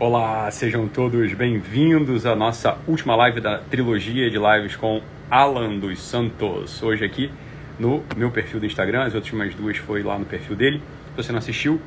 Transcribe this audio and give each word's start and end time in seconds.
Olá, 0.00 0.50
sejam 0.50 0.88
todos 0.88 1.34
bem-vindos 1.34 2.24
à 2.24 2.34
nossa 2.34 2.78
última 2.88 3.14
live 3.16 3.38
da 3.38 3.58
trilogia 3.58 4.30
de 4.30 4.38
lives 4.38 4.74
com 4.74 5.02
Alan 5.30 5.78
dos 5.78 6.00
Santos. 6.00 6.82
Hoje 6.82 7.04
aqui 7.04 7.30
no 7.78 8.02
meu 8.16 8.30
perfil 8.30 8.58
do 8.60 8.64
Instagram, 8.64 9.02
as 9.02 9.12
últimas 9.12 9.54
duas 9.54 9.76
foi 9.76 10.02
lá 10.02 10.18
no 10.18 10.24
perfil 10.24 10.56
dele. 10.56 10.82
Se 11.10 11.22
você 11.22 11.32
não 11.32 11.38
assistiu, 11.38 11.78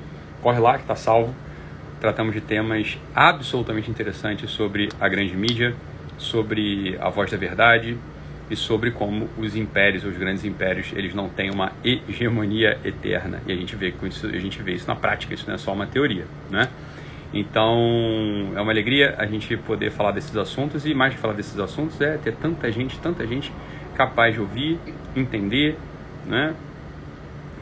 corre 0.44 0.60
lá 0.60 0.76
que 0.76 0.84
está 0.84 0.96
salvo. 0.96 1.34
Tratamos 2.00 2.36
de 2.36 2.42
temas 2.42 3.00
absolutamente 3.16 3.90
interessantes 3.90 4.52
sobre 4.52 4.90
a 5.02 5.10
grande 5.10 5.36
mídia, 5.36 5.76
sobre 6.16 6.96
a 7.02 7.10
voz 7.10 7.32
da 7.32 7.38
verdade 7.38 7.98
e 8.48 8.56
sobre 8.56 8.92
como 8.92 9.28
os 9.40 9.56
impérios, 9.56 10.06
os 10.06 10.16
grandes 10.16 10.46
impérios, 10.46 10.94
eles 10.96 11.16
não 11.16 11.30
têm 11.30 11.50
uma 11.50 11.72
hegemonia 11.84 12.78
eterna. 12.86 13.42
E 13.48 13.52
a 13.52 13.56
gente 13.56 13.76
vê 13.76 13.92
com 13.92 14.06
isso, 14.06 14.28
a 14.28 14.38
gente 14.38 14.62
vê 14.62 14.74
isso 14.74 14.88
na 14.88 14.96
prática, 14.96 15.34
isso 15.34 15.46
não 15.48 15.56
é 15.56 15.58
só 15.58 15.74
uma 15.74 15.88
teoria, 15.88 16.28
né? 16.52 16.70
Então, 17.34 18.54
é 18.56 18.62
uma 18.62 18.72
alegria 18.72 19.16
a 19.18 19.26
gente 19.26 19.58
poder 19.58 19.90
falar 19.90 20.12
desses 20.12 20.36
assuntos 20.38 20.86
e 20.86 20.94
mais 20.94 21.16
que 21.16 21.20
falar 21.20 21.34
desses 21.34 21.58
assuntos 21.58 22.00
é 22.00 22.18
ter 22.18 22.36
tanta 22.36 22.72
gente, 22.72 23.00
tanta 23.00 23.26
gente 23.26 23.52
capaz 23.96 24.36
de 24.36 24.40
ouvir, 24.40 24.80
entender, 25.16 25.78
né? 26.28 26.54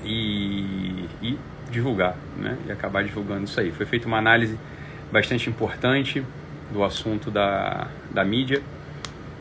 E, 0.03 1.05
e 1.21 1.37
divulgar, 1.69 2.17
né? 2.37 2.57
E 2.67 2.71
acabar 2.71 3.01
divulgando 3.03 3.45
isso 3.45 3.59
aí. 3.61 3.71
Foi 3.71 3.85
feita 3.85 4.07
uma 4.07 4.17
análise 4.17 4.59
bastante 5.09 5.49
importante 5.49 6.21
do 6.71 6.83
assunto 6.83 7.31
da, 7.31 7.87
da 8.11 8.25
mídia, 8.25 8.61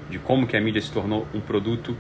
de 0.09 0.19
como 0.19 0.47
que 0.47 0.57
a 0.57 0.61
mídia 0.61 0.81
se 0.81 0.93
tornou 0.93 1.27
um 1.35 1.41
produto 1.41 1.97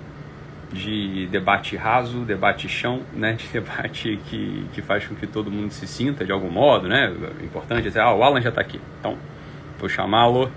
de 0.73 1.27
debate 1.27 1.77
raso, 1.77 2.24
debate 2.24 2.69
chão, 2.69 3.02
né? 3.12 3.33
De 3.33 3.47
debate 3.48 4.19
que, 4.28 4.66
que 4.73 4.83
faz 4.83 5.06
com 5.06 5.15
que 5.15 5.27
todo 5.27 5.51
mundo 5.51 5.73
se 5.73 5.87
sinta 5.87 6.24
de 6.24 6.33
algum 6.33 6.51
modo, 6.51 6.88
né? 6.88 7.12
Importante 7.42 7.83
dizer, 7.83 8.01
ah, 8.01 8.15
o 8.15 8.23
Alan 8.23 8.41
já 8.41 8.51
está 8.51 8.61
aqui. 8.61 8.80
Então, 8.98 9.19
vou 9.78 9.88
chamá-lo, 9.88 10.51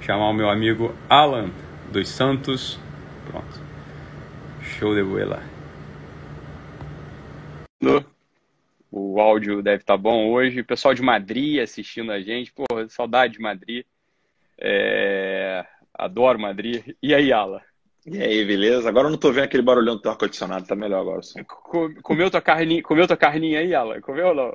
chamar 0.00 0.28
o 0.28 0.32
meu 0.32 0.48
amigo 0.48 0.94
Alan 1.08 1.50
dos 1.92 2.08
Santos. 2.08 2.78
Pronto. 3.30 3.60
Show 4.62 4.94
de 4.94 5.02
bola. 5.02 5.42
O 8.90 9.20
áudio 9.20 9.62
deve 9.62 9.82
estar 9.82 9.94
tá 9.94 9.98
bom 9.98 10.30
hoje. 10.30 10.62
Pessoal 10.62 10.94
de 10.94 11.02
Madrid 11.02 11.60
assistindo 11.60 12.10
a 12.10 12.20
gente. 12.20 12.52
Pô, 12.52 12.64
saudade 12.88 13.34
de 13.34 13.40
Madrid. 13.40 13.84
É... 14.58 15.64
Adoro 15.92 16.38
Madrid. 16.38 16.94
E 17.02 17.14
aí, 17.14 17.32
Alan? 17.32 17.60
E 18.10 18.22
aí, 18.22 18.44
beleza? 18.44 18.88
Agora 18.88 19.06
eu 19.06 19.10
não 19.10 19.18
tô 19.18 19.30
vendo 19.30 19.44
aquele 19.44 19.62
barulhão 19.62 19.96
do 19.96 20.02
teu 20.02 20.10
ar-condicionado, 20.10 20.66
tá 20.66 20.74
melhor 20.74 21.00
agora. 21.00 21.20
Comeu 22.02 22.30
tua 22.30 22.40
carninha, 22.40 22.82
comeu 22.82 23.06
tua 23.06 23.16
carninha 23.16 23.60
aí, 23.60 23.74
Alan? 23.74 24.00
Comeu 24.00 24.28
ou 24.28 24.34
não? 24.34 24.54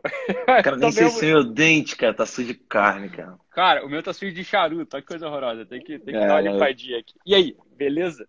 Cara, 0.64 0.76
nem 0.78 0.92
sei 0.92 1.10
se 1.10 1.26
meu 1.26 1.44
dente, 1.44 1.96
cara, 1.96 2.14
tá 2.14 2.26
sujo 2.26 2.48
de 2.48 2.54
carne, 2.56 3.10
cara. 3.10 3.38
Cara, 3.52 3.86
o 3.86 3.90
meu 3.90 4.02
tá 4.02 4.12
sujo 4.12 4.34
de 4.34 4.44
charuto, 4.44 4.96
olha 4.96 5.02
que 5.02 5.08
coisa 5.08 5.28
horrorosa. 5.28 5.66
Tem 5.66 5.80
que, 5.80 6.00
tem 6.00 6.14
que 6.14 6.20
é, 6.20 6.28
dar 6.28 6.42
uma 6.42 6.52
limpadinha 6.52 7.00
aqui. 7.00 7.14
E 7.26 7.36
aí, 7.36 7.56
beleza? 7.78 8.28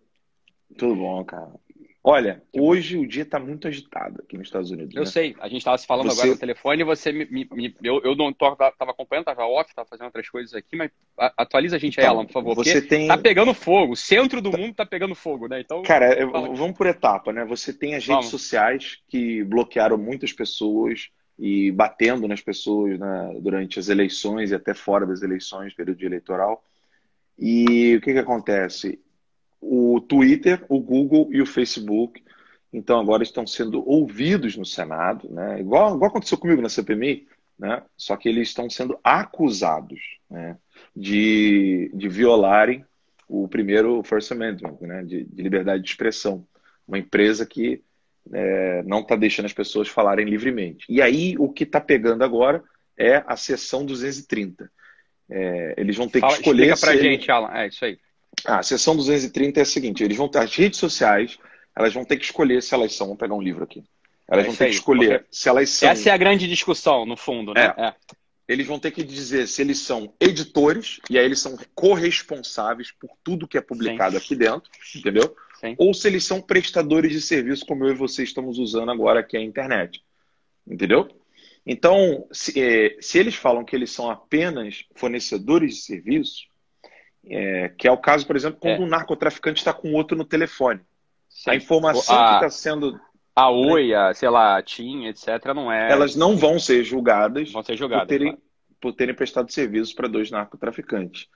Tudo 0.77 0.95
bom, 0.95 1.23
cara. 1.23 1.51
Olha, 2.07 2.43
hoje 2.53 2.99
o 2.99 3.07
dia 3.07 3.23
está 3.23 3.39
muito 3.39 3.67
agitado 3.67 4.21
aqui 4.21 4.37
nos 4.37 4.45
Estados 4.45 4.69
Unidos. 4.69 4.93
Eu 4.93 5.01
né? 5.01 5.05
sei, 5.07 5.35
a 5.39 5.47
gente 5.47 5.57
estava 5.57 5.75
se 5.75 5.87
falando 5.87 6.11
você... 6.11 6.21
agora 6.21 6.35
no 6.35 6.39
telefone 6.39 6.81
e 6.81 6.85
você 6.85 7.11
me. 7.11 7.25
me, 7.25 7.49
me 7.51 7.75
eu, 7.81 7.99
eu 8.03 8.15
não 8.15 8.29
estava 8.29 8.75
acompanhando, 8.79 9.23
estava 9.23 9.47
off, 9.47 9.71
estava 9.71 9.87
fazendo 9.89 10.05
outras 10.05 10.29
coisas 10.29 10.53
aqui, 10.53 10.75
mas 10.75 10.91
atualiza 11.17 11.77
a 11.77 11.79
gente 11.79 11.95
então, 11.95 12.03
aí, 12.03 12.15
Alan, 12.15 12.25
por 12.27 12.33
favor. 12.33 12.53
Você 12.53 12.79
tem. 12.79 13.07
Tá 13.07 13.17
pegando 13.17 13.55
fogo, 13.55 13.93
o 13.93 13.95
centro 13.95 14.39
do 14.39 14.51
tá... 14.51 14.57
mundo 14.57 14.75
tá 14.75 14.85
pegando 14.85 15.15
fogo, 15.15 15.47
né? 15.47 15.59
Então. 15.61 15.81
Cara, 15.81 16.13
eu, 16.13 16.31
vamos 16.31 16.77
por 16.77 16.85
etapa, 16.85 17.33
né? 17.33 17.43
Você 17.43 17.73
tem 17.73 17.95
as 17.95 18.05
redes 18.05 18.29
sociais 18.29 18.99
que 19.07 19.43
bloquearam 19.43 19.97
muitas 19.97 20.31
pessoas 20.31 21.09
e 21.39 21.71
batendo 21.71 22.27
nas 22.27 22.39
pessoas 22.39 22.99
né, 22.99 23.35
durante 23.41 23.79
as 23.79 23.89
eleições 23.89 24.51
e 24.51 24.55
até 24.55 24.75
fora 24.75 25.07
das 25.07 25.23
eleições, 25.23 25.73
período 25.73 26.03
eleitoral. 26.03 26.63
E 27.35 27.95
o 27.95 28.01
que, 28.01 28.13
que 28.13 28.19
acontece? 28.19 28.99
O 29.67 29.99
Twitter, 29.99 30.63
o 30.69 30.79
Google 30.79 31.29
e 31.31 31.41
o 31.41 31.45
Facebook, 31.45 32.23
então 32.71 32.99
agora 32.99 33.23
estão 33.23 33.47
sendo 33.47 33.87
ouvidos 33.87 34.55
no 34.55 34.65
Senado, 34.65 35.29
né? 35.29 35.59
igual, 35.59 35.95
igual 35.95 36.09
aconteceu 36.09 36.37
comigo 36.37 36.61
na 36.61 36.69
CPMI, 36.69 37.27
né? 37.57 37.81
só 37.97 38.15
que 38.15 38.29
eles 38.29 38.49
estão 38.49 38.69
sendo 38.69 38.99
acusados 39.03 39.99
né? 40.29 40.57
de, 40.95 41.89
de 41.93 42.07
violarem 42.07 42.85
o 43.27 43.47
primeiro 43.47 44.03
First 44.03 44.31
Amendment, 44.31 44.77
né? 44.81 45.03
de, 45.03 45.23
de 45.23 45.41
liberdade 45.41 45.81
de 45.81 45.89
expressão. 45.89 46.45
Uma 46.87 46.99
empresa 46.99 47.45
que 47.45 47.81
é, 48.31 48.83
não 48.83 48.99
está 48.99 49.15
deixando 49.15 49.45
as 49.45 49.53
pessoas 49.53 49.87
falarem 49.87 50.25
livremente. 50.25 50.85
E 50.87 51.01
aí 51.01 51.35
o 51.39 51.51
que 51.51 51.63
está 51.63 51.81
pegando 51.81 52.23
agora 52.23 52.63
é 52.97 53.23
a 53.25 53.35
sessão 53.35 53.85
230. 53.85 54.69
É, 55.29 55.73
eles 55.77 55.95
vão 55.95 56.07
ter 56.07 56.19
Fala, 56.19 56.33
que 56.33 56.39
escolher. 56.39 56.71
Explica 56.71 56.93
pra 56.93 57.01
gente, 57.01 57.31
Alan. 57.31 57.51
É 57.53 57.67
isso 57.67 57.83
aí. 57.83 57.97
A 58.43 58.63
sessão 58.63 58.95
230 58.95 59.59
é 59.59 59.63
a 59.63 59.65
seguinte: 59.65 60.03
eles 60.03 60.17
vão 60.17 60.27
ter 60.27 60.39
as 60.39 60.55
redes 60.55 60.79
sociais, 60.79 61.37
elas 61.75 61.93
vão 61.93 62.03
ter 62.03 62.17
que 62.17 62.25
escolher 62.25 62.61
se 62.61 62.73
elas 62.73 62.93
são. 62.93 63.07
Vamos 63.07 63.19
pegar 63.19 63.35
um 63.35 63.41
livro 63.41 63.63
aqui. 63.63 63.83
Elas 64.27 64.45
é 64.45 64.47
vão 64.47 64.55
ter 64.55 64.63
aí, 64.65 64.69
que 64.71 64.75
escolher 64.75 65.19
porque... 65.19 65.25
se 65.31 65.49
elas 65.49 65.69
são. 65.69 65.89
Essa 65.89 66.09
é 66.09 66.13
a 66.13 66.17
grande 66.17 66.47
discussão, 66.47 67.05
no 67.05 67.15
fundo, 67.15 67.53
né? 67.53 67.73
É. 67.77 67.87
é. 67.87 67.93
Eles 68.47 68.67
vão 68.67 68.77
ter 68.77 68.91
que 68.91 69.03
dizer 69.03 69.47
se 69.47 69.61
eles 69.61 69.79
são 69.79 70.13
editores, 70.19 70.99
e 71.09 71.17
aí 71.17 71.25
eles 71.25 71.39
são 71.39 71.57
corresponsáveis 71.73 72.91
por 72.91 73.09
tudo 73.23 73.47
que 73.47 73.57
é 73.57 73.61
publicado 73.61 74.11
Sim. 74.11 74.17
aqui 74.17 74.35
dentro, 74.35 74.69
entendeu? 74.95 75.35
Sim. 75.59 75.75
Ou 75.79 75.93
se 75.95 76.07
eles 76.07 76.23
são 76.25 76.39
prestadores 76.39 77.11
de 77.11 77.21
serviço, 77.21 77.65
como 77.65 77.85
eu 77.85 77.91
e 77.91 77.97
você 77.97 78.21
estamos 78.21 78.59
usando 78.59 78.91
agora, 78.91 79.25
é 79.33 79.37
a 79.37 79.41
internet. 79.41 80.03
Entendeu? 80.67 81.09
Então, 81.65 82.27
se, 82.31 82.59
é, 82.59 82.97
se 83.01 83.17
eles 83.17 83.33
falam 83.33 83.65
que 83.65 83.75
eles 83.75 83.89
são 83.89 84.11
apenas 84.11 84.85
fornecedores 84.93 85.75
de 85.75 85.81
serviços, 85.81 86.47
é, 87.27 87.69
que 87.77 87.87
é 87.87 87.91
o 87.91 87.97
caso, 87.97 88.25
por 88.25 88.35
exemplo, 88.35 88.59
quando 88.59 88.81
é. 88.81 88.85
um 88.85 88.87
narcotraficante 88.87 89.59
está 89.59 89.73
com 89.73 89.93
outro 89.93 90.17
no 90.17 90.25
telefone. 90.25 90.81
Sim. 91.29 91.51
A 91.51 91.55
informação 91.55 92.17
a, 92.17 92.27
que 92.27 92.33
está 92.35 92.49
sendo. 92.49 92.99
A 93.35 93.49
Oi, 93.49 93.93
a, 93.93 94.13
sei 94.13 94.29
lá, 94.29 94.57
a 94.57 94.61
TIM, 94.61 95.07
etc., 95.07 95.27
não 95.53 95.71
é. 95.71 95.91
Elas 95.91 96.15
não 96.15 96.37
vão 96.37 96.57
ser 96.57 96.83
julgadas, 96.83 97.51
vão 97.51 97.63
ser 97.63 97.75
julgadas 97.75 98.05
por, 98.05 98.09
terem, 98.09 98.27
claro. 98.27 98.41
por 98.79 98.93
terem 98.93 99.15
prestado 99.15 99.51
serviços 99.51 99.93
para 99.93 100.07
dois 100.07 100.31
narcotraficantes. 100.31 101.27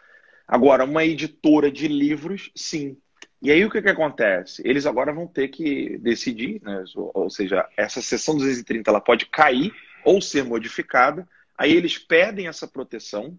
Agora, 0.47 0.85
uma 0.85 1.03
editora 1.03 1.69
de 1.71 1.87
livros, 1.87 2.51
sim. 2.55 2.97
E 3.41 3.51
aí 3.51 3.63
o 3.63 3.69
que, 3.69 3.81
que 3.81 3.89
acontece? 3.89 4.61
Eles 4.65 4.85
agora 4.85 5.13
vão 5.13 5.27
ter 5.27 5.49
que 5.49 5.97
decidir, 5.99 6.61
né? 6.61 6.83
ou 6.95 7.29
seja, 7.29 7.67
essa 7.77 8.01
sessão 8.01 8.35
230 8.35 8.89
ela 8.89 8.99
pode 8.99 9.25
cair 9.27 9.73
ou 10.03 10.21
ser 10.21 10.43
modificada. 10.43 11.27
Aí 11.57 11.71
eles 11.73 11.97
perdem 11.97 12.47
essa 12.47 12.67
proteção 12.67 13.37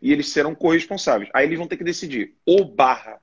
e 0.00 0.12
eles 0.12 0.28
serão 0.28 0.54
corresponsáveis. 0.54 1.30
Aí 1.34 1.46
eles 1.46 1.58
vão 1.58 1.66
ter 1.66 1.76
que 1.76 1.84
decidir 1.84 2.34
ou 2.46 2.64
barra 2.64 3.20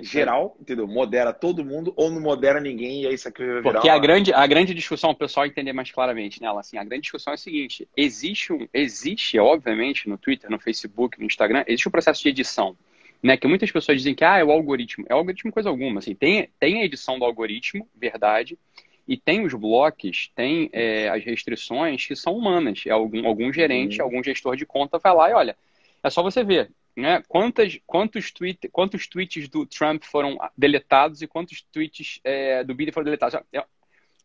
geral, 0.00 0.56
entendeu? 0.58 0.86
Modera 0.86 1.32
todo 1.32 1.64
mundo 1.64 1.92
ou 1.96 2.10
não 2.10 2.20
modera 2.20 2.60
ninguém 2.60 3.02
e 3.02 3.06
aí 3.06 3.14
isso 3.14 3.28
aqui 3.28 3.44
vai 3.44 3.60
virar 3.60 3.72
Porque 3.72 3.88
uma... 3.88 3.96
a 3.96 3.98
grande, 3.98 4.32
a 4.32 4.46
grande 4.46 4.72
discussão, 4.72 5.10
o 5.10 5.14
pessoal 5.14 5.44
entender 5.44 5.72
mais 5.74 5.90
claramente 5.90 6.40
nela, 6.40 6.60
assim, 6.60 6.78
a 6.78 6.84
grande 6.84 7.02
discussão 7.02 7.32
é 7.32 7.34
a 7.34 7.38
seguinte, 7.38 7.86
existe, 7.94 8.52
um, 8.52 8.66
existe 8.72 9.38
obviamente, 9.38 10.08
no 10.08 10.16
Twitter, 10.16 10.50
no 10.50 10.58
Facebook, 10.58 11.18
no 11.18 11.26
Instagram, 11.26 11.64
existe 11.66 11.88
um 11.88 11.92
processo 11.92 12.22
de 12.22 12.30
edição, 12.30 12.74
né, 13.22 13.36
que 13.36 13.46
muitas 13.46 13.70
pessoas 13.70 13.98
dizem 13.98 14.14
que 14.14 14.24
ah, 14.24 14.38
é 14.38 14.44
o 14.44 14.50
algoritmo. 14.50 15.04
É 15.08 15.14
o 15.14 15.18
algoritmo 15.18 15.52
coisa 15.52 15.68
alguma, 15.68 15.98
assim, 15.98 16.14
tem, 16.14 16.48
tem 16.58 16.80
a 16.80 16.84
edição 16.84 17.18
do 17.18 17.24
algoritmo, 17.24 17.86
verdade, 17.94 18.58
e 19.06 19.16
tem 19.16 19.44
os 19.44 19.52
blocos, 19.52 20.30
tem 20.34 20.70
é, 20.72 21.08
as 21.08 21.22
restrições 21.24 22.06
que 22.06 22.16
são 22.16 22.34
humanas. 22.36 22.84
É 22.86 22.90
algum, 22.90 23.26
algum 23.26 23.52
gerente, 23.52 23.98
uhum. 23.98 24.04
algum 24.04 24.22
gestor 24.22 24.56
de 24.56 24.64
conta 24.64 24.98
vai 24.98 25.14
lá 25.14 25.30
e 25.30 25.32
olha, 25.34 25.56
é 26.02 26.10
só 26.10 26.22
você 26.22 26.42
ver, 26.42 26.70
né? 26.96 27.22
Quantas, 27.28 27.78
quantos, 27.86 28.30
tweet, 28.32 28.68
quantos 28.68 29.06
tweets 29.06 29.48
do 29.48 29.64
Trump 29.66 30.04
foram 30.04 30.36
deletados 30.56 31.22
e 31.22 31.26
quantos 31.26 31.62
tweets 31.72 32.20
é, 32.24 32.64
do 32.64 32.74
Biden 32.74 32.92
foram 32.92 33.04
deletados? 33.04 33.40
É, 33.52 33.64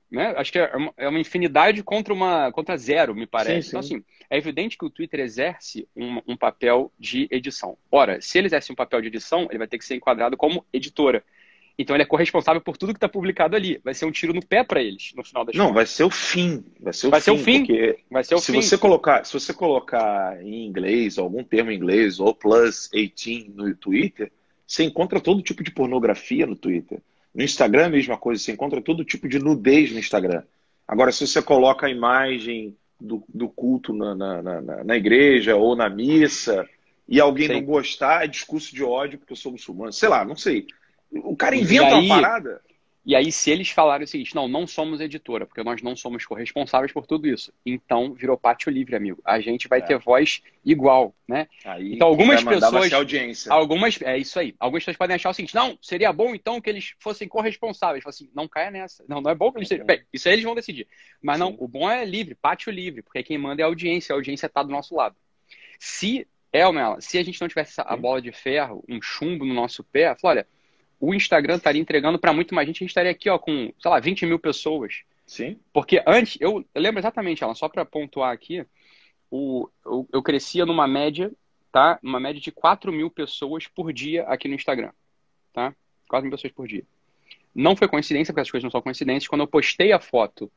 né? 0.09 0.33
Acho 0.37 0.51
que 0.51 0.59
é 0.59 0.75
uma, 0.75 0.93
é 0.97 1.07
uma, 1.07 1.19
infinidade 1.19 1.83
contra 1.83 2.13
uma 2.13 2.51
contra 2.51 2.77
zero, 2.77 3.13
me 3.13 3.27
parece. 3.27 3.63
Sim, 3.63 3.69
então, 3.69 3.81
sim. 3.83 3.95
Então, 3.95 4.05
assim, 4.07 4.25
é 4.29 4.37
evidente 4.37 4.77
que 4.77 4.85
o 4.85 4.89
Twitter 4.89 5.19
exerce 5.19 5.87
um, 5.95 6.21
um 6.27 6.37
papel 6.37 6.91
de 6.97 7.27
edição. 7.29 7.77
Ora, 7.91 8.21
se 8.21 8.37
ele 8.37 8.47
exerce 8.47 8.71
um 8.71 8.75
papel 8.75 9.01
de 9.01 9.07
edição, 9.07 9.47
ele 9.49 9.57
vai 9.57 9.67
ter 9.67 9.77
que 9.77 9.85
ser 9.85 9.95
enquadrado 9.95 10.37
como 10.37 10.65
editora. 10.71 11.23
Então 11.77 11.95
ele 11.95 12.03
é 12.03 12.07
corresponsável 12.07 12.59
por 12.59 12.75
tudo 12.75 12.91
que 12.91 12.97
está 12.97 13.07
publicado 13.07 13.55
ali. 13.55 13.79
Vai 13.83 13.93
ser 13.93 14.05
um 14.05 14.11
tiro 14.11 14.33
no 14.33 14.43
pé 14.43 14.63
para 14.63 14.81
eles 14.81 15.13
no 15.15 15.23
final 15.23 15.45
das 15.45 15.55
Não, 15.55 15.67
contas. 15.67 15.75
vai 15.75 15.85
ser 15.85 16.03
o 16.05 16.09
fim. 16.09 16.65
Vai 16.79 16.93
ser 16.93 17.07
o 17.07 17.09
vai 17.11 17.21
fim. 17.21 17.25
Ser 17.25 17.31
o 17.31 17.37
fim. 17.37 17.57
Porque 17.59 17.99
vai 18.09 18.23
ser 18.23 18.35
o 18.35 18.39
se 18.39 18.51
fim. 18.51 18.61
Você 18.61 18.77
colocar, 18.77 19.23
se 19.25 19.33
você 19.33 19.53
colocar 19.53 20.43
em 20.43 20.65
inglês, 20.65 21.19
algum 21.19 21.43
termo 21.43 21.71
em 21.71 21.75
inglês, 21.75 22.19
ou 22.19 22.33
plus 22.33 22.89
18 22.91 23.51
no 23.55 23.75
Twitter, 23.75 24.31
você 24.65 24.83
encontra 24.83 25.21
todo 25.21 25.41
tipo 25.41 25.63
de 25.63 25.71
pornografia 25.71 26.47
no 26.47 26.55
Twitter. 26.55 26.99
No 27.33 27.43
Instagram 27.43 27.83
é 27.83 27.85
a 27.85 27.89
mesma 27.89 28.17
coisa, 28.17 28.41
você 28.41 28.51
encontra 28.51 28.81
todo 28.81 29.05
tipo 29.05 29.29
de 29.29 29.37
nudez 29.37 29.91
no 29.91 29.99
Instagram. 29.99 30.41
Agora, 30.87 31.11
se 31.11 31.27
você 31.27 31.41
coloca 31.41 31.85
a 31.85 31.91
imagem 31.91 32.75
do, 32.99 33.23
do 33.29 33.47
culto 33.47 33.93
na, 33.93 34.15
na, 34.15 34.41
na, 34.41 34.83
na, 34.83 34.97
igreja 34.97 35.55
ou 35.55 35.75
na 35.75 35.89
missa 35.89 36.67
e 37.07 37.19
alguém 37.19 37.47
Sim. 37.47 37.53
não 37.53 37.61
gostar, 37.63 38.23
é 38.23 38.27
discurso 38.27 38.73
de 38.73 38.83
ódio 38.83 39.19
porque 39.19 39.33
eu 39.33 39.37
sou 39.37 39.51
muçulmano. 39.51 39.93
Sei 39.93 40.09
lá, 40.09 40.25
não 40.25 40.35
sei. 40.35 40.65
O 41.11 41.35
cara 41.35 41.55
inventa 41.55 41.95
aí, 41.95 42.05
uma 42.05 42.21
parada. 42.21 42.61
E 43.07 43.15
aí, 43.15 43.31
se 43.31 43.49
eles 43.49 43.69
falarem 43.69 44.03
o 44.03 44.07
seguinte, 44.07 44.35
não, 44.35 44.49
não 44.49 44.67
somos 44.67 44.99
editora, 44.99 45.45
porque 45.45 45.63
nós 45.63 45.81
não 45.81 45.95
somos 45.95 46.25
corresponsáveis 46.25 46.91
por 46.91 47.07
tudo 47.07 47.25
isso, 47.25 47.53
então 47.65 48.13
virou 48.13 48.37
pátio 48.37 48.69
livre, 48.69 48.97
amigo. 48.97 49.21
A 49.23 49.39
gente 49.39 49.69
vai 49.69 49.79
é. 49.79 49.81
ter 49.81 49.97
voz 49.97 50.41
igual, 50.65 51.15
né? 51.25 51.47
Aí, 51.63 51.93
então, 51.95 52.09
algumas 52.09 52.43
pessoas. 52.43 52.91
Audiência. 52.91 53.49
Algumas. 53.49 54.01
É 54.01 54.17
isso 54.17 54.37
aí. 54.37 54.53
Algumas 54.59 54.83
pessoas 54.83 54.97
podem 54.97 55.15
achar 55.15 55.29
o 55.29 55.33
seguinte, 55.33 55.55
não, 55.55 55.79
seria 55.81 56.11
bom 56.11 56.35
então 56.35 56.59
que 56.59 56.69
eles 56.69 56.95
fossem 56.99 57.29
corresponsáveis. 57.29 58.03
Fala 58.03 58.13
assim, 58.13 58.29
não 58.35 58.45
caia 58.45 58.71
nessa. 58.71 59.05
Não, 59.07 59.21
não 59.21 59.31
é 59.31 59.35
bom 59.35 59.53
que 59.53 59.59
eles. 59.59 59.69
Bem, 59.85 60.03
isso 60.11 60.27
aí 60.27 60.33
eles 60.33 60.43
vão 60.43 60.53
decidir. 60.53 60.85
Mas 61.21 61.37
Sim. 61.37 61.43
não, 61.43 61.55
o 61.59 61.65
bom 61.65 61.89
é 61.89 62.03
livre, 62.03 62.35
pátio 62.35 62.73
livre, 62.73 63.01
porque 63.01 63.23
quem 63.23 63.37
manda 63.37 63.61
é 63.61 63.63
a 63.63 63.67
audiência, 63.67 64.11
a 64.11 64.17
audiência 64.17 64.47
está 64.47 64.61
do 64.61 64.69
nosso 64.69 64.93
lado. 64.93 65.15
Se, 65.79 66.27
Elmela, 66.51 66.99
se 66.99 67.17
a 67.17 67.23
gente 67.23 67.39
não 67.39 67.47
tivesse 67.47 67.75
a 67.77 67.95
bola 67.95 68.21
de 68.21 68.33
ferro, 68.33 68.83
um 68.89 69.01
chumbo 69.01 69.45
no 69.45 69.53
nosso 69.53 69.81
pé, 69.81 70.13
fala, 70.19 70.33
olha 70.33 70.56
o 70.99 71.13
Instagram 71.13 71.55
estaria 71.55 71.81
entregando 71.81 72.19
para 72.19 72.33
muito 72.33 72.55
mais 72.55 72.67
gente, 72.67 72.77
a 72.77 72.79
gente 72.79 72.89
estaria 72.89 73.11
aqui 73.11 73.29
ó, 73.29 73.37
com, 73.37 73.71
sei 73.79 73.91
lá, 73.91 73.99
20 73.99 74.25
mil 74.25 74.39
pessoas. 74.39 75.01
Sim. 75.25 75.59
Porque 75.73 76.01
antes, 76.07 76.37
eu, 76.39 76.65
eu 76.73 76.81
lembro 76.81 76.99
exatamente, 76.99 77.43
ela 77.43 77.53
só 77.53 77.67
para 77.69 77.85
pontuar 77.85 78.31
aqui, 78.31 78.65
o, 79.29 79.69
eu, 79.85 80.07
eu, 80.13 80.23
crescia 80.23 80.65
numa 80.65 80.87
média, 80.87 81.31
tá? 81.71 81.99
Uma 82.01 82.19
média 82.19 82.41
de 82.41 82.51
4 82.51 82.91
mil 82.91 83.09
pessoas 83.11 83.67
por 83.67 83.91
dia 83.91 84.23
aqui 84.23 84.47
no 84.47 84.55
Instagram. 84.55 84.91
Tá? 85.53 85.75
4 86.07 86.23
mil 86.23 86.31
pessoas 86.31 86.53
por 86.53 86.67
dia. 86.67 86.83
Não 87.53 87.75
foi 87.75 87.87
coincidência, 87.87 88.33
porque 88.33 88.41
as 88.41 88.51
coisas 88.51 88.63
não 88.63 88.71
são 88.71 88.81
coincidências. 88.81 89.27
Quando 89.27 89.41
eu 89.41 89.47
postei 89.47 89.91
a 89.91 89.99
foto 89.99 90.51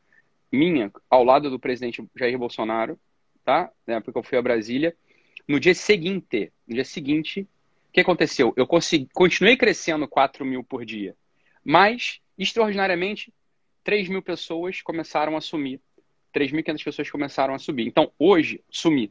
minha 0.52 0.90
ao 1.08 1.24
lado 1.24 1.50
do 1.50 1.58
presidente 1.58 2.04
Jair 2.14 2.38
Bolsonaro, 2.38 2.98
tá? 3.44 3.70
Na 3.86 3.96
época 3.96 4.12
que 4.12 4.18
eu 4.18 4.22
fui 4.22 4.38
a 4.38 4.42
Brasília, 4.42 4.96
no 5.48 5.58
dia 5.58 5.74
seguinte, 5.74 6.52
no 6.66 6.74
dia 6.74 6.84
seguinte, 6.84 7.48
o 7.90 7.92
que 7.92 8.00
aconteceu? 8.00 8.52
Eu 8.56 8.68
consegui, 8.68 9.08
continuei 9.12 9.56
crescendo 9.56 10.06
4 10.06 10.44
mil 10.44 10.62
por 10.62 10.84
dia, 10.84 11.16
mas, 11.64 12.20
extraordinariamente, 12.38 13.34
3 13.82 14.08
mil 14.08 14.22
pessoas 14.22 14.80
começaram 14.80 15.36
a 15.36 15.40
sumir. 15.40 15.80
3.500 16.32 16.84
pessoas 16.84 17.10
começaram 17.10 17.52
a 17.52 17.58
subir. 17.58 17.88
Então, 17.88 18.12
hoje, 18.16 18.62
sumir. 18.70 19.10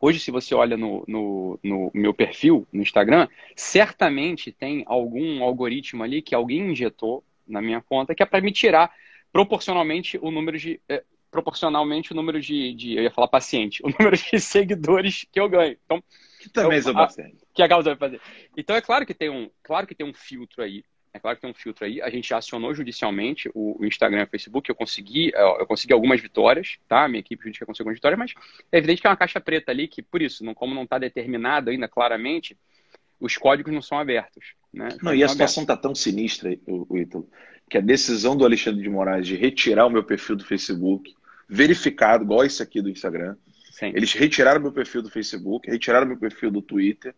Hoje, 0.00 0.20
se 0.20 0.30
você 0.30 0.54
olha 0.54 0.76
no, 0.76 1.02
no, 1.08 1.58
no, 1.60 1.90
meu 1.92 2.14
perfil 2.14 2.64
no 2.72 2.80
Instagram, 2.80 3.26
certamente 3.56 4.52
tem 4.52 4.84
algum 4.86 5.42
algoritmo 5.42 6.04
ali 6.04 6.22
que 6.22 6.36
alguém 6.36 6.70
injetou 6.70 7.24
na 7.48 7.60
minha 7.60 7.80
conta 7.80 8.14
que 8.14 8.22
é 8.22 8.26
para 8.26 8.40
me 8.40 8.52
tirar 8.52 8.94
proporcionalmente 9.32 10.16
o 10.22 10.30
número 10.30 10.56
de. 10.56 10.80
Eh, 10.88 11.02
proporcionalmente 11.32 12.12
o 12.12 12.14
número 12.14 12.40
de, 12.40 12.72
de, 12.74 12.96
Eu 12.96 13.02
ia 13.02 13.10
falar 13.10 13.26
paciente, 13.26 13.82
o 13.84 13.88
número 13.88 14.16
de 14.16 14.38
seguidores 14.38 15.26
que 15.32 15.40
eu 15.40 15.48
ganho. 15.48 15.76
Então, 15.84 16.00
que 16.38 16.48
também 16.48 16.80
sou 16.80 16.94
bastante. 16.94 17.36
Que 17.58 17.62
a 17.64 17.68
causa 17.68 17.90
vai 17.90 17.96
fazer. 17.96 18.20
Então 18.56 18.76
é 18.76 18.80
claro 18.80 19.04
que 19.04 19.12
tem 19.12 19.28
um, 19.28 19.50
claro 19.64 19.84
que 19.84 19.92
tem 19.92 20.06
um 20.06 20.14
filtro 20.14 20.62
aí. 20.62 20.84
É 21.12 21.18
claro 21.18 21.36
que 21.36 21.40
tem 21.40 21.50
um 21.50 21.54
filtro 21.54 21.84
aí. 21.84 22.00
A 22.00 22.08
gente 22.08 22.32
acionou 22.32 22.72
judicialmente 22.72 23.50
o, 23.52 23.82
o 23.82 23.84
Instagram 23.84 24.20
e 24.20 24.22
o 24.22 24.28
Facebook. 24.28 24.70
Eu 24.70 24.76
consegui, 24.76 25.32
eu 25.34 25.66
consegui 25.66 25.92
algumas 25.92 26.20
vitórias, 26.20 26.78
tá? 26.86 27.08
Minha 27.08 27.18
equipe 27.18 27.42
jurídica 27.42 27.66
conseguiu 27.66 27.82
algumas 27.82 27.96
vitórias, 27.96 28.16
mas 28.16 28.32
é 28.70 28.78
evidente 28.78 29.00
que 29.00 29.08
é 29.08 29.10
uma 29.10 29.16
caixa 29.16 29.40
preta 29.40 29.72
ali 29.72 29.88
que, 29.88 30.00
por 30.00 30.22
isso, 30.22 30.44
não, 30.44 30.54
como 30.54 30.72
não 30.72 30.84
está 30.84 31.00
determinado 31.00 31.68
ainda 31.68 31.88
claramente, 31.88 32.56
os 33.18 33.36
códigos 33.36 33.74
não 33.74 33.82
são 33.82 33.98
abertos. 33.98 34.54
Né? 34.72 34.90
Não, 35.02 35.12
e 35.12 35.24
a 35.24 35.28
situação 35.28 35.64
está 35.64 35.76
tão 35.76 35.96
sinistra, 35.96 36.56
o 36.64 36.96
Ítalo, 36.96 37.28
que 37.68 37.76
a 37.76 37.80
decisão 37.80 38.36
do 38.36 38.44
Alexandre 38.44 38.80
de 38.80 38.88
Moraes 38.88 39.26
de 39.26 39.34
retirar 39.34 39.86
o 39.86 39.90
meu 39.90 40.04
perfil 40.04 40.36
do 40.36 40.44
Facebook, 40.44 41.12
verificado, 41.48 42.22
igual 42.22 42.44
esse 42.44 42.62
aqui 42.62 42.80
do 42.80 42.88
Instagram, 42.88 43.34
Sim. 43.78 43.92
Eles 43.94 44.12
retiraram 44.12 44.60
meu 44.60 44.72
perfil 44.72 45.02
do 45.02 45.08
Facebook, 45.08 45.70
retiraram 45.70 46.04
meu 46.04 46.16
perfil 46.16 46.50
do 46.50 46.60
Twitter 46.60 47.14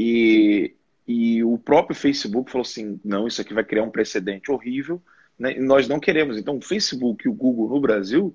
e, 0.00 0.76
e 1.08 1.42
o 1.42 1.58
próprio 1.58 1.96
Facebook 1.96 2.52
falou 2.52 2.62
assim: 2.62 3.00
não, 3.04 3.26
isso 3.26 3.40
aqui 3.40 3.52
vai 3.52 3.64
criar 3.64 3.82
um 3.82 3.90
precedente 3.90 4.48
horrível, 4.48 5.02
né? 5.36 5.56
e 5.56 5.60
nós 5.60 5.88
não 5.88 5.98
queremos. 5.98 6.38
Então, 6.38 6.56
o 6.56 6.62
Facebook 6.62 7.26
e 7.26 7.28
o 7.28 7.34
Google 7.34 7.68
no 7.68 7.80
Brasil 7.80 8.32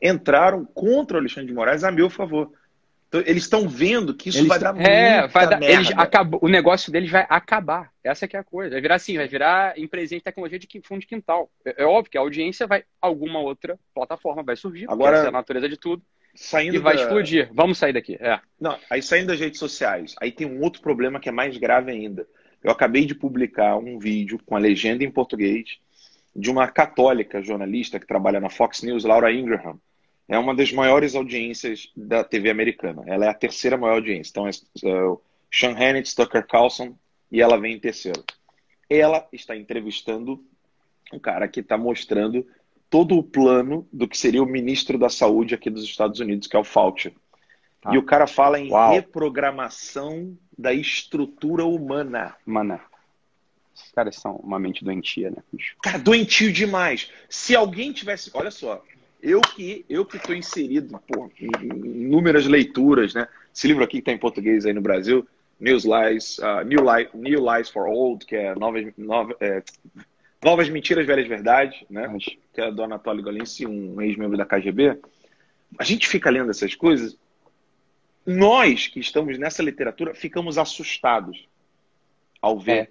entraram 0.00 0.64
contra 0.64 1.16
o 1.16 1.20
Alexandre 1.20 1.48
de 1.48 1.52
Moraes 1.52 1.82
a 1.82 1.90
meu 1.90 2.08
favor. 2.08 2.52
Então, 3.08 3.20
eles 3.26 3.42
estão 3.42 3.68
vendo 3.68 4.14
que 4.14 4.28
isso 4.28 4.38
eles, 4.38 4.46
vai 4.46 4.58
dar 4.60 4.80
é, 4.80 5.26
vai 5.26 5.48
dar, 5.48 5.60
eles 5.60 5.90
acabou, 5.96 6.38
O 6.40 6.46
negócio 6.46 6.92
deles 6.92 7.10
vai 7.10 7.26
acabar. 7.28 7.90
Essa 8.04 8.28
que 8.28 8.36
é 8.36 8.38
a 8.38 8.44
coisa. 8.44 8.70
Vai 8.70 8.80
virar 8.80 8.94
assim, 8.94 9.16
vai 9.16 9.26
virar 9.26 9.76
empresa 9.76 10.14
de 10.14 10.20
tecnologia 10.20 10.60
de 10.60 10.68
fundo 10.84 11.00
de 11.00 11.08
quintal. 11.08 11.50
É, 11.64 11.82
é, 11.82 11.84
óbvio 11.84 12.12
que 12.12 12.18
a 12.18 12.20
audiência 12.20 12.68
vai, 12.68 12.84
alguma 13.02 13.40
outra 13.40 13.76
plataforma 13.92 14.44
vai 14.44 14.54
surgir, 14.54 14.86
Agora, 14.88 15.16
essa 15.16 15.26
é 15.26 15.28
a 15.28 15.32
natureza 15.32 15.68
de 15.68 15.76
tudo. 15.76 16.04
Saindo 16.34 16.76
e 16.76 16.78
vai 16.78 16.96
da... 16.96 17.02
explodir. 17.02 17.50
Vamos 17.52 17.78
sair 17.78 17.92
daqui. 17.92 18.16
É. 18.20 18.40
Não, 18.60 18.78
aí 18.88 19.02
saindo 19.02 19.28
das 19.28 19.40
redes 19.40 19.58
sociais, 19.58 20.14
aí 20.20 20.32
tem 20.32 20.46
um 20.46 20.60
outro 20.62 20.80
problema 20.80 21.20
que 21.20 21.28
é 21.28 21.32
mais 21.32 21.56
grave 21.56 21.90
ainda. 21.90 22.26
Eu 22.62 22.70
acabei 22.70 23.06
de 23.06 23.14
publicar 23.14 23.76
um 23.76 23.98
vídeo 23.98 24.38
com 24.44 24.54
a 24.54 24.58
legenda 24.58 25.02
em 25.02 25.10
português 25.10 25.78
de 26.34 26.50
uma 26.50 26.68
católica 26.68 27.42
jornalista 27.42 27.98
que 27.98 28.06
trabalha 28.06 28.38
na 28.38 28.48
Fox 28.48 28.82
News, 28.82 29.04
Laura 29.04 29.32
Ingraham. 29.32 29.80
É 30.28 30.38
uma 30.38 30.54
das 30.54 30.72
maiores 30.72 31.14
audiências 31.14 31.90
da 31.96 32.22
TV 32.22 32.50
americana. 32.50 33.02
Ela 33.06 33.26
é 33.26 33.28
a 33.28 33.34
terceira 33.34 33.76
maior 33.76 33.94
audiência. 33.94 34.30
Então 34.30 34.46
é, 34.46 34.50
é 34.50 35.16
Sean 35.50 35.72
Hannity, 35.72 36.14
Tucker 36.14 36.46
Carlson 36.46 36.96
e 37.32 37.40
ela 37.40 37.58
vem 37.58 37.74
em 37.74 37.80
terceiro. 37.80 38.22
Ela 38.88 39.26
está 39.32 39.56
entrevistando 39.56 40.44
um 41.12 41.18
cara 41.18 41.48
que 41.48 41.60
está 41.60 41.76
mostrando 41.76 42.46
todo 42.90 43.16
o 43.16 43.22
plano 43.22 43.86
do 43.92 44.08
que 44.08 44.18
seria 44.18 44.42
o 44.42 44.46
ministro 44.46 44.98
da 44.98 45.08
Saúde 45.08 45.54
aqui 45.54 45.70
dos 45.70 45.84
Estados 45.84 46.18
Unidos, 46.18 46.48
que 46.48 46.56
é 46.56 46.58
o 46.58 46.64
Fauci. 46.64 47.14
Ah. 47.82 47.94
E 47.94 47.98
o 47.98 48.02
cara 48.02 48.26
fala 48.26 48.58
em 48.58 48.70
Uau. 48.70 48.92
reprogramação 48.92 50.36
da 50.58 50.74
estrutura 50.74 51.64
humana. 51.64 52.34
Humana. 52.44 52.80
Esses 53.74 53.92
caras 53.92 54.16
são 54.16 54.36
uma 54.36 54.58
mente 54.58 54.84
doentia, 54.84 55.30
né? 55.30 55.38
Cara, 55.82 55.98
doentio 55.98 56.52
demais. 56.52 57.10
Se 57.28 57.54
alguém 57.54 57.92
tivesse. 57.92 58.30
Olha 58.34 58.50
só, 58.50 58.82
eu 59.22 59.40
que 59.40 59.84
eu 59.88 60.04
que 60.04 60.16
estou 60.16 60.34
inserido 60.34 61.00
pô, 61.06 61.30
em, 61.40 62.02
inúmeras 62.02 62.46
leituras, 62.46 63.14
né? 63.14 63.26
Esse 63.54 63.68
livro 63.68 63.84
aqui 63.84 63.94
que 63.94 63.98
está 64.00 64.12
em 64.12 64.18
português 64.18 64.66
aí 64.66 64.72
no 64.72 64.82
Brasil, 64.82 65.26
News 65.58 65.84
Lies, 65.84 66.38
uh, 66.38 66.64
New, 66.64 66.80
Lies, 66.80 67.08
New 67.14 67.54
Lies 67.54 67.68
for 67.68 67.86
Old, 67.86 68.26
que 68.26 68.36
é 68.36 68.54
novas, 68.54 68.92
nova, 68.96 69.34
é, 69.40 69.62
Novas 70.42 70.70
Mentiras, 70.70 71.06
Velhas 71.06 71.28
Verdades, 71.28 71.84
né? 71.90 72.10
Que 72.54 72.62
é 72.62 72.70
do 72.70 72.82
Anatoly 72.82 73.22
Galinski, 73.22 73.66
um 73.66 74.00
ex-membro 74.00 74.38
da 74.38 74.46
KGB. 74.46 74.98
A 75.78 75.84
gente 75.84 76.08
fica 76.08 76.30
lendo 76.30 76.50
essas 76.50 76.74
coisas. 76.74 77.16
Nós 78.24 78.86
que 78.86 79.00
estamos 79.00 79.38
nessa 79.38 79.62
literatura 79.62 80.14
ficamos 80.14 80.56
assustados 80.56 81.46
ao 82.40 82.58
ver 82.58 82.90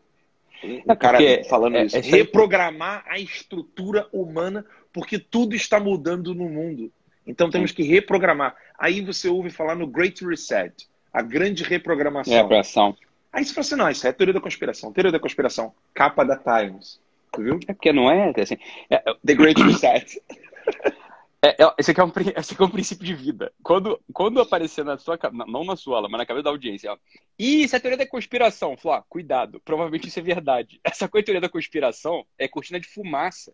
é. 0.62 0.82
o 0.86 0.96
cara 0.96 1.18
porque, 1.18 1.44
falando 1.46 1.78
é, 1.78 1.86
isso. 1.86 1.98
É 1.98 2.02
Reprogramar 2.02 3.04
a 3.08 3.18
estrutura 3.20 4.08
humana, 4.14 4.64
porque 4.94 5.18
tudo 5.18 5.56
está 5.56 5.80
mudando 5.80 6.36
no 6.36 6.48
mundo. 6.48 6.92
Então 7.26 7.50
temos 7.50 7.72
que 7.72 7.84
reprogramar. 7.84 8.56
Aí 8.78 9.02
você 9.02 9.28
ouve 9.28 9.50
falar 9.50 9.76
no 9.76 9.88
Great 9.88 10.24
Reset, 10.24 10.88
a 11.12 11.22
grande 11.22 11.64
reprogramação. 11.64 12.34
Reprogramação. 12.34 12.96
Aí 13.34 13.44
você 13.44 13.54
fala 13.54 13.66
assim, 13.66 13.76
não, 13.76 13.90
isso 13.90 14.08
é 14.08 14.12
teoria 14.12 14.34
da 14.34 14.42
conspiração. 14.42 14.92
Teoria 14.92 15.12
da 15.12 15.20
conspiração, 15.20 15.74
capa 15.94 16.24
da 16.24 16.36
Times 16.36 17.00
viu? 17.38 17.60
É 17.68 17.74
porque 17.74 17.94
não 17.94 18.10
é, 18.10 18.34
assim, 18.42 18.58
é, 18.90 18.98
The 19.26 19.34
Great 19.34 19.62
Reset. 19.62 20.22
É, 21.42 21.64
é, 21.64 21.74
esse, 21.78 21.92
aqui 21.92 22.02
é 22.02 22.04
um, 22.04 22.12
esse 22.36 22.54
aqui 22.54 22.62
é 22.62 22.66
um 22.66 22.70
princípio 22.70 23.06
de 23.06 23.16
vida. 23.16 23.54
Quando, 23.64 23.98
quando 24.12 24.42
aparecer 24.42 24.84
na 24.84 24.98
sua 24.98 25.18
não 25.48 25.64
na 25.64 25.78
sua 25.78 25.96
aula, 25.96 26.10
mas 26.10 26.18
na 26.18 26.26
cabeça 26.26 26.44
da 26.44 26.50
audiência, 26.50 26.92
ó, 26.92 26.98
Ih, 27.38 27.64
isso 27.64 27.76
é 27.76 27.80
teoria 27.80 27.98
da 27.98 28.06
conspiração. 28.06 28.76
Flá, 28.76 28.98
ah, 28.98 29.04
cuidado, 29.08 29.62
provavelmente 29.64 30.10
isso 30.10 30.20
é 30.20 30.22
verdade. 30.22 30.80
Essa 30.84 31.08
coisa 31.08 31.26
teoria 31.26 31.40
da 31.40 31.48
conspiração 31.48 32.26
é 32.38 32.48
cortina 32.48 32.80
de 32.80 32.88
fumaça. 32.88 33.54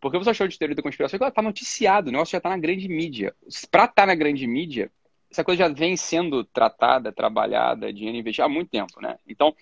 Porque 0.00 0.18
você 0.18 0.30
achou 0.30 0.48
de 0.48 0.58
teoria 0.58 0.74
da 0.74 0.82
conspiração 0.82 1.16
que 1.16 1.22
ela 1.22 1.30
tá 1.30 1.40
noticiado, 1.40 2.08
o 2.08 2.12
negócio 2.12 2.32
já 2.32 2.40
tá 2.40 2.48
na 2.48 2.58
grande 2.58 2.88
mídia. 2.88 3.32
Pra 3.70 3.84
estar 3.84 3.94
tá 4.02 4.06
na 4.06 4.16
grande 4.16 4.44
mídia, 4.48 4.90
essa 5.32 5.42
coisa 5.42 5.64
já 5.64 5.68
vem 5.68 5.96
sendo 5.96 6.44
tratada, 6.44 7.10
trabalhada, 7.10 7.92
dinheiro 7.92 8.18
investido 8.18 8.44
há 8.44 8.48
muito 8.48 8.68
tempo, 8.68 9.00
né? 9.00 9.16
Então, 9.26 9.54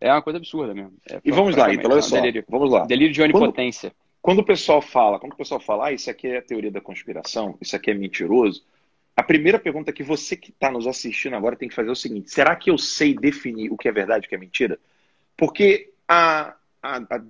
é 0.00 0.12
uma 0.12 0.20
coisa 0.20 0.38
absurda 0.38 0.74
mesmo. 0.74 0.92
É, 1.08 1.20
e 1.24 1.30
vamos 1.30 1.56
lá, 1.56 1.72
então, 1.72 1.90
olha 1.90 2.00
é 2.00 2.02
só. 2.02 2.16
Delírio, 2.16 2.44
vamos 2.48 2.70
lá. 2.70 2.84
Delírio 2.84 3.14
de 3.14 3.22
onipotência. 3.22 3.90
Quando, 3.90 3.96
quando, 4.20 4.38
o 4.40 4.44
pessoal 4.44 4.82
fala, 4.82 5.20
quando 5.20 5.32
o 5.32 5.36
pessoal 5.36 5.60
fala, 5.60 5.86
ah, 5.86 5.92
isso 5.92 6.10
aqui 6.10 6.26
é 6.26 6.40
teoria 6.40 6.70
da 6.70 6.80
conspiração, 6.80 7.56
isso 7.60 7.76
aqui 7.76 7.90
é 7.90 7.94
mentiroso, 7.94 8.64
a 9.16 9.22
primeira 9.22 9.58
pergunta 9.58 9.92
que 9.92 10.02
você 10.02 10.36
que 10.36 10.50
está 10.50 10.70
nos 10.70 10.86
assistindo 10.86 11.36
agora 11.36 11.56
tem 11.56 11.68
que 11.68 11.74
fazer 11.74 11.88
é 11.88 11.92
o 11.92 11.96
seguinte: 11.96 12.30
será 12.30 12.56
que 12.56 12.70
eu 12.70 12.78
sei 12.78 13.14
definir 13.14 13.70
o 13.70 13.76
que 13.76 13.88
é 13.88 13.92
verdade 13.92 14.24
e 14.24 14.26
o 14.26 14.28
que 14.28 14.34
é 14.34 14.38
mentira? 14.38 14.78
Porque 15.36 15.90
a, 16.08 16.54
a, 16.82 16.96
a, 16.96 17.22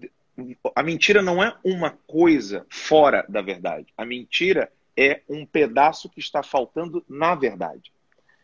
a 0.76 0.82
mentira 0.82 1.20
não 1.20 1.42
é 1.42 1.54
uma 1.64 1.90
coisa 2.06 2.64
fora 2.70 3.24
da 3.28 3.42
verdade. 3.42 3.86
A 3.96 4.04
mentira 4.04 4.70
é 4.96 5.22
um 5.28 5.44
pedaço 5.46 6.08
que 6.08 6.20
está 6.20 6.42
faltando 6.42 7.04
na 7.08 7.34
verdade. 7.34 7.92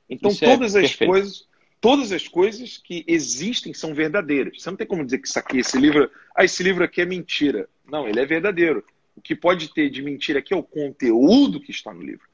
Então, 0.09 0.31
Isso 0.31 0.45
é 0.45 0.49
todas 0.49 0.75
é 0.75 0.81
as 0.81 0.91
perfeito. 0.91 1.11
coisas, 1.11 1.49
todas 1.81 2.13
as 2.13 2.27
coisas 2.27 2.79
que 2.79 3.05
existem 3.07 3.75
são 3.75 3.95
verdadeiras. 3.95 4.63
Você 4.63 4.71
não 4.71 4.77
tem 4.77 4.87
como 4.87 5.05
dizer 5.05 5.19
que 5.19 5.29
isso 5.29 5.39
aqui, 5.39 5.59
esse 5.59 5.79
livro, 5.79 6.11
ah, 6.35 6.45
esse 6.45 6.63
livro 6.63 6.85
aqui 6.85 7.01
é 7.01 7.07
mentira. 7.07 7.69
Não, 7.91 8.09
ele 8.09 8.21
é 8.21 8.27
verdadeiro. 8.27 8.85
O 9.15 9.21
que 9.21 9.35
pode 9.35 9.73
ter 9.75 9.91
de 9.91 10.03
mentira 10.03 10.39
aqui 10.39 10.55
é 10.55 10.57
o 10.57 10.63
conteúdo 10.63 11.61
que 11.61 11.71
está 11.71 11.93
no 11.93 12.03
livro. 12.03 12.27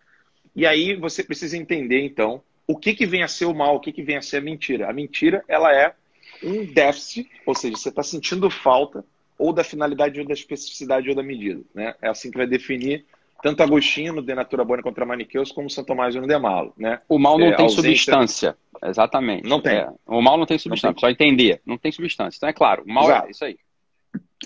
E 0.54 0.66
aí 0.66 0.94
você 0.94 1.24
precisa 1.24 1.56
entender, 1.56 2.00
então, 2.04 2.42
o 2.66 2.76
que, 2.76 2.94
que 2.94 3.06
vem 3.06 3.22
a 3.22 3.28
ser 3.28 3.46
o 3.46 3.54
mal, 3.54 3.76
o 3.76 3.80
que, 3.80 3.92
que 3.92 4.02
vem 4.02 4.16
a 4.16 4.22
ser 4.22 4.38
a 4.38 4.40
mentira. 4.40 4.88
A 4.88 4.92
mentira, 4.92 5.44
ela 5.48 5.74
é 5.74 5.94
um 6.42 6.64
déficit, 6.64 7.28
ou 7.44 7.54
seja, 7.54 7.76
você 7.76 7.88
está 7.88 8.02
sentindo 8.02 8.48
falta 8.48 9.04
ou 9.36 9.52
da 9.52 9.64
finalidade 9.64 10.20
ou 10.20 10.26
da 10.26 10.32
especificidade 10.32 11.08
ou 11.08 11.14
da 11.14 11.22
medida. 11.22 11.60
Né? 11.74 11.94
É 12.00 12.08
assim 12.08 12.30
que 12.30 12.36
vai 12.36 12.46
definir 12.46 13.04
tanto 13.44 13.62
Agostinho 13.62 14.14
no 14.14 14.22
De 14.22 14.34
Natura 14.34 14.64
Boa 14.64 14.82
contra 14.82 15.04
Maniqueus 15.04 15.52
como 15.52 15.68
Santo 15.68 15.88
Tomás 15.88 16.14
no 16.14 16.26
De 16.26 16.38
Malo. 16.38 16.72
Né? 16.78 16.98
O 17.06 17.18
mal 17.18 17.38
não 17.38 17.48
é, 17.48 17.52
tem 17.54 17.62
ausência... 17.62 17.90
substância. 17.90 18.56
Exatamente. 18.82 19.46
Não 19.46 19.60
tem. 19.60 19.74
É, 19.76 19.88
o 20.06 20.22
mal 20.22 20.38
não 20.38 20.46
tem 20.46 20.56
substância, 20.56 20.88
não 20.88 20.94
tem. 20.94 21.00
só 21.02 21.10
entender. 21.10 21.60
Não 21.66 21.76
tem 21.76 21.92
substância. 21.92 22.38
Então 22.38 22.48
é 22.48 22.54
claro, 22.54 22.84
o 22.86 22.90
mal 22.90 23.04
é 23.04 23.08
Exato. 23.08 23.26
é 23.26 23.30
isso 23.30 23.44
aí. 23.44 23.58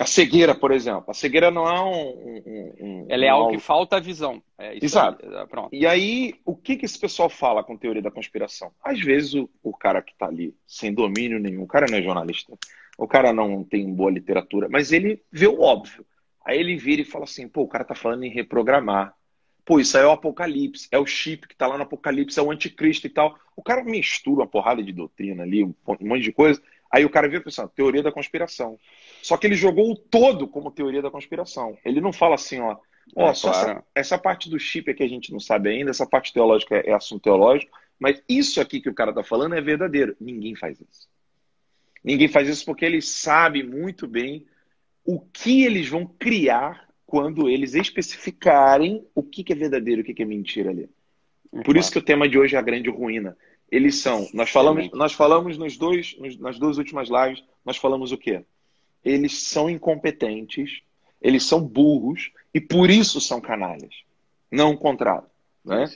A 0.00 0.04
cegueira, 0.04 0.52
por 0.52 0.72
exemplo. 0.72 1.04
A 1.06 1.14
cegueira 1.14 1.48
não 1.48 1.68
é 1.68 1.80
um. 1.80 2.08
um, 2.08 2.74
um 2.80 3.06
Ela 3.08 3.24
é 3.24 3.32
um 3.32 3.36
algo 3.36 3.52
que 3.52 3.60
falta 3.60 3.98
a 3.98 4.00
visão. 4.00 4.42
É 4.58 4.76
Exato. 4.84 5.24
Aí. 5.24 5.32
É, 5.32 5.46
pronto. 5.46 5.68
E 5.72 5.86
aí, 5.86 6.34
o 6.44 6.56
que, 6.56 6.76
que 6.76 6.84
esse 6.84 6.98
pessoal 6.98 7.28
fala 7.28 7.62
com 7.62 7.76
teoria 7.76 8.02
da 8.02 8.10
conspiração? 8.10 8.72
Às 8.82 9.00
vezes, 9.00 9.34
o, 9.34 9.48
o 9.62 9.72
cara 9.72 10.02
que 10.02 10.10
está 10.10 10.26
ali 10.26 10.52
sem 10.66 10.92
domínio 10.92 11.38
nenhum, 11.38 11.62
o 11.62 11.68
cara 11.68 11.86
não 11.88 11.98
é 11.98 12.02
jornalista, 12.02 12.52
o 12.98 13.06
cara 13.06 13.32
não 13.32 13.62
tem 13.62 13.94
boa 13.94 14.10
literatura, 14.10 14.68
mas 14.68 14.90
ele 14.90 15.22
vê 15.30 15.46
o 15.46 15.60
óbvio. 15.60 16.04
Aí 16.48 16.58
ele 16.58 16.78
vira 16.78 17.02
e 17.02 17.04
fala 17.04 17.24
assim: 17.24 17.46
pô, 17.46 17.60
o 17.62 17.68
cara 17.68 17.84
tá 17.84 17.94
falando 17.94 18.24
em 18.24 18.30
reprogramar. 18.30 19.14
Pô, 19.66 19.78
isso 19.78 19.98
aí 19.98 20.02
é 20.02 20.06
o 20.06 20.12
apocalipse, 20.12 20.88
é 20.90 20.98
o 20.98 21.04
chip 21.04 21.46
que 21.46 21.54
tá 21.54 21.66
lá 21.66 21.76
no 21.76 21.82
apocalipse, 21.82 22.40
é 22.40 22.42
o 22.42 22.50
anticristo 22.50 23.06
e 23.06 23.10
tal. 23.10 23.38
O 23.54 23.62
cara 23.62 23.84
mistura 23.84 24.40
uma 24.40 24.46
porrada 24.46 24.82
de 24.82 24.90
doutrina 24.90 25.42
ali, 25.42 25.62
um 25.62 25.74
monte 25.86 26.22
de 26.22 26.32
coisa. 26.32 26.58
Aí 26.90 27.04
o 27.04 27.10
cara 27.10 27.28
vira 27.28 27.44
pensando, 27.44 27.68
teoria 27.68 28.02
da 28.02 28.10
conspiração. 28.10 28.78
Só 29.22 29.36
que 29.36 29.46
ele 29.46 29.56
jogou 29.56 29.92
o 29.92 29.94
todo 29.94 30.48
como 30.48 30.70
teoria 30.70 31.02
da 31.02 31.10
conspiração. 31.10 31.76
Ele 31.84 32.00
não 32.00 32.14
fala 32.14 32.36
assim, 32.36 32.60
ó, 32.60 32.78
ó, 33.14 33.28
é, 33.28 33.34
só 33.34 33.52
claro. 33.52 33.70
essa, 33.70 33.84
essa, 33.94 34.18
parte 34.18 34.48
do 34.48 34.58
chip 34.58 34.90
é 34.90 34.94
que 34.94 35.02
a 35.02 35.08
gente 35.08 35.30
não 35.30 35.38
sabe 35.38 35.68
ainda, 35.68 35.90
essa 35.90 36.06
parte 36.06 36.32
teológica 36.32 36.76
é, 36.76 36.88
é 36.88 36.94
assunto 36.94 37.24
teológico, 37.24 37.70
mas 37.98 38.22
isso 38.26 38.58
aqui 38.58 38.80
que 38.80 38.88
o 38.88 38.94
cara 38.94 39.12
tá 39.12 39.22
falando 39.22 39.54
é 39.54 39.60
verdadeiro. 39.60 40.16
Ninguém 40.18 40.56
faz 40.56 40.80
isso. 40.80 41.10
Ninguém 42.02 42.28
faz 42.28 42.48
isso 42.48 42.64
porque 42.64 42.86
ele 42.86 43.02
sabe 43.02 43.62
muito 43.62 44.06
bem 44.06 44.46
o 45.08 45.18
que 45.18 45.64
eles 45.64 45.88
vão 45.88 46.04
criar 46.04 46.86
quando 47.06 47.48
eles 47.48 47.74
especificarem 47.74 49.06
o 49.14 49.22
que, 49.22 49.42
que 49.42 49.54
é 49.54 49.56
verdadeiro 49.56 50.00
e 50.00 50.02
o 50.02 50.04
que, 50.04 50.12
que 50.12 50.22
é 50.22 50.26
mentira 50.26 50.68
ali. 50.68 50.82
É 51.50 51.56
Por 51.56 51.64
claro. 51.64 51.78
isso 51.78 51.90
que 51.90 51.98
o 51.98 52.02
tema 52.02 52.28
de 52.28 52.38
hoje 52.38 52.56
é 52.56 52.58
a 52.58 52.62
grande 52.62 52.90
ruína. 52.90 53.34
Eles 53.70 53.96
são. 54.02 54.28
Nós 54.34 54.50
falamos, 54.50 54.90
nós 54.92 55.14
falamos 55.14 55.56
nos 55.56 55.78
dois, 55.78 56.14
nos, 56.18 56.38
nas 56.38 56.58
duas 56.58 56.76
últimas 56.76 57.08
lives, 57.08 57.42
nós 57.64 57.78
falamos 57.78 58.12
o 58.12 58.18
quê? 58.18 58.44
Eles 59.02 59.44
são 59.44 59.70
incompetentes, 59.70 60.82
eles 61.22 61.42
são 61.42 61.58
burros 61.58 62.30
e 62.52 62.60
por 62.60 62.90
isso 62.90 63.18
são 63.18 63.40
canalhas. 63.40 64.02
Não 64.52 64.72
o 64.72 64.78
contrário. 64.78 65.26
Né? 65.64 65.86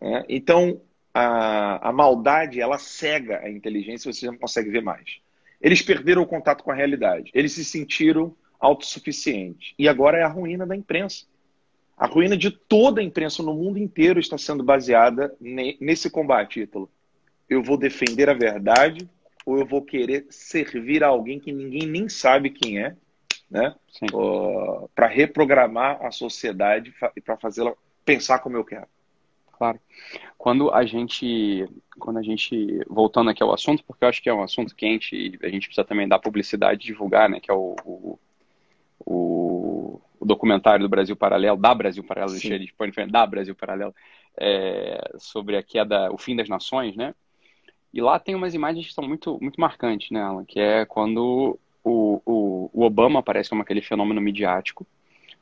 É, 0.00 0.24
então, 0.28 0.80
a, 1.12 1.88
a 1.88 1.92
maldade, 1.92 2.60
ela 2.60 2.78
cega 2.78 3.40
a 3.40 3.50
inteligência 3.50 4.08
e 4.08 4.14
você 4.14 4.26
não 4.26 4.38
consegue 4.38 4.70
ver 4.70 4.82
mais. 4.82 5.18
Eles 5.60 5.82
perderam 5.82 6.22
o 6.22 6.26
contato 6.26 6.62
com 6.62 6.70
a 6.70 6.74
realidade. 6.74 7.30
Eles 7.34 7.52
se 7.52 7.64
sentiram 7.64 8.34
autossuficientes. 8.60 9.74
E 9.78 9.88
agora 9.88 10.18
é 10.18 10.22
a 10.22 10.28
ruína 10.28 10.66
da 10.66 10.76
imprensa. 10.76 11.26
A 11.96 12.06
ruína 12.06 12.36
de 12.36 12.50
toda 12.50 13.00
a 13.00 13.04
imprensa 13.04 13.42
no 13.42 13.54
mundo 13.54 13.78
inteiro 13.78 14.20
está 14.20 14.38
sendo 14.38 14.62
baseada 14.62 15.34
nesse 15.40 16.08
combate, 16.08 16.60
Ítalo. 16.60 16.88
Eu 17.48 17.62
vou 17.62 17.76
defender 17.76 18.28
a 18.28 18.34
verdade 18.34 19.08
ou 19.44 19.58
eu 19.58 19.66
vou 19.66 19.82
querer 19.82 20.26
servir 20.30 21.02
a 21.02 21.08
alguém 21.08 21.40
que 21.40 21.50
ninguém 21.50 21.86
nem 21.86 22.08
sabe 22.08 22.50
quem 22.50 22.78
é, 22.78 22.94
né? 23.50 23.74
Uh, 24.12 24.88
para 24.94 25.06
reprogramar 25.06 26.04
a 26.04 26.10
sociedade 26.10 26.94
e 27.16 27.20
para 27.20 27.36
fazê-la 27.36 27.72
pensar 28.04 28.38
como 28.40 28.56
eu 28.56 28.64
quero. 28.64 28.86
Claro. 29.58 29.80
Quando 30.38 30.72
a 30.72 30.84
gente, 30.86 31.68
quando 31.98 32.18
a 32.18 32.22
gente 32.22 32.80
voltando 32.88 33.28
aqui 33.28 33.42
ao 33.42 33.52
assunto, 33.52 33.84
porque 33.84 34.04
eu 34.04 34.08
acho 34.08 34.22
que 34.22 34.28
é 34.28 34.34
um 34.34 34.42
assunto 34.42 34.74
quente 34.74 35.16
e 35.16 35.38
a 35.44 35.50
gente 35.50 35.66
precisa 35.66 35.84
também 35.84 36.08
dar 36.08 36.20
publicidade, 36.20 36.86
divulgar, 36.86 37.28
né? 37.28 37.40
Que 37.40 37.50
é 37.50 37.54
o, 37.54 37.74
o, 37.84 38.18
o 39.04 40.00
o 40.20 40.26
documentário 40.26 40.84
do 40.84 40.88
Brasil 40.88 41.16
Paralelo, 41.16 41.56
da 41.56 41.74
Brasil 41.74 42.02
Paralelo, 42.02 42.32
deixa 42.32 42.54
ele 42.54 42.72
põe 42.76 42.90
da 43.08 43.26
Brasil 43.26 43.54
Paralelo, 43.54 43.94
é, 44.36 45.12
sobre 45.18 45.56
a 45.56 45.62
queda, 45.62 46.12
o 46.12 46.18
fim 46.18 46.34
das 46.34 46.48
nações, 46.48 46.96
né? 46.96 47.14
E 47.92 48.00
lá 48.00 48.18
tem 48.18 48.34
umas 48.34 48.54
imagens 48.54 48.86
que 48.86 48.92
são 48.92 49.06
muito, 49.06 49.38
muito 49.40 49.60
marcantes, 49.60 50.10
né, 50.10 50.20
Alan? 50.20 50.44
Que 50.44 50.60
é 50.60 50.84
quando 50.84 51.58
o, 51.82 52.20
o, 52.24 52.70
o 52.72 52.82
Obama 52.82 53.20
aparece 53.20 53.48
como 53.48 53.62
aquele 53.62 53.80
fenômeno 53.80 54.20
midiático. 54.20 54.86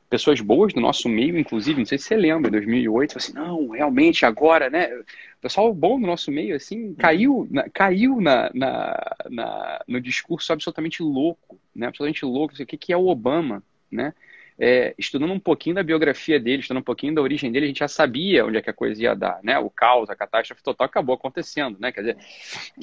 Pessoas 0.09 0.39
boas 0.39 0.73
do 0.73 0.79
nosso 0.79 1.09
meio, 1.09 1.37
inclusive, 1.37 1.79
não 1.79 1.85
sei 1.85 1.97
se 1.97 2.05
você 2.05 2.15
lembra, 2.15 2.49
em 2.49 2.51
2008, 2.51 3.17
assim, 3.17 3.33
não, 3.33 3.69
realmente 3.69 4.25
agora, 4.25 4.69
né? 4.69 4.87
O 4.95 5.41
pessoal 5.41 5.73
bom 5.73 5.99
do 5.99 6.07
nosso 6.07 6.31
meio, 6.31 6.55
assim, 6.55 6.93
caiu, 6.95 7.47
na, 7.51 7.69
caiu 7.69 8.21
na, 8.21 8.49
na, 8.53 9.15
na, 9.29 9.83
no 9.87 9.99
discurso 9.99 10.53
absolutamente 10.53 11.03
louco, 11.03 11.59
né? 11.75 11.87
Absolutamente 11.87 12.25
louco. 12.25 12.53
Assim, 12.53 12.63
o 12.63 12.67
que, 12.67 12.77
que 12.77 12.93
é 12.93 12.97
o 12.97 13.07
Obama, 13.07 13.61
né? 13.91 14.13
é, 14.59 14.95
estudando 14.97 15.31
um 15.31 15.39
pouquinho 15.39 15.75
da 15.75 15.83
biografia 15.83 16.39
dele, 16.39 16.61
estudando 16.61 16.81
um 16.81 16.85
pouquinho 16.85 17.13
da 17.13 17.21
origem 17.21 17.51
dele, 17.51 17.65
a 17.65 17.67
gente 17.67 17.79
já 17.79 17.87
sabia 17.87 18.45
onde 18.45 18.57
é 18.57 18.61
que 18.61 18.69
a 18.69 18.73
coisa 18.73 19.01
ia 19.01 19.15
dar, 19.15 19.39
né? 19.43 19.59
O 19.59 19.69
caos, 19.69 20.09
a 20.09 20.15
catástrofe 20.15 20.63
total 20.63 20.85
acabou 20.85 21.13
acontecendo, 21.13 21.77
né? 21.79 21.91
Quer 21.91 22.01
dizer, 22.01 22.17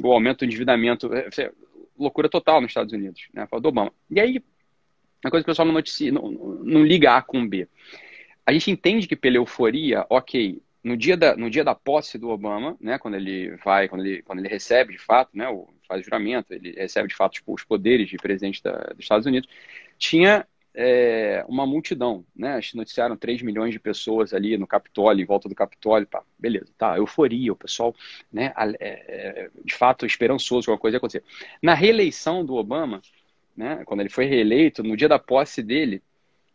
o 0.03 0.13
aumento 0.13 0.41
do 0.41 0.45
endividamento, 0.45 1.11
é, 1.13 1.51
loucura 1.99 2.29
total 2.29 2.61
nos 2.61 2.71
Estados 2.71 2.93
Unidos, 2.93 3.27
né? 3.33 3.47
Fala 3.47 3.61
do 3.61 3.69
Obama. 3.69 3.93
E 4.09 4.21
aí, 4.21 4.43
a 5.25 5.31
coisa 5.31 5.45
que 5.45 5.51
o 5.51 5.53
pessoal 5.53 5.67
não, 5.67 5.75
noticia, 5.75 6.13
não, 6.13 6.31
não 6.31 6.85
liga 6.85 7.17
A 7.17 7.23
com 7.23 7.47
B. 7.47 7.69
A 8.47 8.53
gente 8.53 8.71
entende 8.71 9.07
que 9.07 9.17
pela 9.17 9.37
euforia, 9.37 10.05
ok, 10.11 10.61
no 10.83 10.97
dia 10.97 11.17
da, 11.17 11.35
no 11.35 11.49
dia 11.49 11.65
da 11.65 11.75
posse 11.75 12.19
do 12.19 12.29
Obama, 12.29 12.77
né, 12.79 12.99
quando 12.99 13.15
ele 13.15 13.57
vai, 13.65 13.89
quando 13.89 14.05
ele, 14.05 14.23
quando 14.23 14.41
ele 14.41 14.49
recebe 14.49 14.93
de 14.93 14.99
fato, 14.99 15.31
né, 15.33 15.49
o, 15.49 15.67
faz 15.89 16.03
o 16.03 16.05
juramento, 16.05 16.53
ele 16.53 16.73
recebe 16.73 17.09
de 17.09 17.15
fato 17.15 17.33
tipo, 17.33 17.55
os 17.55 17.65
poderes 17.65 18.09
de 18.09 18.19
presidente 18.19 18.63
da, 18.63 18.73
dos 18.95 19.01
Estados 19.01 19.27
Unidos, 19.27 19.49
tinha 19.99 20.47
é, 20.75 21.45
uma 21.49 21.65
multidão, 21.65 22.27
né? 22.35 22.59
Noticiaram 22.75 23.17
3 23.17 23.43
milhões 23.43 23.73
de 23.73 23.79
pessoas 23.79 24.35
ali 24.35 24.59
no 24.59 24.67
Capitólio, 24.67 25.23
em 25.23 25.27
volta 25.27 25.49
do 25.49 25.55
Capitólio, 25.55 26.07
pá, 26.07 26.23
beleza, 26.37 26.67
tá, 26.77 26.97
euforia, 26.97 27.53
o 27.53 27.57
pessoal, 27.57 27.95
né, 28.33 28.53
é, 28.57 28.75
é, 28.81 29.51
de 29.65 29.75
fato, 29.75 30.05
esperançoso 30.05 30.65
que 30.65 30.71
alguma 30.71 30.81
coisa 30.81 30.97
ia 30.97 30.99
acontecer. 30.99 31.23
Na 31.63 31.75
reeleição 31.75 32.45
do 32.45 32.57
Obama, 32.57 33.01
né, 33.57 33.83
quando 33.85 34.01
ele 34.01 34.09
foi 34.09 34.27
reeleito, 34.27 34.83
no 34.83 34.97
dia 34.97 35.09
da 35.09 35.19
posse 35.19 35.63
dele, 35.63 36.03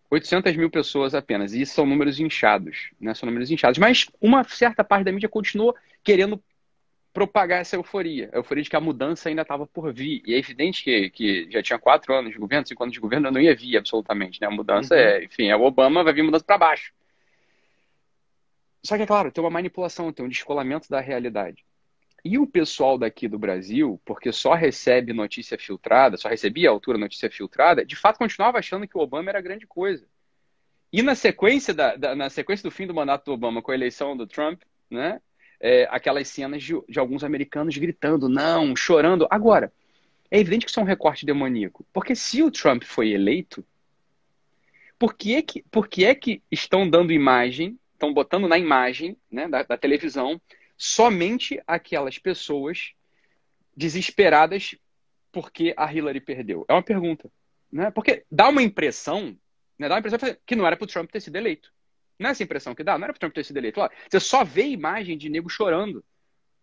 800 0.09 0.55
mil 0.55 0.69
pessoas 0.69 1.13
apenas, 1.13 1.53
e 1.53 1.61
isso 1.61 1.75
são 1.75 1.85
números 1.85 2.19
inchados, 2.19 2.91
né, 2.99 3.13
são 3.13 3.27
números 3.27 3.51
inchados, 3.51 3.77
mas 3.77 4.07
uma 4.19 4.43
certa 4.43 4.83
parte 4.83 5.05
da 5.05 5.11
mídia 5.11 5.29
continuou 5.29 5.75
querendo 6.03 6.41
propagar 7.13 7.61
essa 7.61 7.75
euforia, 7.75 8.29
a 8.31 8.37
euforia 8.37 8.63
de 8.63 8.69
que 8.69 8.75
a 8.75 8.81
mudança 8.81 9.29
ainda 9.29 9.41
estava 9.41 9.65
por 9.65 9.91
vir. 9.91 10.21
E 10.25 10.33
é 10.33 10.37
evidente 10.37 10.83
que, 10.83 11.09
que 11.09 11.51
já 11.51 11.61
tinha 11.61 11.79
quatro 11.79 12.13
anos 12.13 12.31
de 12.31 12.37
governo, 12.37 12.67
cinco 12.67 12.83
anos 12.83 12.93
de 12.93 12.99
governo, 12.99 13.31
não 13.31 13.41
ia 13.41 13.55
vir 13.55 13.77
absolutamente. 13.77 14.39
Né? 14.39 14.47
A 14.47 14.51
mudança 14.51 14.93
uhum. 14.93 15.01
é, 15.01 15.23
enfim, 15.23 15.47
é 15.47 15.55
o 15.55 15.63
Obama, 15.63 16.03
vai 16.03 16.13
vir 16.13 16.23
mudança 16.23 16.45
para 16.45 16.57
baixo. 16.57 16.93
Só 18.83 18.95
que, 18.95 19.03
é 19.03 19.07
claro, 19.07 19.31
tem 19.31 19.43
uma 19.43 19.49
manipulação, 19.49 20.13
tem 20.13 20.25
um 20.25 20.29
descolamento 20.29 20.89
da 20.89 21.01
realidade. 21.01 21.65
E 22.23 22.37
o 22.37 22.45
pessoal 22.45 22.97
daqui 22.97 23.27
do 23.27 23.39
Brasil, 23.39 23.99
porque 24.03 24.31
só 24.31 24.53
recebe 24.53 25.13
notícia 25.13 25.57
filtrada, 25.57 26.17
só 26.17 26.27
recebia 26.27 26.69
à 26.69 26.71
altura 26.71 26.97
notícia 26.97 27.29
filtrada, 27.29 27.85
de 27.85 27.95
fato 27.95 28.17
continuava 28.17 28.59
achando 28.59 28.87
que 28.87 28.97
o 28.97 29.01
Obama 29.01 29.29
era 29.29 29.41
grande 29.41 29.65
coisa. 29.65 30.05
E 30.91 31.01
na 31.01 31.15
sequência, 31.15 31.73
da, 31.73 31.95
da, 31.95 32.15
na 32.15 32.29
sequência 32.29 32.63
do 32.63 32.71
fim 32.71 32.87
do 32.87 32.93
mandato 32.93 33.25
do 33.25 33.33
Obama 33.33 33.61
com 33.61 33.71
a 33.71 33.75
eleição 33.75 34.17
do 34.17 34.25
Trump, 34.25 34.61
né, 34.89 35.21
é, 35.59 35.87
aquelas 35.91 36.27
cenas 36.27 36.63
de, 36.63 36.73
de 36.89 36.99
alguns 36.99 37.23
americanos 37.23 37.77
gritando, 37.77 38.27
não, 38.27 38.75
chorando. 38.75 39.27
Agora, 39.29 39.71
é 40.31 40.39
evidente 40.39 40.65
que 40.65 40.71
isso 40.71 40.79
é 40.79 40.83
um 40.83 40.87
recorte 40.87 41.25
demoníaco. 41.25 41.85
Porque 41.93 42.15
se 42.15 42.41
o 42.41 42.51
Trump 42.51 42.83
foi 42.83 43.11
eleito, 43.11 43.63
por 44.97 45.13
que 45.13 45.35
é 45.35 45.41
que, 45.41 45.63
por 45.71 45.87
que, 45.87 46.05
é 46.05 46.15
que 46.15 46.41
estão 46.51 46.89
dando 46.89 47.13
imagem, 47.13 47.79
estão 47.93 48.13
botando 48.13 48.47
na 48.47 48.57
imagem 48.57 49.15
né, 49.31 49.47
da, 49.47 49.63
da 49.63 49.77
televisão 49.77 50.41
somente 50.79 51.61
aquelas 51.67 52.17
pessoas 52.17 52.93
desesperadas 53.75 54.75
porque 55.29 55.73
a 55.75 55.93
Hillary 55.93 56.21
perdeu? 56.21 56.65
É 56.69 56.73
uma 56.73 56.81
pergunta. 56.81 57.29
Né? 57.69 57.91
Porque 57.91 58.25
dá 58.31 58.47
uma 58.47 58.63
impressão, 58.63 59.37
né, 59.77 59.89
dá 59.89 59.95
uma 59.95 59.99
impressão 59.99 60.19
que 60.45 60.55
não 60.55 60.65
era 60.65 60.77
para 60.77 60.85
o 60.85 60.87
Trump 60.87 61.11
ter 61.11 61.19
sido 61.19 61.35
eleito. 61.35 61.71
Não 62.17 62.29
é 62.29 62.31
essa 62.31 62.43
impressão 62.43 62.73
que 62.73 62.83
dá? 62.83 62.97
Não 62.97 63.03
era 63.03 63.13
para 63.13 63.19
Trump 63.19 63.33
ter 63.33 63.43
sido 63.43 63.57
eleito. 63.57 63.75
Claro, 63.75 63.93
você 64.09 64.19
só 64.19 64.43
vê 64.43 64.63
imagem 64.63 65.17
de 65.17 65.29
nego 65.29 65.49
chorando 65.49 66.03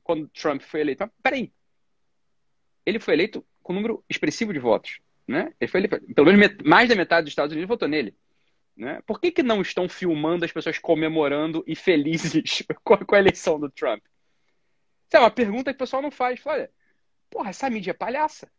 quando 0.02 0.28
Trump 0.28 0.62
foi 0.62 0.80
eleito. 0.80 1.02
Mas 1.02 1.11
peraí. 1.23 1.52
Ele 2.85 2.99
foi 2.99 3.14
eleito 3.14 3.44
com 3.62 3.73
um 3.73 3.76
número 3.76 4.04
expressivo 4.08 4.52
de 4.52 4.58
votos. 4.58 5.00
Né? 5.28 5.52
Ele 5.61 5.70
foi 5.70 5.80
eleito, 5.80 6.14
pelo 6.14 6.32
menos 6.32 6.56
mais 6.64 6.88
da 6.88 6.94
metade 6.94 7.25
dos 7.25 7.32
Estados 7.32 7.52
Unidos 7.52 7.68
votou 7.68 7.88
nele. 7.88 8.14
Né? 8.76 9.00
Por 9.06 9.21
que, 9.21 9.30
que 9.30 9.42
não 9.42 9.62
estão 9.62 9.88
filmando 9.88 10.45
as 10.45 10.52
pessoas 10.52 10.78
comemorando 10.78 11.64
e 11.66 11.75
felizes 11.75 12.62
com 12.85 12.95
a, 12.95 13.04
com 13.04 13.14
a 13.14 13.18
eleição 13.18 13.59
do 13.59 13.71
Trump? 13.71 14.04
Isso 15.06 15.16
é 15.16 15.21
uma 15.21 15.30
pergunta 15.30 15.73
que 15.73 15.76
o 15.76 15.78
pessoal 15.78 16.02
não 16.02 16.11
faz. 16.11 16.40
Fala, 16.40 16.59
olha, 16.59 16.71
porra, 17.30 17.50
essa 17.50 17.71
mídia 17.71 17.92
é 17.92 17.95
palhaça. 17.95 18.50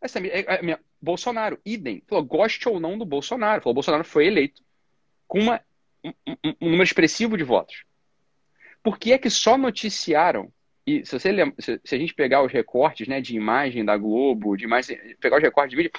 Essa 0.00 0.18
mídia, 0.18 0.34
é, 0.36 0.70
é, 0.70 0.78
Bolsonaro, 1.00 1.60
idem. 1.64 2.02
Falou, 2.08 2.24
goste 2.24 2.68
ou 2.68 2.80
não 2.80 2.98
do 2.98 3.04
Bolsonaro. 3.04 3.62
Falou, 3.62 3.74
Bolsonaro 3.74 4.04
foi 4.04 4.26
eleito 4.26 4.62
com 5.28 5.38
uma 5.38 5.60
um, 6.04 6.12
um, 6.26 6.54
número 6.60 6.82
expressivo 6.82 7.36
de 7.36 7.44
votos. 7.44 7.84
Por 8.82 8.98
que 8.98 9.12
é 9.12 9.18
que 9.18 9.30
só 9.30 9.56
noticiaram? 9.56 10.52
E 10.84 11.06
se, 11.06 11.12
você 11.12 11.30
se, 11.84 11.94
a 11.94 11.98
gente 11.98 12.12
pegar 12.12 12.42
os 12.42 12.50
recortes 12.50 13.06
né, 13.06 13.20
de 13.20 13.36
imagem 13.36 13.84
da 13.84 13.96
Globo, 13.96 14.56
de 14.56 14.66
pegar 15.20 15.36
os 15.36 15.42
recortes 15.42 15.70
de 15.70 15.76
vídeo, 15.76 15.92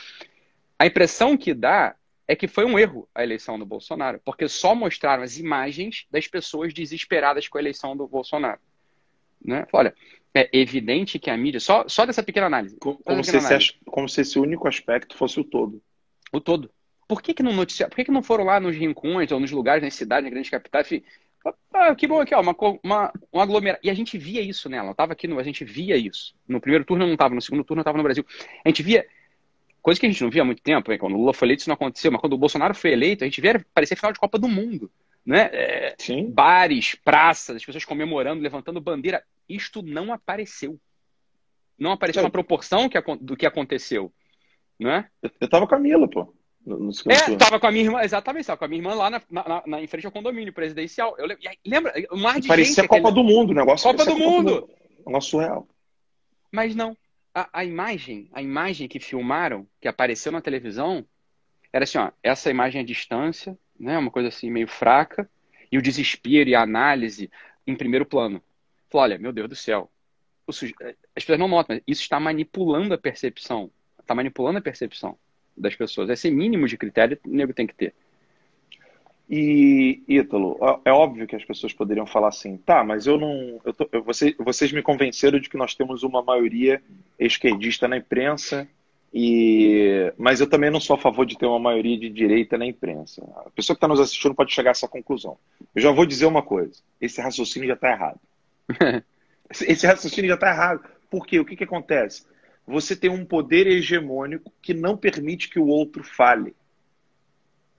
A 0.77 0.85
impressão 0.85 1.37
que 1.37 1.53
dá 1.53 1.95
é 2.27 2.35
que 2.35 2.47
foi 2.47 2.65
um 2.65 2.79
erro 2.79 3.07
a 3.13 3.23
eleição 3.23 3.59
do 3.59 3.65
Bolsonaro, 3.65 4.19
porque 4.23 4.47
só 4.47 4.73
mostraram 4.73 5.23
as 5.23 5.37
imagens 5.37 6.05
das 6.09 6.27
pessoas 6.27 6.73
desesperadas 6.73 7.47
com 7.47 7.57
a 7.57 7.61
eleição 7.61 7.95
do 7.95 8.07
Bolsonaro. 8.07 8.59
Né? 9.43 9.67
Olha, 9.73 9.93
é 10.33 10.49
evidente 10.53 11.19
que 11.19 11.29
a 11.29 11.37
mídia, 11.37 11.59
só, 11.59 11.85
só 11.87 12.05
dessa 12.05 12.23
pequena 12.23 12.47
análise. 12.47 12.77
Como, 12.79 12.97
como, 12.99 13.23
se 13.23 13.37
análise. 13.37 13.75
como, 13.85 14.09
se 14.09 14.21
esse 14.21 14.39
único 14.39 14.67
aspecto 14.67 15.15
fosse 15.15 15.39
o 15.39 15.43
todo. 15.43 15.81
O 16.31 16.39
todo. 16.39 16.71
Por 17.07 17.21
que, 17.21 17.33
que 17.33 17.43
não 17.43 17.53
noticiaram? 17.53 17.89
Por 17.89 17.97
que, 17.97 18.05
que 18.05 18.11
não 18.11 18.23
foram 18.23 18.45
lá 18.45 18.59
nos 18.59 18.75
rincões 18.75 19.31
ou 19.31 19.39
nos 19.39 19.51
lugares, 19.51 19.83
nas 19.83 19.93
cidades, 19.93 20.23
nas 20.23 20.31
grandes 20.31 20.49
capitais? 20.49 20.89
Ah, 21.73 21.93
que 21.93 22.07
bom 22.07 22.21
aqui, 22.21 22.33
ó, 22.33 22.41
uma, 22.41 22.55
uma, 22.83 23.13
um 23.31 23.39
aglomerado. 23.39 23.81
E 23.83 23.89
a 23.89 23.93
gente 23.93 24.17
via 24.17 24.41
isso 24.41 24.69
nela. 24.69 24.85
Ela 24.85 24.91
estava 24.91 25.11
aqui, 25.11 25.27
no, 25.27 25.37
a 25.37 25.43
gente 25.43 25.65
via 25.65 25.97
isso. 25.97 26.33
No 26.47 26.61
primeiro 26.61 26.85
turno 26.85 27.05
não 27.05 27.13
estava, 27.13 27.35
no 27.35 27.41
segundo 27.41 27.63
turno 27.63 27.81
estava 27.81 27.97
no 27.97 28.03
Brasil. 28.03 28.25
A 28.63 28.69
gente 28.69 28.81
via 28.81 29.05
coisa 29.83 29.99
que 29.99 30.05
a 30.05 30.09
gente 30.09 30.23
não 30.23 30.31
via 30.31 30.41
há 30.41 30.45
muito 30.45 30.63
tempo. 30.63 30.91
Hein? 30.91 30.97
Quando 30.97 31.13
o 31.13 31.17
Lula 31.17 31.33
foi 31.33 31.45
eleito, 31.45 31.61
isso 31.61 31.69
não 31.69 31.75
aconteceu. 31.75 32.11
Mas 32.11 32.21
quando 32.21 32.33
o 32.33 32.37
Bolsonaro 32.37 32.73
foi 32.73 32.91
eleito, 32.91 33.23
a 33.23 33.27
gente 33.27 33.41
via 33.41 33.63
parecer 33.73 33.95
final 33.95 34.13
de 34.13 34.19
Copa 34.19 34.39
do 34.39 34.47
Mundo. 34.47 34.89
Né? 35.25 35.49
É, 35.53 35.95
bares, 36.29 36.95
praças, 36.95 37.57
as 37.57 37.65
pessoas 37.65 37.85
comemorando, 37.85 38.41
levantando 38.41 38.81
bandeira. 38.81 39.23
Isto 39.47 39.83
não 39.83 40.11
apareceu. 40.11 40.79
Não 41.77 41.91
apareceu 41.91 42.21
é. 42.21 42.23
na 42.23 42.29
proporção 42.29 42.89
que, 42.89 42.99
do 43.19 43.35
que 43.35 43.45
aconteceu. 43.45 44.11
Né? 44.79 45.07
Eu, 45.21 45.29
eu 45.41 45.49
tava 45.49 45.67
com 45.67 45.75
a 45.75 45.79
Mila, 45.79 46.09
pô. 46.09 46.33
No, 46.65 46.91
é, 47.09 47.35
tava 47.35 47.59
com 47.59 47.67
a 47.67 47.71
minha 47.71 47.83
irmã, 47.83 48.01
exatamente, 48.01 48.45
tava 48.45 48.57
com 48.57 48.63
a 48.63 48.67
minha 48.69 48.79
irmã 48.79 48.93
lá 48.93 49.09
na, 49.09 49.21
na, 49.29 49.63
na 49.67 49.81
em 49.81 49.87
frente 49.87 50.05
ao 50.05 50.13
condomínio 50.13 50.53
presidencial. 50.53 51.13
Eu 51.17 51.27
lembra? 51.65 51.93
Um 52.09 52.21
mar 52.21 52.39
de 52.39 52.47
Parecia 52.47 52.75
gente, 52.75 52.87
Copa 52.87 53.09
aquele... 53.09 53.21
do 53.21 53.29
Mundo, 53.29 53.49
o 53.49 53.53
negócio. 53.53 53.89
Copa 53.89 54.05
do 54.05 54.15
Mundo! 54.15 54.69
Um 55.01 55.09
negócio 55.09 55.31
surreal. 55.31 55.67
Mas 56.49 56.73
não. 56.73 56.95
A, 57.33 57.49
a, 57.61 57.65
imagem, 57.65 58.29
a 58.31 58.41
imagem 58.41 58.87
que 58.87 58.99
filmaram, 58.99 59.67
que 59.81 59.87
apareceu 59.87 60.31
na 60.31 60.41
televisão, 60.41 61.05
era 61.71 61.83
assim, 61.83 61.97
ó, 61.97 62.11
essa 62.21 62.51
imagem 62.51 62.81
à 62.81 62.83
distância, 62.83 63.57
né, 63.79 63.97
uma 63.97 64.11
coisa 64.11 64.29
assim 64.29 64.51
meio 64.51 64.67
fraca, 64.67 65.29
e 65.71 65.77
o 65.77 65.81
desespero 65.81 66.49
e 66.49 66.55
a 66.55 66.61
análise 66.61 67.31
em 67.65 67.75
primeiro 67.75 68.05
plano. 68.05 68.41
Falou, 68.89 69.05
olha, 69.05 69.17
meu 69.17 69.33
Deus 69.33 69.49
do 69.49 69.55
céu, 69.55 69.91
suje... 70.51 70.75
as 71.15 71.23
pessoas 71.23 71.39
não 71.39 71.47
notam, 71.47 71.75
mas 71.75 71.83
isso 71.87 72.01
está 72.01 72.19
manipulando 72.19 72.93
a 72.93 72.97
percepção, 72.97 73.71
está 73.99 74.13
manipulando 74.13 74.59
a 74.59 74.61
percepção 74.61 75.17
das 75.57 75.75
pessoas. 75.75 76.09
Esse 76.09 76.29
mínimo 76.29 76.67
de 76.67 76.77
critério 76.77 77.19
o 77.25 77.29
nego 77.29 77.53
tem 77.53 77.65
que 77.65 77.73
ter. 77.73 77.95
E, 79.29 80.03
Ítalo, 80.07 80.57
é 80.83 80.91
óbvio 80.91 81.25
que 81.25 81.35
as 81.35 81.45
pessoas 81.45 81.73
poderiam 81.73 82.05
falar 82.05 82.27
assim, 82.27 82.57
tá, 82.57 82.83
mas 82.83 83.07
eu 83.07 83.17
não. 83.17 83.59
Eu 83.63 83.73
tô, 83.73 83.89
eu, 83.91 84.03
você, 84.03 84.35
vocês 84.37 84.71
me 84.71 84.81
convenceram 84.81 85.39
de 85.39 85.49
que 85.49 85.57
nós 85.57 85.73
temos 85.73 86.03
uma 86.03 86.21
maioria 86.21 86.81
esquerdista 87.17 87.87
na 87.87 87.97
imprensa, 87.97 88.67
e 89.13 90.11
mas 90.17 90.41
eu 90.41 90.47
também 90.47 90.69
não 90.69 90.79
sou 90.79 90.95
a 90.95 90.99
favor 90.99 91.25
de 91.25 91.37
ter 91.37 91.45
uma 91.45 91.59
maioria 91.59 91.97
de 91.97 92.09
direita 92.09 92.57
na 92.57 92.65
imprensa. 92.65 93.23
A 93.45 93.49
pessoa 93.49 93.75
que 93.75 93.77
está 93.77 93.87
nos 93.87 93.99
assistindo 93.99 94.35
pode 94.35 94.53
chegar 94.53 94.71
a 94.71 94.71
essa 94.71 94.87
conclusão. 94.87 95.37
Eu 95.73 95.81
já 95.81 95.91
vou 95.91 96.05
dizer 96.05 96.25
uma 96.25 96.43
coisa: 96.43 96.81
esse 96.99 97.21
raciocínio 97.21 97.67
já 97.67 97.75
está 97.75 97.91
errado. 97.91 98.19
esse 99.49 99.87
raciocínio 99.87 100.29
já 100.29 100.35
está 100.35 100.49
errado. 100.49 100.83
Por 101.09 101.25
quê? 101.25 101.39
O 101.39 101.45
que, 101.45 101.55
que 101.55 101.63
acontece? 101.63 102.25
você 102.65 102.95
tem 102.95 103.09
um 103.09 103.25
poder 103.25 103.67
hegemônico 103.67 104.51
que 104.61 104.73
não 104.73 104.95
permite 104.95 105.49
que 105.49 105.59
o 105.59 105.67
outro 105.67 106.03
fale. 106.03 106.55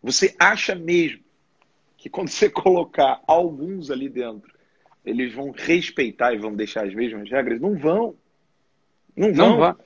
Você 0.03 0.35
acha 0.39 0.75
mesmo 0.75 1.24
que 2.05 2.11
quando 2.11 2.29
você 2.29 2.51
colocar 2.53 3.23
alguns 3.27 3.91
ali 3.91 4.11
dentro, 4.11 4.53
eles 5.03 5.33
vão 5.33 5.51
respeitar 5.51 6.35
e 6.35 6.39
vão 6.39 6.55
deixar 6.55 6.85
as 6.85 6.95
mesmas 6.95 7.31
regras? 7.31 7.59
Não 7.59 7.79
vão. 7.79 8.15
Não 9.17 9.33
vão. 9.33 9.59
Não. 9.59 9.77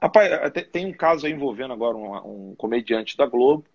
Rapaz, 0.00 0.30
tem 0.72 0.86
um 0.86 0.92
caso 0.94 1.26
aí 1.26 1.32
envolvendo 1.32 1.74
agora 1.74 1.94
um, 1.94 2.50
um, 2.50 2.54
comediante 2.54 3.14
da 3.14 3.26
Globo. 3.26 3.66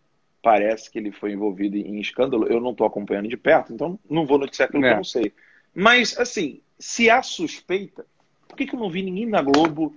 Parece 0.42 0.90
que 0.90 0.98
ele 0.98 1.12
foi 1.12 1.34
envolvido 1.34 1.78
em 1.78 2.00
escândalo. 2.00 2.48
Eu 2.48 2.60
não 2.60 2.72
estou 2.72 2.88
acompanhando 2.88 3.28
de 3.28 3.38
perto, 3.38 3.72
então 3.72 4.00
não 4.10 4.26
vou 4.26 4.40
noticiar 4.40 4.68
aquilo 4.68 4.84
é. 4.84 4.88
que 4.88 4.94
eu 4.94 4.98
não 4.98 5.04
sei. 5.04 5.32
Mas, 5.74 6.18
assim, 6.18 6.62
se 6.80 7.08
há 7.08 7.22
suspeita, 7.22 8.04
por 8.48 8.58
que, 8.58 8.66
que 8.66 8.74
eu 8.74 8.80
não 8.80 8.90
vi 8.90 9.04
ninguém 9.04 9.28
na 9.28 9.44
Globo 9.44 9.96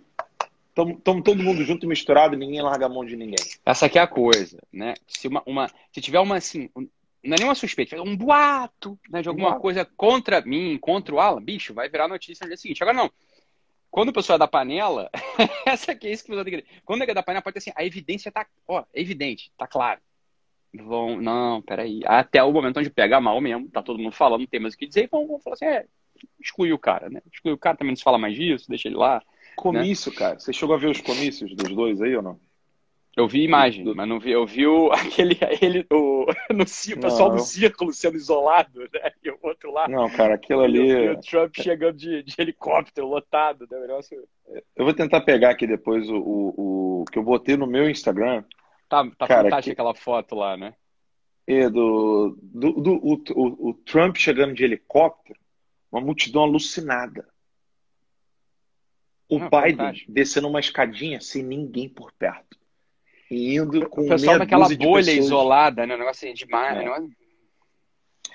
Estamos 0.86 1.24
todo 1.24 1.42
mundo 1.42 1.64
junto 1.64 1.84
e 1.84 1.88
misturado 1.88 2.34
e 2.34 2.38
ninguém 2.38 2.62
larga 2.62 2.86
a 2.86 2.88
mão 2.88 3.04
de 3.04 3.16
ninguém. 3.16 3.44
Essa 3.66 3.86
aqui 3.86 3.98
é 3.98 4.02
a 4.02 4.06
coisa, 4.06 4.58
né? 4.72 4.94
Se, 5.08 5.26
uma, 5.26 5.42
uma 5.44 5.68
se 5.92 6.00
tiver 6.00 6.20
uma 6.20 6.36
assim, 6.36 6.70
não 7.22 7.34
é 7.34 7.38
nenhuma 7.38 7.54
suspeita, 7.54 8.00
um 8.00 8.16
boato 8.16 8.98
né, 9.10 9.22
de 9.22 9.28
alguma 9.28 9.58
coisa 9.58 9.84
contra 9.84 10.40
mim, 10.40 10.78
contra 10.78 11.14
o 11.14 11.20
Alan, 11.20 11.42
bicho, 11.42 11.74
vai 11.74 11.88
virar 11.88 12.08
notícia 12.08 12.44
no 12.44 12.48
dia 12.48 12.56
seguinte. 12.56 12.82
Agora 12.82 12.96
não. 12.96 13.10
Quando 13.90 14.10
o 14.10 14.12
pessoal 14.12 14.36
é 14.36 14.38
da 14.38 14.46
panela, 14.46 15.10
essa 15.66 15.92
aqui 15.92 16.08
é 16.08 16.12
isso 16.12 16.24
que 16.24 16.30
você 16.30 16.44
tem 16.44 16.60
que 16.60 16.66
Quando 16.84 17.02
é 17.02 17.14
da 17.14 17.22
panela, 17.22 17.42
pode 17.42 17.54
ter 17.54 17.58
assim, 17.58 17.72
a 17.74 17.84
evidência 17.84 18.30
tá, 18.30 18.46
ó, 18.66 18.84
é 18.92 19.00
evidente, 19.00 19.50
tá 19.56 19.66
claro. 19.66 20.00
Vão, 20.74 21.20
não, 21.20 21.62
peraí. 21.62 22.02
Até 22.04 22.42
o 22.42 22.52
momento 22.52 22.78
onde 22.78 22.90
pega 22.90 23.20
mal 23.20 23.40
mesmo, 23.40 23.68
tá 23.70 23.82
todo 23.82 23.98
mundo 23.98 24.14
falando, 24.14 24.40
não 24.40 24.46
tem 24.46 24.60
mais 24.60 24.74
o 24.74 24.78
que 24.78 24.86
dizer, 24.86 25.04
e 25.04 25.06
vão, 25.06 25.26
vão 25.26 25.40
falar 25.40 25.54
assim, 25.54 25.64
é, 25.64 25.86
exclui 26.38 26.72
o 26.72 26.78
cara, 26.78 27.08
né? 27.08 27.22
Exclui 27.32 27.54
o 27.54 27.58
cara, 27.58 27.76
também 27.76 27.92
não 27.92 27.96
se 27.96 28.04
fala 28.04 28.18
mais 28.18 28.34
disso, 28.34 28.68
deixa 28.68 28.88
ele 28.88 28.96
lá. 28.96 29.22
Comício, 29.56 30.12
né? 30.12 30.18
cara. 30.18 30.38
Você 30.38 30.52
chegou 30.52 30.74
a 30.74 30.78
ver 30.78 30.88
os 30.88 31.00
comícios 31.00 31.54
dos 31.56 31.74
dois 31.74 32.00
aí 32.02 32.14
ou 32.14 32.22
não? 32.22 32.38
Eu 33.18 33.26
vi 33.26 33.42
imagem, 33.42 33.82
do... 33.82 33.96
mas 33.96 34.08
não 34.08 34.20
vi. 34.20 34.30
Eu 34.30 34.46
vi 34.46 34.64
o, 34.64 34.92
aquele, 34.94 35.36
ele, 35.60 35.84
o, 35.90 36.26
no, 36.50 36.62
o 36.62 37.00
pessoal 37.00 37.30
do 37.30 37.40
círculo 37.40 37.92
sendo 37.92 38.16
isolado, 38.16 38.80
né? 38.92 39.10
E 39.24 39.30
o 39.30 39.38
outro 39.42 39.72
lá. 39.72 39.88
Não, 39.88 40.08
cara, 40.08 40.34
aquilo 40.34 40.60
ali. 40.60 40.88
E 40.88 41.10
o 41.10 41.20
Trump 41.20 41.52
chegando 41.56 41.96
de, 41.96 42.22
de 42.22 42.34
helicóptero 42.38 43.08
lotado, 43.08 43.66
né? 43.68 43.78
Eu 44.76 44.84
vou 44.84 44.94
tentar 44.94 45.20
pegar 45.22 45.50
aqui 45.50 45.66
depois 45.66 46.08
o, 46.08 46.16
o, 46.16 47.00
o, 47.00 47.04
que 47.06 47.18
eu 47.18 47.24
botei 47.24 47.56
no 47.56 47.66
meu 47.66 47.90
Instagram. 47.90 48.44
Tá, 48.88 49.04
tá 49.18 49.26
cara, 49.26 49.44
fantástica 49.44 49.74
que... 49.74 49.80
aquela 49.80 49.94
foto 49.94 50.36
lá, 50.36 50.56
né? 50.56 50.74
É, 51.44 51.68
do, 51.68 52.38
do, 52.40 52.72
do 52.72 52.92
o, 52.94 53.14
o, 53.14 53.70
o 53.70 53.74
Trump 53.74 54.16
chegando 54.16 54.54
de 54.54 54.62
helicóptero, 54.62 55.40
uma 55.90 56.00
multidão 56.00 56.42
alucinada. 56.42 57.26
O 59.28 59.38
Não, 59.38 59.50
Biden 59.50 59.76
fantástico. 59.76 60.12
descendo 60.12 60.48
uma 60.48 60.60
escadinha 60.60 61.20
sem 61.20 61.42
ninguém 61.42 61.88
por 61.88 62.12
perto. 62.12 62.57
E 63.30 63.56
indo 63.56 63.88
com 63.88 64.02
o 64.02 64.08
pessoal 64.08 64.38
naquela 64.38 64.68
bolha 64.76 65.12
isolada, 65.12 65.86
né? 65.86 65.94
Um 65.94 65.98
negócio 65.98 66.26
assim, 66.26 66.34
demais. 66.34 66.78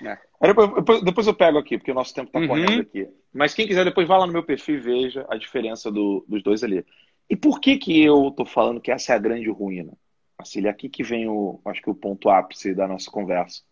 É. 0.02 0.10
É. 0.10 0.18
Depois, 0.40 1.02
depois, 1.02 1.26
eu 1.26 1.34
pego 1.34 1.58
aqui, 1.58 1.78
porque 1.78 1.90
o 1.90 1.94
nosso 1.94 2.14
tempo 2.14 2.28
está 2.28 2.40
uhum. 2.40 2.48
correndo 2.48 2.82
aqui. 2.82 3.08
Mas 3.32 3.54
quem 3.54 3.66
quiser, 3.66 3.84
depois 3.84 4.06
vá 4.06 4.18
lá 4.18 4.26
no 4.26 4.32
meu 4.32 4.42
perfil 4.42 4.76
e 4.76 4.80
veja 4.80 5.26
a 5.28 5.36
diferença 5.36 5.90
do, 5.90 6.24
dos 6.28 6.42
dois 6.42 6.62
ali. 6.62 6.84
E 7.28 7.36
por 7.36 7.60
que 7.60 7.78
que 7.78 8.02
eu 8.02 8.32
tô 8.36 8.44
falando 8.44 8.80
que 8.80 8.90
essa 8.90 9.12
é 9.12 9.16
a 9.16 9.20
grande 9.20 9.48
ruína? 9.50 9.92
Assim, 10.36 10.66
aqui 10.66 10.88
que 10.88 11.02
vem 11.02 11.28
o, 11.28 11.60
acho 11.64 11.80
que 11.80 11.90
o 11.90 11.94
ponto 11.94 12.28
ápice 12.28 12.74
da 12.74 12.86
nossa 12.86 13.10
conversa. 13.10 13.62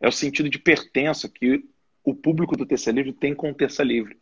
É 0.00 0.08
o 0.08 0.12
sentido 0.12 0.48
de 0.48 0.58
pertença 0.58 1.28
que 1.28 1.64
o 2.02 2.14
público 2.14 2.56
do 2.56 2.66
Terça 2.66 2.90
Livre 2.90 3.12
tem 3.12 3.34
com 3.34 3.50
o 3.50 3.54
Terça 3.54 3.82
Livre. 3.82 4.18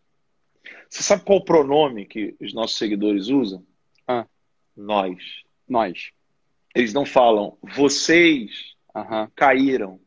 Você 0.88 1.02
sabe 1.02 1.24
qual 1.24 1.38
o 1.38 1.44
pronome 1.44 2.06
que 2.06 2.36
os 2.40 2.54
nossos 2.54 2.78
seguidores 2.78 3.28
usam? 3.28 3.66
Ah. 4.06 4.26
Nós. 4.76 5.18
Nós. 5.68 6.12
Eles 6.74 6.92
não 6.92 7.04
falam 7.04 7.56
vocês 7.62 8.74
caíram. 9.34 10.00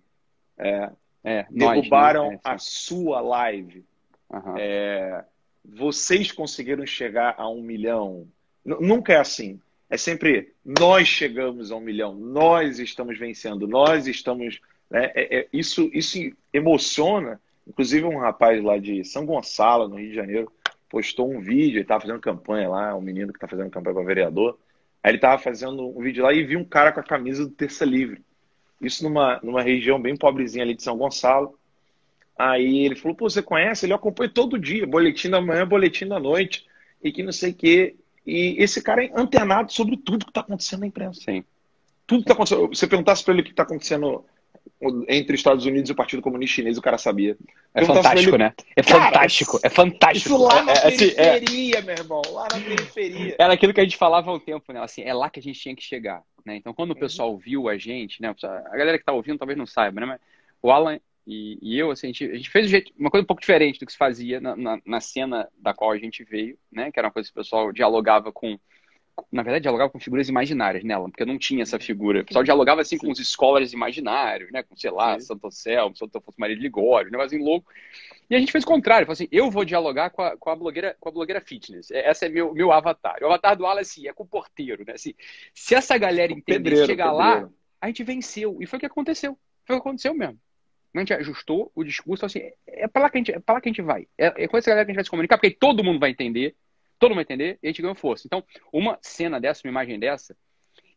É, 0.58 0.90
é, 1.24 1.46
derrubaram 1.50 2.26
nós, 2.26 2.34
né? 2.34 2.40
é, 2.44 2.50
a 2.50 2.58
sua 2.58 3.22
live. 3.22 3.84
É, 4.58 5.24
vocês 5.64 6.32
conseguiram 6.32 6.86
chegar 6.86 7.36
a 7.38 7.50
um 7.50 7.62
milhão. 7.62 8.28
N 8.66 8.78
nunca 8.80 9.14
é 9.14 9.18
assim. 9.18 9.60
É 9.90 9.98
sempre 9.98 10.54
nós 10.64 11.08
chegamos 11.08 11.72
a 11.72 11.76
um 11.76 11.80
milhão, 11.80 12.16
nós 12.16 12.80
estamos 12.80 13.18
vencendo, 13.18 13.68
nós 13.68 14.08
estamos. 14.08 14.60
Né? 14.90 15.12
É, 15.14 15.40
é, 15.40 15.48
isso, 15.54 15.90
isso 15.94 16.18
emociona 16.52 17.40
Inclusive, 17.68 18.06
um 18.06 18.18
rapaz 18.18 18.64
lá 18.64 18.78
de 18.78 19.04
São 19.04 19.26
Gonçalo, 19.26 19.88
no 19.88 19.98
Rio 19.98 20.10
de 20.10 20.16
Janeiro, 20.16 20.52
postou 20.88 21.32
um 21.32 21.40
vídeo, 21.40 21.78
ele 21.78 21.82
estava 21.82 22.02
fazendo 22.02 22.20
campanha 22.20 22.70
lá, 22.70 22.96
um 22.96 23.02
menino 23.02 23.34
que 23.34 23.38
está 23.38 23.48
fazendo 23.48 23.72
campanha 23.72 23.96
para 23.96 24.04
vereador. 24.04 24.58
Aí 25.06 25.12
ele 25.12 25.18
estava 25.20 25.38
fazendo 25.38 25.88
um 25.88 26.02
vídeo 26.02 26.24
lá 26.24 26.34
e 26.34 26.44
viu 26.44 26.58
um 26.58 26.66
cara 26.66 26.92
com 26.92 27.00
a 27.00 27.04
camisa 27.04 27.46
do 27.46 27.52
Terça 27.52 27.86
Livre. 27.86 28.24
Isso 28.82 29.04
numa, 29.04 29.40
numa 29.44 29.62
região 29.62 30.02
bem 30.02 30.18
pobrezinha 30.18 30.64
ali 30.64 30.74
de 30.74 30.82
São 30.82 30.98
Gonçalo. 30.98 31.60
Aí 32.36 32.80
ele 32.80 32.96
falou, 32.96 33.16
pô, 33.16 33.30
você 33.30 33.40
conhece? 33.40 33.86
Ele 33.86 33.94
acompanha 33.94 34.32
todo 34.34 34.58
dia, 34.58 34.88
boletim 34.88 35.30
da 35.30 35.40
manhã, 35.40 35.64
boletim 35.68 36.08
da 36.08 36.20
noite, 36.20 36.66
e 37.04 37.12
que 37.12 37.22
não 37.22 37.32
sei 37.32 37.52
o 37.52 37.54
quê. 37.54 37.96
E 38.26 38.56
esse 38.58 38.82
cara 38.82 39.06
é 39.06 39.12
antenado 39.16 39.72
sobre 39.72 39.96
tudo 39.96 40.26
que 40.26 40.32
está 40.32 40.42
acontecendo 40.42 40.80
na 40.80 40.88
imprensa. 40.88 41.22
Sim. 41.22 41.44
Tudo 42.08 42.24
que 42.24 42.32
está 42.32 42.34
acontecendo. 42.34 42.68
Você 42.70 42.88
perguntasse 42.88 43.24
para 43.24 43.34
ele 43.36 43.42
o 43.44 43.46
que 43.46 43.52
está 43.52 43.62
acontecendo 43.62 44.26
entre 45.08 45.36
Estados 45.36 45.66
Unidos 45.66 45.90
e 45.90 45.94
o 45.94 45.96
Partido 45.96 46.22
Comunista 46.22 46.56
Chinês, 46.56 46.78
o 46.78 46.82
cara 46.82 46.98
sabia. 46.98 47.38
É 47.74 47.84
fantástico, 47.84 48.38
né? 48.38 48.54
É 48.76 48.84
cara, 48.84 49.06
fantástico, 49.06 49.60
é 49.64 49.70
fantástico. 49.70 50.36
Isso 50.36 50.38
lá 50.38 50.64
na 50.64 50.72
é, 50.72 50.76
é 50.76 50.88
assim, 50.88 51.14
é. 51.16 51.40
periferia, 51.40 51.78
é... 51.78 51.82
meu 51.82 51.96
irmão, 51.96 52.22
lá 52.32 52.48
na 52.52 52.60
periferia. 52.60 53.36
Era 53.40 53.54
aquilo 53.54 53.74
que 53.74 53.80
a 53.80 53.84
gente 53.84 53.98
falava 53.98 54.30
há 54.30 54.34
um 54.34 54.40
tempo, 54.40 54.72
né? 54.72 54.82
Assim, 54.82 55.02
é 55.02 55.14
lá 55.14 55.30
que 55.30 55.40
a 55.40 55.44
gente 55.44 55.60
tinha 55.60 55.76
que 55.76 55.84
chegar, 55.84 56.22
né? 56.46 56.56
Então, 56.56 56.74
quando 56.74 56.92
o 56.92 56.96
pessoal 56.96 57.32
uhum. 57.32 57.38
viu 57.38 57.70
a 57.70 57.78
gente, 57.78 58.22
né? 58.22 58.34
A 58.44 58.78
galera 58.78 58.98
que 58.98 59.06
tá 59.06 59.14
ouvindo 59.14 59.38
talvez 59.38 59.58
não 59.58 59.66
saiba, 59.66 60.02
né? 60.02 60.06
Mas 60.06 60.22
o 60.62 60.72
Alan 60.72 61.00
e, 61.28 61.58
e 61.62 61.80
eu, 61.80 61.90
assim, 61.90 62.08
a 62.08 62.10
gente, 62.10 62.26
a 62.26 62.36
gente 62.36 62.50
fez 62.50 62.70
jeito, 62.70 62.94
uma 62.98 63.10
coisa 63.10 63.24
um 63.24 63.28
pouco 63.28 63.42
diferente 63.42 63.80
do 63.80 63.86
que 63.86 63.92
se 63.92 63.98
fazia 63.98 64.40
na, 64.40 64.56
na, 64.56 64.80
na, 64.86 65.02
cena 65.02 65.50
da 65.58 65.74
qual 65.74 65.92
a 65.92 65.98
gente 65.98 66.24
veio, 66.24 66.58
né? 66.72 66.92
Que 66.92 67.00
era 67.00 67.08
uma 67.08 67.14
coisa 67.14 67.28
que 67.28 67.34
o 67.34 67.42
pessoal 67.42 67.72
dialogava 67.72 68.32
com 68.32 68.60
na 69.32 69.44
verdade, 69.44 69.64
dialogava 69.64 69.90
com 69.90 70.00
figuras 70.00 70.28
imaginárias 70.28 70.84
nela, 70.84 71.10
porque 71.10 71.26
não 71.26 71.38
tinha 71.38 71.64
essa 71.64 71.80
figura. 71.80 72.22
O 72.22 72.26
pessoal 72.26 72.44
dialogava 72.44 72.82
assim 72.82 72.98
com 72.98 73.10
os 73.10 73.20
scholars 73.20 73.74
imaginários, 73.74 74.52
né? 74.52 74.64
Com, 74.64 74.76
sei 74.76 74.92
lá, 74.92 75.20
Sim. 75.20 75.28
Santo 75.28 75.48
Anselmo, 75.48 75.96
Santo 75.96 76.18
Afonso 76.18 76.40
Maria 76.40 76.56
de 76.56 76.62
Ligório, 76.62 77.10
um 77.10 77.12
negocinho 77.12 77.44
louco. 77.44 77.72
E 78.30 78.36
a 78.36 78.40
gente 78.40 78.52
fez 78.52 78.64
o 78.64 78.68
contrário, 78.68 79.06
falou 79.06 79.14
assim, 79.14 79.28
eu 79.32 79.50
vou 79.50 79.64
dialogar 79.64 80.10
com 80.10 80.22
a, 80.22 80.36
com 80.36 80.50
a, 80.50 80.56
blogueira, 80.56 80.96
com 81.00 81.10
a 81.10 81.12
blogueira 81.12 81.40
fitness. 81.40 81.92
Essa 81.92 82.26
é 82.26 82.30
meu, 82.30 82.54
meu 82.54 82.72
avatar. 82.72 83.18
O 83.22 83.26
avatar 83.26 83.56
do 83.56 83.66
Alan, 83.66 83.82
assim, 83.82 84.08
é 84.08 84.14
com 84.14 84.24
o 84.24 84.28
porteiro, 84.28 84.84
né? 84.86 84.94
Assim, 84.94 85.14
se 85.54 85.76
essa 85.76 85.98
galera 85.98 86.32
entender, 86.32 86.60
pedreiro, 86.60 86.86
chegar 86.86 87.12
pedreiro. 87.12 87.46
lá, 87.46 87.50
a 87.80 87.88
gente 87.88 88.04
venceu. 88.04 88.58
E 88.60 88.66
foi 88.66 88.78
o 88.78 88.80
que 88.80 88.86
aconteceu. 88.86 89.38
Foi 89.64 89.76
o 89.76 89.82
que 89.82 89.88
aconteceu 89.88 90.14
mesmo. 90.14 90.40
A 90.94 91.00
gente 91.00 91.14
ajustou 91.14 91.72
o 91.76 91.84
discurso, 91.84 92.26
assim, 92.26 92.40
é 92.66 92.88
para 92.88 93.04
lá 93.04 93.10
que 93.10 93.18
a 93.18 93.20
gente, 93.20 93.32
é 93.32 93.42
lá 93.48 93.60
que 93.60 93.68
a 93.68 93.72
gente 93.72 93.82
vai. 93.82 94.08
É, 94.18 94.44
é 94.44 94.48
com 94.48 94.58
essa 94.58 94.70
galera 94.70 94.86
que 94.86 94.92
a 94.92 94.94
gente 94.94 94.98
vai 94.98 95.04
se 95.04 95.10
comunicar, 95.10 95.38
porque 95.38 95.52
todo 95.52 95.84
mundo 95.84 96.00
vai 96.00 96.10
entender, 96.10 96.56
todo 97.00 97.10
mundo 97.10 97.18
vai 97.18 97.24
entender, 97.24 97.60
e 97.62 97.68
a 97.68 97.70
gente 97.70 97.82
ganhou 97.82 97.96
força. 97.96 98.26
Então, 98.26 98.44
uma 98.72 98.98
cena 99.02 99.40
dessa, 99.40 99.62
uma 99.66 99.72
imagem 99.72 100.00
dessa, 100.00 100.36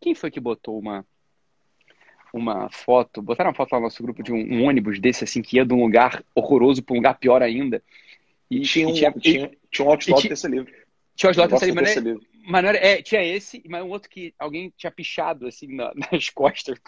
quem 0.01 0.15
foi 0.15 0.31
que 0.31 0.41
botou 0.41 0.79
uma 0.79 1.05
uma 2.33 2.69
foto, 2.71 3.23
botaram 3.23 3.51
uma 3.51 3.57
foto 3.57 3.73
lá 3.73 3.79
no 3.79 3.85
nosso 3.85 4.03
grupo 4.03 4.23
de 4.23 4.33
um, 4.33 4.37
um 4.37 4.65
ônibus 4.65 5.01
desse, 5.01 5.25
assim, 5.25 5.41
que 5.41 5.57
ia 5.57 5.65
de 5.65 5.73
um 5.73 5.83
lugar 5.83 6.23
horroroso 6.35 6.83
para 6.83 6.93
um 6.93 6.99
lugar 6.99 7.19
pior 7.19 7.43
ainda. 7.43 7.83
E 8.51 8.61
tinha 8.61 8.87
um, 8.87 8.91
e 8.91 8.95
tinha, 8.95 9.13
tinha, 9.13 9.51
tinha 9.71 9.87
um 9.87 9.91
outdoor 9.91 10.29
desse 10.29 10.49
livro. 10.49 10.73
Tinha 11.17 11.29
um 11.29 11.31
outdoor 11.31 11.49
desse 11.49 11.65
livro, 11.67 11.83
mas, 11.83 11.97
não 11.97 12.13
é, 12.13 12.17
mas 12.47 12.63
não 12.63 12.69
era, 12.69 12.79
é, 12.79 13.03
tinha 13.03 13.23
esse, 13.25 13.63
mas 13.69 13.83
um 13.83 13.89
outro 13.89 14.09
que 14.11 14.35
alguém 14.39 14.73
tinha 14.77 14.91
pichado, 14.91 15.47
assim, 15.47 15.75
na, 15.75 15.93
nas 16.13 16.29
costas, 16.31 16.79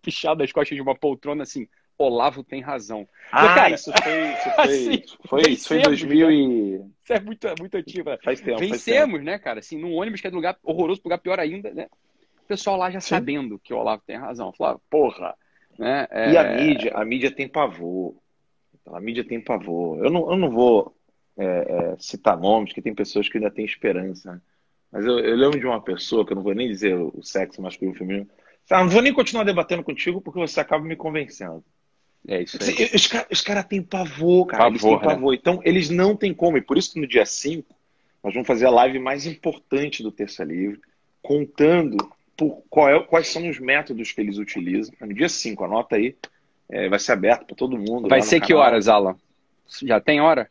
pichado 0.00 0.40
nas 0.40 0.52
costas 0.52 0.76
de 0.76 0.82
uma 0.82 0.94
poltrona, 0.94 1.42
assim, 1.42 1.66
Olavo 2.02 2.42
tem 2.42 2.60
razão. 2.60 3.08
Ah, 3.30 3.54
cara, 3.54 3.74
isso 3.74 3.92
foi, 4.02 4.32
isso 4.32 4.50
foi, 4.50 4.64
assim, 4.64 5.02
foi, 5.26 5.42
isso 5.42 5.68
foi 5.68 5.78
em 5.78 5.82
2000 5.82 6.26
né? 6.26 6.34
e... 6.34 6.74
Isso 7.02 7.12
é 7.12 7.20
muito, 7.20 7.48
muito 7.58 7.76
antigo. 7.76 8.10
Né? 8.10 8.18
Faz 8.22 8.40
tempo, 8.40 8.58
Vencemos, 8.58 8.84
faz 8.84 8.84
tempo. 8.84 9.18
né, 9.18 9.38
cara? 9.38 9.58
Assim, 9.60 9.78
num 9.78 9.94
ônibus 9.94 10.20
que 10.20 10.26
é 10.26 10.30
de 10.30 10.36
lugar 10.36 10.56
horroroso 10.62 11.00
para 11.00 11.08
lugar 11.08 11.18
pior 11.18 11.40
ainda, 11.40 11.70
né? 11.72 11.86
O 12.44 12.46
pessoal 12.46 12.76
lá 12.76 12.90
já 12.90 13.00
Sim. 13.00 13.10
sabendo 13.10 13.58
que 13.58 13.72
o 13.72 13.78
Olavo 13.78 14.02
tem 14.06 14.16
razão. 14.16 14.52
Falava, 14.52 14.80
porra, 14.90 15.34
né? 15.78 16.06
É... 16.10 16.32
E 16.32 16.36
a 16.36 16.52
mídia, 16.54 16.92
a 16.94 17.04
mídia 17.04 17.30
tem 17.30 17.48
pavor. 17.48 18.14
A 18.86 19.00
mídia 19.00 19.24
tem 19.24 19.40
pavor. 19.40 20.04
Eu 20.04 20.10
não, 20.10 20.30
eu 20.30 20.36
não 20.36 20.50
vou 20.50 20.94
é, 21.36 21.44
é, 21.44 21.96
citar 21.98 22.38
nomes, 22.38 22.72
que 22.72 22.82
tem 22.82 22.94
pessoas 22.94 23.28
que 23.28 23.38
ainda 23.38 23.50
têm 23.50 23.64
esperança. 23.64 24.32
Né? 24.32 24.40
Mas 24.90 25.04
eu, 25.06 25.18
eu, 25.18 25.36
lembro 25.36 25.58
de 25.58 25.66
uma 25.66 25.80
pessoa, 25.80 26.26
que 26.26 26.32
eu 26.32 26.36
não 26.36 26.42
vou 26.42 26.54
nem 26.54 26.68
dizer 26.68 26.94
o 26.94 27.22
sexo 27.22 27.62
masculino 27.62 27.94
e 27.94 27.98
feminino, 27.98 28.28
ah, 28.70 28.82
não 28.82 28.90
vou 28.90 29.02
nem 29.02 29.12
continuar 29.12 29.44
debatendo 29.44 29.82
contigo 29.82 30.20
porque 30.20 30.38
você 30.38 30.60
acaba 30.60 30.84
me 30.84 30.96
convencendo. 30.96 31.64
É 32.26 32.42
isso 32.42 32.58
aí. 32.62 32.90
Os, 32.94 33.10
os 33.30 33.40
caras 33.40 33.64
têm 33.66 33.82
pavor, 33.82 34.46
cara. 34.46 34.64
Pavor, 34.64 34.72
eles 34.72 34.82
têm 34.82 34.96
né? 34.96 35.14
pavor. 35.14 35.34
Então, 35.34 35.60
eles 35.64 35.90
não 35.90 36.16
têm 36.16 36.32
como. 36.32 36.56
E 36.56 36.62
por 36.62 36.78
isso 36.78 36.92
que 36.92 37.00
no 37.00 37.06
dia 37.06 37.26
5, 37.26 37.74
nós 38.22 38.32
vamos 38.32 38.46
fazer 38.46 38.66
a 38.66 38.70
live 38.70 38.98
mais 38.98 39.26
importante 39.26 40.02
do 40.02 40.12
Terça 40.12 40.44
Livre, 40.44 40.80
contando 41.20 41.96
por 42.36 42.62
é, 42.88 43.00
quais 43.00 43.28
são 43.28 43.48
os 43.48 43.58
métodos 43.58 44.12
que 44.12 44.20
eles 44.20 44.38
utilizam. 44.38 44.94
No 45.00 45.12
dia 45.12 45.28
5, 45.28 45.64
anota 45.64 45.96
aí. 45.96 46.16
É, 46.68 46.88
vai 46.88 46.98
ser 46.98 47.12
aberto 47.12 47.46
para 47.46 47.56
todo 47.56 47.76
mundo. 47.76 48.08
Vai 48.08 48.22
ser 48.22 48.40
que 48.40 48.54
horas, 48.54 48.88
Alan? 48.88 49.16
Já 49.82 50.00
tem 50.00 50.20
hora? 50.20 50.48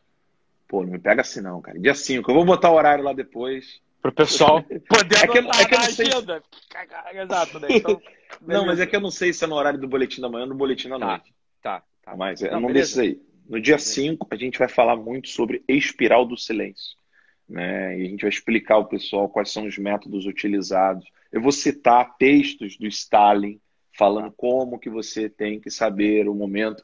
Pô, 0.68 0.82
não 0.82 0.92
me 0.92 0.98
pega 0.98 1.22
assim 1.22 1.40
não, 1.40 1.60
cara. 1.60 1.78
Dia 1.78 1.94
5. 1.94 2.30
Eu 2.30 2.34
vou 2.34 2.44
botar 2.44 2.70
o 2.70 2.74
horário 2.74 3.02
lá 3.02 3.12
depois. 3.12 3.80
Pro 4.00 4.12
pessoal 4.12 4.62
poder 4.62 5.16
é 5.16 5.26
que, 5.28 5.38
é 5.38 5.66
que 5.66 5.74
eu 5.74 5.78
não 5.78 5.84
sei 5.84 6.06
agenda. 6.08 6.42
Se... 6.42 7.18
Exato, 7.18 7.60
né? 7.60 7.68
Então, 7.70 8.02
não, 8.42 8.66
mas 8.66 8.80
é 8.80 8.86
que 8.86 8.96
eu 8.96 9.00
não 9.00 9.10
sei 9.10 9.32
se 9.32 9.44
é 9.44 9.46
no 9.46 9.54
horário 9.54 9.78
do 9.78 9.86
boletim 9.86 10.20
da 10.20 10.28
manhã 10.28 10.42
ou 10.42 10.48
no 10.48 10.56
boletim 10.56 10.88
da 10.88 10.98
tá. 10.98 11.06
noite. 11.06 11.24
Tá, 11.24 11.34
tá. 11.62 11.82
Mas 12.16 12.42
é 12.42 12.50
não, 12.50 12.66
um 12.66 12.72
desses 12.72 12.98
aí. 12.98 13.20
No 13.48 13.60
dia 13.60 13.78
5, 13.78 14.26
a 14.30 14.36
gente 14.36 14.58
vai 14.58 14.68
falar 14.68 14.96
muito 14.96 15.28
sobre 15.28 15.62
espiral 15.68 16.24
do 16.24 16.36
silêncio. 16.36 16.96
Né? 17.48 17.98
E 17.98 18.06
a 18.06 18.08
gente 18.08 18.22
vai 18.22 18.30
explicar 18.30 18.76
ao 18.76 18.86
pessoal 18.86 19.28
quais 19.28 19.50
são 19.50 19.66
os 19.66 19.76
métodos 19.78 20.26
utilizados. 20.26 21.04
Eu 21.30 21.40
vou 21.40 21.52
citar 21.52 22.16
textos 22.16 22.76
do 22.76 22.86
Stalin 22.86 23.60
falando 23.96 24.32
como 24.32 24.78
que 24.78 24.88
você 24.88 25.28
tem 25.28 25.60
que 25.60 25.70
saber 25.70 26.28
o 26.28 26.34
momento, 26.34 26.82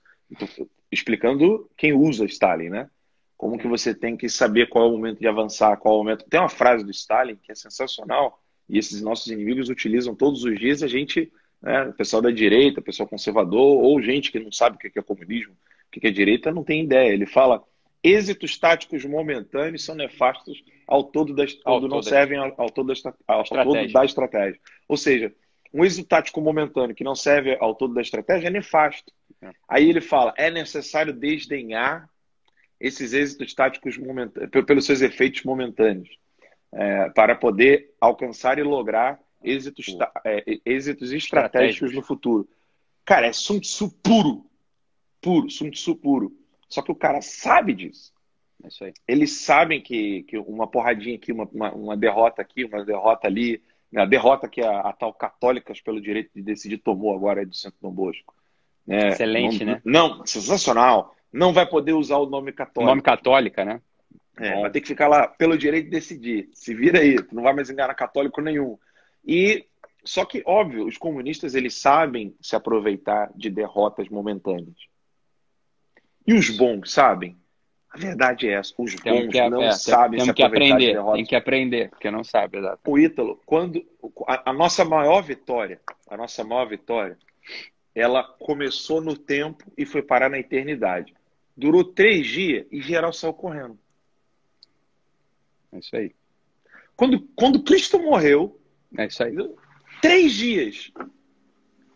explicando 0.91 1.71
quem 1.77 1.93
usa 1.93 2.27
Stalin, 2.27 2.69
né? 2.69 2.91
Como 3.37 3.57
que 3.57 3.69
você 3.69 3.95
tem 3.95 4.17
que 4.17 4.29
saber 4.29 4.69
qual 4.69 4.85
é 4.85 4.89
o 4.89 4.93
momento 4.93 5.21
de 5.21 5.29
avançar, 5.29 5.77
qual 5.77 5.95
é 5.95 5.97
o 5.97 6.05
momento. 6.05 6.27
Tem 6.29 6.41
uma 6.41 6.49
frase 6.49 6.85
do 6.85 6.91
Stalin 6.91 7.37
que 7.37 7.53
é 7.53 7.55
sensacional 7.55 8.43
e 8.69 8.77
esses 8.77 9.01
nossos 9.01 9.29
inimigos 9.29 9.71
utilizam 9.71 10.15
todos 10.15 10.45
os 10.45 10.59
dias. 10.59 10.83
A 10.83 10.89
gente 10.89 11.33
né? 11.63 11.85
O 11.85 11.93
pessoal 11.93 12.23
da 12.23 12.31
direita, 12.31 12.81
pessoal 12.81 13.09
conservador, 13.09 13.83
ou 13.83 14.01
gente 14.01 14.31
que 14.31 14.39
não 14.39 14.53
sabe 14.53 14.77
o 14.77 14.79
que 14.79 14.99
é 14.99 15.03
comunismo, 15.03 15.53
o 15.53 16.01
que 16.01 16.07
é 16.07 16.11
direita, 16.11 16.53
não 16.53 16.65
tem 16.65 16.85
ideia. 16.85 17.13
Ele 17.13 17.27
fala: 17.27 17.63
êxitos 18.03 18.59
táticos 18.59 19.05
momentâneos 19.05 19.85
são 19.85 19.95
nefastos 19.95 20.63
ao 20.87 21.05
todo, 21.05 21.35
da, 21.35 21.45
ao 21.65 21.81
não 21.81 22.03
servem 22.03 22.39
ao, 22.39 22.55
ao, 22.57 22.71
todo 22.71 22.93
da, 22.93 23.15
ao 23.27 23.45
todo 23.45 23.93
da 23.93 24.05
estratégia. 24.05 24.61
Ou 24.87 24.97
seja, 24.97 25.35
um 25.73 25.85
êxito 25.85 26.09
tático 26.09 26.41
momentâneo 26.41 26.95
que 26.95 27.05
não 27.05 27.15
serve 27.15 27.57
ao 27.61 27.75
todo 27.75 27.95
da 27.95 28.01
estratégia 28.01 28.49
é 28.49 28.51
nefasto. 28.51 29.13
É. 29.43 29.51
Aí 29.69 29.89
ele 29.89 30.01
fala: 30.01 30.33
é 30.37 30.51
necessário 30.51 31.13
desdenhar 31.13 32.09
esses 32.81 33.13
êxitos 33.13 33.53
táticos 33.55 33.99
momentâneos, 33.99 34.51
pelos 34.65 34.87
seus 34.87 35.01
efeitos 35.01 35.43
momentâneos, 35.43 36.09
é, 36.73 37.11
para 37.11 37.35
poder 37.35 37.93
alcançar 38.01 38.59
e 38.59 38.63
lograr 38.63 39.19
êxitos, 39.43 39.97
é, 40.25 40.45
êxitos 40.65 41.13
estratégicos 41.13 41.95
no 41.95 42.03
futuro. 42.03 42.49
Cara, 43.05 43.27
é 43.27 43.33
Sun 43.33 43.61
Tzu 43.61 43.91
puro. 44.03 44.45
Puro, 45.21 45.51
Sun 45.51 45.71
Tzu 45.71 45.97
puro. 45.97 46.33
Só 46.69 46.83
que 46.83 46.93
o 46.93 46.97
cara 46.97 47.21
sabe 47.23 47.73
disso. 47.73 48.13
É 48.63 48.69
isso 48.69 48.85
aí. 48.85 48.93
Eles 49.07 49.33
sabem 49.33 49.81
que, 49.81 50.25
que 50.25 50.39
uma 50.39 50.67
porradinha 50.67 51.17
aqui, 51.17 51.33
uma, 51.33 51.49
uma, 51.53 51.73
uma 51.73 51.97
derrota 51.97 52.43
aqui, 52.43 52.65
uma 52.65 52.85
derrota 52.85 53.27
ali, 53.27 53.63
a 53.97 54.05
derrota 54.05 54.49
que 54.49 54.61
a, 54.61 54.81
a, 54.81 54.93
tal 54.93 55.15
Católicas 55.15 55.81
pelo 55.81 56.01
direito 56.01 56.31
de 56.35 56.43
decidir 56.43 56.79
tomou 56.79 57.15
agora 57.15 57.43
é 57.43 57.47
do 57.47 57.55
Centro 57.55 57.79
Dom 57.81 57.91
Bosco. 57.91 58.35
Né? 58.87 59.09
Excelente, 59.09 59.65
não, 59.65 59.73
né? 59.73 59.83
Não, 59.85 60.27
sensacional. 60.27 61.15
Não 61.33 61.53
vai 61.53 61.67
poder 61.67 61.93
usar 61.93 62.17
o 62.17 62.27
nome 62.27 62.53
católico. 62.53 62.91
Nome 62.91 63.03
católica, 63.03 63.65
né? 63.65 63.81
É, 64.39 64.61
vai 64.61 64.71
ter 64.71 64.81
que 64.81 64.89
ficar 64.89 65.09
lá 65.09 65.27
pelo 65.27 65.59
direito 65.59 65.87
de 65.87 65.91
decidir. 65.91 66.49
Se 66.53 66.75
vira 66.75 67.01
aí, 67.01 67.17
tu 67.17 67.35
não 67.35 67.43
vai 67.43 67.53
mais 67.53 67.71
enganar 67.71 67.95
católico 67.95 68.41
nenhum. 68.41 68.79
E 69.29 69.67
só 70.03 70.25
que 70.25 70.43
óbvio, 70.47 70.87
os 70.87 70.97
comunistas 70.97 71.55
eles 71.55 71.75
sabem 71.75 72.35
se 72.41 72.57
aproveitar 72.57 73.31
de 73.37 73.51
derrotas 73.51 74.09
momentâneas. 74.09 74.77
E 76.27 76.33
os 76.33 76.49
bons 76.49 76.91
sabem? 76.91 77.37
A 77.91 77.99
verdade 77.99 78.49
é 78.49 78.55
essa, 78.55 78.73
os 78.79 78.95
bons 78.95 79.29
que, 79.29 79.49
não 79.51 79.63
é, 79.63 79.73
sabem 79.73 80.21
se 80.21 80.31
aproveitar 80.31 80.47
aprender, 80.47 80.87
de 80.87 80.93
derrotas. 80.93 81.15
Tem 81.15 81.25
que 81.27 81.37
aprender, 81.37 81.91
porque 81.91 82.11
não 82.11 82.25
sabe, 82.25 82.59
exato. 82.59 82.81
O 82.87 82.99
Ítalo, 82.99 83.41
quando 83.45 83.85
a, 84.27 84.51
a 84.51 84.53
nossa 84.53 84.85
maior 84.85 85.23
vitória, 85.23 85.81
a 86.09 86.17
nossa 86.17 86.43
maior 86.43 86.67
vitória, 86.67 87.19
ela 87.95 88.23
começou 88.23 89.01
no 89.01 89.17
tempo 89.17 89.65
e 89.77 89.85
foi 89.85 90.03
parar 90.03 90.31
na 90.31 90.39
eternidade. 90.39 91.15
Durou 91.57 91.85
três 91.85 92.27
dias 92.27 92.67
e 92.71 92.81
geral 92.81 93.13
saiu 93.13 93.35
correndo. 93.35 93.79
É 95.73 95.79
isso 95.79 95.97
aí. 95.97 96.15
Quando, 96.97 97.21
quando 97.37 97.63
Cristo 97.63 97.99
morreu, 97.99 98.58
é 98.97 99.07
isso 99.07 99.23
aí. 99.23 99.35
Três 100.01 100.33
dias. 100.33 100.93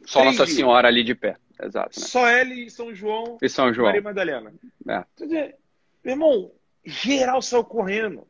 Só 0.04 0.20
Três 0.20 0.36
Nossa 0.36 0.44
dias. 0.46 0.56
Senhora 0.56 0.88
ali 0.88 1.04
de 1.04 1.14
pé. 1.14 1.36
Exato. 1.60 2.00
Né? 2.00 2.06
Só 2.06 2.28
ele 2.28 2.66
e 2.66 2.70
São 2.70 2.94
João. 2.94 3.38
E 3.40 3.48
São 3.48 3.72
João. 3.72 3.86
Maria 3.86 4.02
Madalena. 4.02 4.52
É. 4.88 5.04
Dizer, 5.16 5.56
meu 6.04 6.14
irmão, 6.14 6.52
geral 6.84 7.40
saiu 7.40 7.64
correndo. 7.64 8.26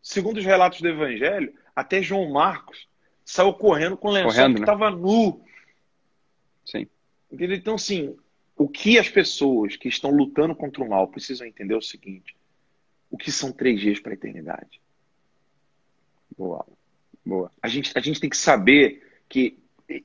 Segundo 0.00 0.38
os 0.38 0.44
relatos 0.44 0.80
do 0.80 0.88
Evangelho, 0.88 1.54
até 1.76 2.02
João 2.02 2.30
Marcos 2.30 2.88
saiu 3.24 3.52
correndo 3.52 3.96
com 3.96 4.08
o 4.08 4.12
lençol 4.12 4.32
correndo, 4.32 4.54
que 4.54 4.60
estava 4.60 4.90
né? 4.90 4.96
nu. 4.96 5.44
Sim. 6.64 6.88
Entendeu? 7.30 7.56
Então, 7.56 7.74
assim, 7.74 8.16
o 8.56 8.68
que 8.68 8.98
as 8.98 9.08
pessoas 9.08 9.76
que 9.76 9.88
estão 9.88 10.10
lutando 10.10 10.54
contra 10.54 10.82
o 10.82 10.88
mal 10.88 11.08
precisam 11.08 11.46
entender 11.46 11.74
é 11.74 11.76
o 11.78 11.82
seguinte: 11.82 12.36
o 13.10 13.16
que 13.16 13.30
são 13.30 13.52
três 13.52 13.80
dias 13.80 14.00
para 14.00 14.12
a 14.12 14.14
eternidade? 14.14 14.80
Boa. 16.36 16.66
Boa. 17.24 17.50
A 17.62 17.68
gente, 17.68 17.92
a 17.94 18.00
gente 18.00 18.20
tem 18.20 18.30
que 18.30 18.36
saber 18.36 19.02
que 19.28 19.58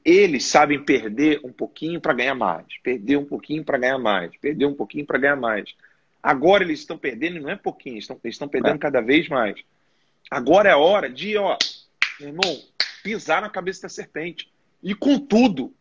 eles 0.03 0.45
sabem 0.45 0.83
perder 0.83 1.39
um 1.43 1.51
pouquinho 1.51 1.99
para 2.01 2.13
ganhar 2.13 2.35
mais, 2.35 2.65
perder 2.83 3.17
um 3.17 3.25
pouquinho 3.25 3.63
para 3.63 3.77
ganhar 3.77 3.97
mais, 3.97 4.35
perder 4.37 4.65
um 4.65 4.73
pouquinho 4.73 5.05
para 5.05 5.17
ganhar 5.17 5.35
mais. 5.35 5.73
Agora 6.21 6.63
eles 6.63 6.79
estão 6.79 6.97
perdendo, 6.97 7.39
não 7.39 7.49
é 7.49 7.55
pouquinho, 7.55 7.95
eles 7.95 8.03
estão, 8.03 8.19
eles 8.23 8.35
estão 8.35 8.47
perdendo 8.47 8.75
é. 8.75 8.79
cada 8.79 9.01
vez 9.01 9.29
mais. 9.29 9.55
Agora 10.29 10.69
é 10.69 10.73
a 10.73 10.77
hora 10.77 11.09
de, 11.09 11.37
ó, 11.37 11.57
meu 12.19 12.29
irmão, 12.29 12.63
pisar 13.03 13.41
na 13.41 13.49
cabeça 13.49 13.83
da 13.83 13.89
serpente. 13.89 14.51
E 14.83 14.93
com 14.93 15.17
tudo. 15.19 15.73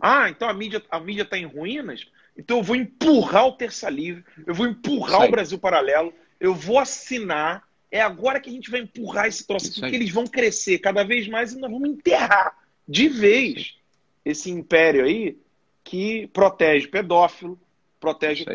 Ah, 0.00 0.28
então 0.28 0.48
a 0.48 0.52
mídia 0.52 0.82
a 0.90 0.98
mídia 0.98 1.22
está 1.22 1.38
em 1.38 1.46
ruínas? 1.46 2.06
Então 2.36 2.58
eu 2.58 2.62
vou 2.62 2.76
empurrar 2.76 3.46
o 3.46 3.52
Terça 3.52 3.88
Livre, 3.88 4.24
eu 4.46 4.54
vou 4.54 4.66
empurrar 4.66 5.24
o 5.24 5.30
Brasil 5.30 5.58
Paralelo, 5.58 6.12
eu 6.40 6.54
vou 6.54 6.78
assinar 6.78 7.62
é 7.92 8.00
agora 8.00 8.40
que 8.40 8.48
a 8.48 8.52
gente 8.52 8.70
vai 8.70 8.80
empurrar 8.80 9.26
esse 9.26 9.46
troço 9.46 9.68
aqui, 9.68 9.80
porque 9.80 9.94
eles 9.94 10.10
vão 10.10 10.26
crescer 10.26 10.78
cada 10.78 11.04
vez 11.04 11.28
mais 11.28 11.52
e 11.52 11.58
nós 11.58 11.70
vamos 11.70 11.90
enterrar 11.90 12.58
de 12.88 13.06
vez 13.06 13.76
esse 14.24 14.50
império 14.50 15.04
aí 15.04 15.38
que 15.84 16.26
protege 16.28 16.88
pedófilo, 16.88 17.60
protege. 18.00 18.46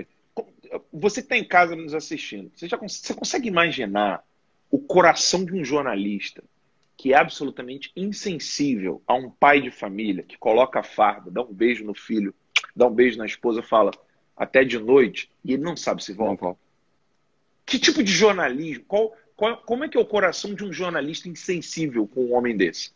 Você 0.91 1.21
que 1.21 1.25
está 1.25 1.37
em 1.37 1.43
casa 1.43 1.75
nos 1.75 1.93
assistindo, 1.93 2.51
você, 2.53 2.67
já 2.67 2.77
você 2.77 3.13
consegue 3.13 3.47
imaginar 3.47 4.23
o 4.71 4.79
coração 4.79 5.45
de 5.45 5.53
um 5.53 5.63
jornalista 5.63 6.43
que 6.97 7.13
é 7.13 7.17
absolutamente 7.17 7.91
insensível 7.95 9.03
a 9.05 9.13
um 9.13 9.29
pai 9.29 9.61
de 9.61 9.69
família 9.69 10.23
que 10.23 10.35
coloca 10.35 10.79
a 10.79 10.83
farda, 10.83 11.29
dá 11.29 11.43
um 11.43 11.53
beijo 11.53 11.85
no 11.85 11.93
filho, 11.93 12.33
dá 12.75 12.87
um 12.87 12.93
beijo 12.93 13.19
na 13.19 13.25
esposa, 13.25 13.61
fala 13.61 13.91
até 14.35 14.63
de 14.63 14.79
noite 14.79 15.29
e 15.45 15.53
ele 15.53 15.61
não 15.61 15.77
sabe 15.77 16.03
se 16.03 16.11
volta. 16.11 16.57
Que 17.65 17.77
tipo 17.77 18.01
de 18.01 18.11
jornalismo? 18.11 18.83
Qual, 18.87 19.13
qual, 19.37 19.57
como 19.57 19.83
é 19.83 19.87
que 19.87 19.95
é 19.95 20.01
o 20.01 20.05
coração 20.05 20.55
de 20.55 20.65
um 20.65 20.73
jornalista 20.73 21.29
insensível 21.29 22.07
com 22.07 22.25
um 22.25 22.33
homem 22.33 22.57
desse? 22.57 22.91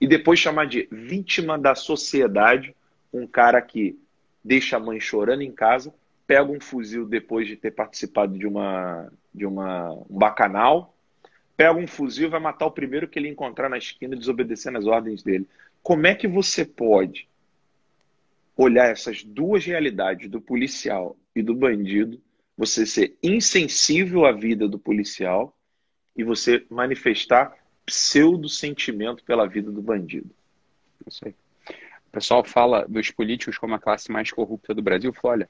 E 0.00 0.06
depois 0.06 0.40
chamar 0.40 0.66
de 0.66 0.88
vítima 0.90 1.58
da 1.58 1.74
sociedade 1.74 2.74
um 3.12 3.26
cara 3.26 3.60
que 3.60 3.98
deixa 4.42 4.76
a 4.76 4.80
mãe 4.80 4.98
chorando 4.98 5.42
em 5.42 5.52
casa, 5.52 5.94
pega 6.26 6.50
um 6.50 6.60
fuzil 6.60 7.06
depois 7.06 7.46
de 7.46 7.56
ter 7.56 7.70
participado 7.70 8.36
de 8.38 8.46
uma 8.46 9.12
de 9.34 9.44
uma 9.44 9.92
um 9.92 10.18
bacanal, 10.18 10.94
pega 11.56 11.78
um 11.78 11.86
fuzil, 11.86 12.30
vai 12.30 12.40
matar 12.40 12.66
o 12.66 12.70
primeiro 12.70 13.06
que 13.06 13.18
ele 13.18 13.28
encontrar 13.28 13.68
na 13.68 13.76
esquina, 13.76 14.16
desobedecendo 14.16 14.78
as 14.78 14.86
ordens 14.86 15.22
dele. 15.22 15.46
Como 15.82 16.06
é 16.06 16.14
que 16.14 16.26
você 16.26 16.64
pode 16.64 17.28
olhar 18.56 18.88
essas 18.88 19.22
duas 19.22 19.64
realidades 19.64 20.30
do 20.30 20.40
policial 20.40 21.16
e 21.34 21.42
do 21.42 21.54
bandido, 21.54 22.18
você 22.56 22.86
ser 22.86 23.16
insensível 23.22 24.24
à 24.24 24.32
vida 24.32 24.66
do 24.66 24.78
policial 24.78 25.55
e 26.16 26.24
você 26.24 26.64
manifestar 26.70 27.54
pseudo 27.84 28.48
sentimento 28.48 29.22
pela 29.24 29.46
vida 29.46 29.70
do 29.70 29.82
bandido? 29.82 30.30
Não 31.04 31.10
sei. 31.10 31.34
O 32.08 32.10
pessoal 32.12 32.42
fala 32.44 32.86
dos 32.88 33.10
políticos 33.10 33.58
como 33.58 33.74
a 33.74 33.78
classe 33.78 34.10
mais 34.10 34.30
corrupta 34.30 34.74
do 34.74 34.82
Brasil. 34.82 35.12
Fala, 35.12 35.34
olha, 35.34 35.48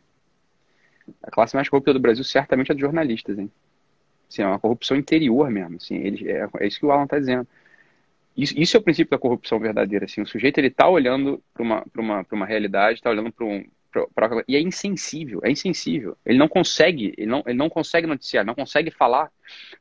a 1.22 1.31
classe 1.31 1.55
mais 1.55 1.68
corrupta 1.68 1.92
do 1.92 2.00
Brasil 2.00 2.24
certamente 2.24 2.72
é 2.72 2.74
de 2.74 2.81
jornalistas, 2.81 3.38
hein? 3.38 3.50
Assim, 4.29 4.42
é 4.42 4.46
uma 4.46 4.59
corrupção 4.59 4.96
interior 4.96 5.50
mesmo. 5.50 5.76
Assim, 5.76 5.94
ele, 5.96 6.29
é, 6.31 6.48
é 6.59 6.66
isso 6.66 6.81
que 6.81 6.87
o 6.87 6.90
Alan 6.90 7.05
está 7.05 7.18
dizendo. 7.18 7.46
Isso, 8.37 8.55
isso, 8.59 8.76
é 8.76 8.81
o 8.81 8.83
princípio 8.83 9.11
da 9.11 9.18
corrupção 9.18 9.59
verdadeira. 9.59 10.05
Assim, 10.05 10.20
o 10.20 10.26
sujeito 10.26 10.59
ele 10.59 10.66
está 10.66 10.88
olhando 10.88 11.42
para 11.55 11.62
uma, 11.62 11.87
uma, 11.96 12.26
uma 12.31 12.46
realidade, 12.46 12.98
está 12.98 13.11
olhando 13.11 13.33
para 13.33 13.46
um. 13.46 13.64
Pra, 13.90 14.29
e 14.46 14.57
é 14.57 14.61
insensível, 14.61 15.40
é 15.42 15.51
insensível. 15.51 16.16
Ele 16.25 16.38
não 16.38 16.49
consegue, 16.49 17.14
ele 17.16 17.27
não, 17.27 17.42
ele 17.46 17.57
não 17.57 17.68
consegue 17.68 18.07
noticiar, 18.07 18.44
não 18.44 18.55
consegue 18.55 18.90
falar. 18.90 19.31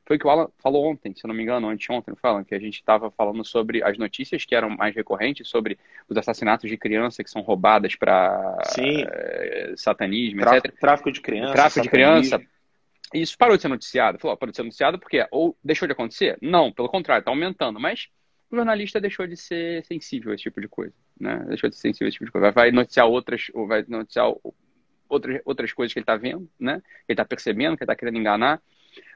Foi 0.05 0.15
o 0.15 0.19
que 0.19 0.27
o 0.27 0.29
Alan 0.29 0.49
falou 0.59 0.85
ontem, 0.85 1.13
se 1.13 1.25
eu 1.25 1.27
não 1.27 1.35
me 1.35 1.43
engano, 1.43 1.67
anteontem, 1.67 2.11
não 2.11 2.15
falam, 2.15 2.43
que 2.43 2.55
a 2.55 2.59
gente 2.59 2.75
estava 2.75 3.11
falando 3.11 3.43
sobre 3.43 3.83
as 3.83 3.97
notícias 3.97 4.45
que 4.45 4.55
eram 4.55 4.69
mais 4.69 4.95
recorrentes, 4.95 5.47
sobre 5.47 5.77
os 6.07 6.17
assassinatos 6.17 6.69
de 6.69 6.77
crianças 6.77 7.23
que 7.23 7.31
são 7.31 7.41
roubadas 7.41 7.95
para 7.95 8.57
é, 8.77 9.73
satanismo, 9.75 10.41
tráfico, 10.41 10.67
etc. 10.67 10.79
Tráfico 10.79 11.11
de 11.11 11.21
criança. 11.21 11.53
Tráfico 11.53 11.81
de 11.81 11.89
criança 11.89 12.41
isso 13.13 13.37
parou 13.37 13.55
de 13.55 13.61
ser 13.61 13.67
noticiado. 13.67 14.19
Falou, 14.19 14.37
parou 14.37 14.51
de 14.51 14.57
ser 14.57 14.63
noticiado 14.63 14.99
porque 14.99 15.25
ou 15.31 15.57
deixou 15.63 15.87
de 15.87 15.93
acontecer? 15.93 16.37
Não, 16.41 16.71
pelo 16.71 16.89
contrário, 16.89 17.21
está 17.21 17.31
aumentando. 17.31 17.79
Mas 17.79 18.09
o 18.49 18.55
jornalista 18.55 18.99
deixou 18.99 19.27
de 19.27 19.37
ser 19.37 19.85
sensível 19.85 20.31
a 20.31 20.35
esse 20.35 20.43
tipo 20.43 20.59
de 20.59 20.67
coisa. 20.67 20.93
Né? 21.19 21.43
Deixou 21.47 21.69
de 21.69 21.75
ser 21.75 21.83
sensível 21.83 22.07
a 22.07 22.09
esse 22.09 22.15
tipo 22.15 22.25
de 22.25 22.31
coisa. 22.31 22.51
Vai 22.51 22.71
noticiar 22.71 23.07
outras, 23.07 23.47
ou 23.53 23.67
vai 23.67 23.85
noticiar 23.87 24.27
outras, 25.07 25.41
outras 25.45 25.73
coisas 25.73 25.93
que 25.93 25.99
ele 25.99 26.03
está 26.03 26.15
vendo, 26.15 26.49
né? 26.59 26.79
que 26.79 27.11
ele 27.11 27.13
está 27.13 27.25
percebendo, 27.25 27.77
que 27.77 27.83
ele 27.83 27.91
está 27.91 27.95
querendo 27.95 28.17
enganar. 28.17 28.61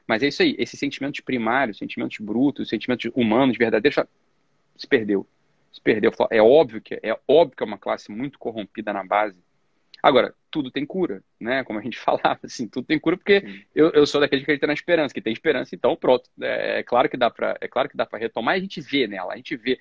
Mas 0.06 0.22
é 0.22 0.28
isso 0.28 0.42
aí, 0.42 0.54
esses 0.58 0.78
sentimentos 0.78 1.20
primários, 1.20 1.78
sentimentos 1.78 2.18
brutos, 2.18 2.68
sentimentos 2.68 3.10
humanos, 3.14 3.56
verdadeiros, 3.56 4.04
se 4.76 4.86
perdeu. 4.86 5.26
Se 5.72 5.80
perdeu. 5.80 6.10
É 6.30 6.42
óbvio 6.42 6.80
que 6.80 6.94
é 7.02 7.16
óbvio 7.28 7.56
que 7.56 7.62
é 7.62 7.66
uma 7.66 7.78
classe 7.78 8.10
muito 8.10 8.38
corrompida 8.38 8.92
na 8.92 9.04
base 9.04 9.36
Agora, 10.02 10.34
tudo 10.50 10.70
tem 10.70 10.86
cura, 10.86 11.22
né? 11.38 11.62
Como 11.64 11.78
a 11.78 11.82
gente 11.82 11.98
falava, 11.98 12.40
assim, 12.44 12.66
tudo 12.66 12.86
tem 12.86 12.98
cura 12.98 13.16
porque 13.16 13.64
eu, 13.74 13.90
eu 13.90 14.06
sou 14.06 14.20
daquele 14.20 14.40
que 14.40 14.44
acredita 14.44 14.66
na 14.66 14.72
esperança, 14.72 15.14
que 15.14 15.20
tem 15.20 15.32
esperança, 15.32 15.74
então 15.74 15.96
pronto. 15.96 16.28
É, 16.40 16.80
é 16.80 16.82
claro 16.82 17.08
que 17.08 17.16
dá 17.16 17.30
para, 17.30 17.56
é 17.60 17.68
claro 17.68 17.88
que 17.88 17.96
dá 17.96 18.06
para 18.06 18.18
retomar. 18.18 18.54
A 18.54 18.60
gente 18.60 18.80
vê 18.80 19.06
nela, 19.06 19.32
a 19.32 19.36
gente 19.36 19.56
vê. 19.56 19.78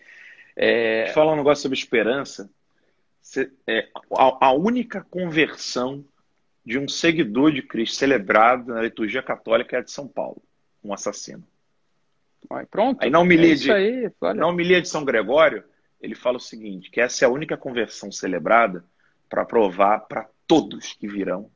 É... 0.62 1.14
Falar 1.14 1.32
um 1.32 1.38
negócio 1.38 1.62
sobre 1.62 1.78
esperança. 1.78 2.50
é, 3.66 3.88
a, 4.18 4.48
a 4.48 4.52
única 4.52 5.06
conversão 5.10 6.04
de 6.66 6.78
um 6.78 6.86
seguidor 6.86 7.54
de 7.54 7.62
Cristo 7.62 7.96
celebrado 7.96 8.74
na 8.74 8.82
liturgia 8.82 9.24
católica 9.24 9.78
é 9.78 9.80
a 9.80 9.82
de 9.82 9.90
São 9.90 10.06
Paulo, 10.06 10.42
um 10.84 10.94
assassino. 10.94 11.44
Pronto. 12.70 13.02
Aí 13.02 13.10
na 13.10 13.20
homilia, 13.20 13.54
é 13.54 13.56
de, 13.56 13.72
aí, 13.72 14.12
na 14.36 14.48
homilia 14.48 14.82
de 14.82 14.90
São 14.90 15.06
Gregório, 15.06 15.64
ele 16.02 16.14
fala 16.14 16.38
o 16.38 16.42
seguinte, 16.42 16.92
que 16.92 17.00
essa 17.00 17.24
é 17.24 17.28
a 17.28 17.32
única 17.32 17.56
conversão 17.56 18.12
celebrada 18.12 18.84
para 19.30 19.46
provar 19.46 20.02
para 20.02 20.28
todos 20.46 20.94
que 20.94 21.08
virão 21.08 21.50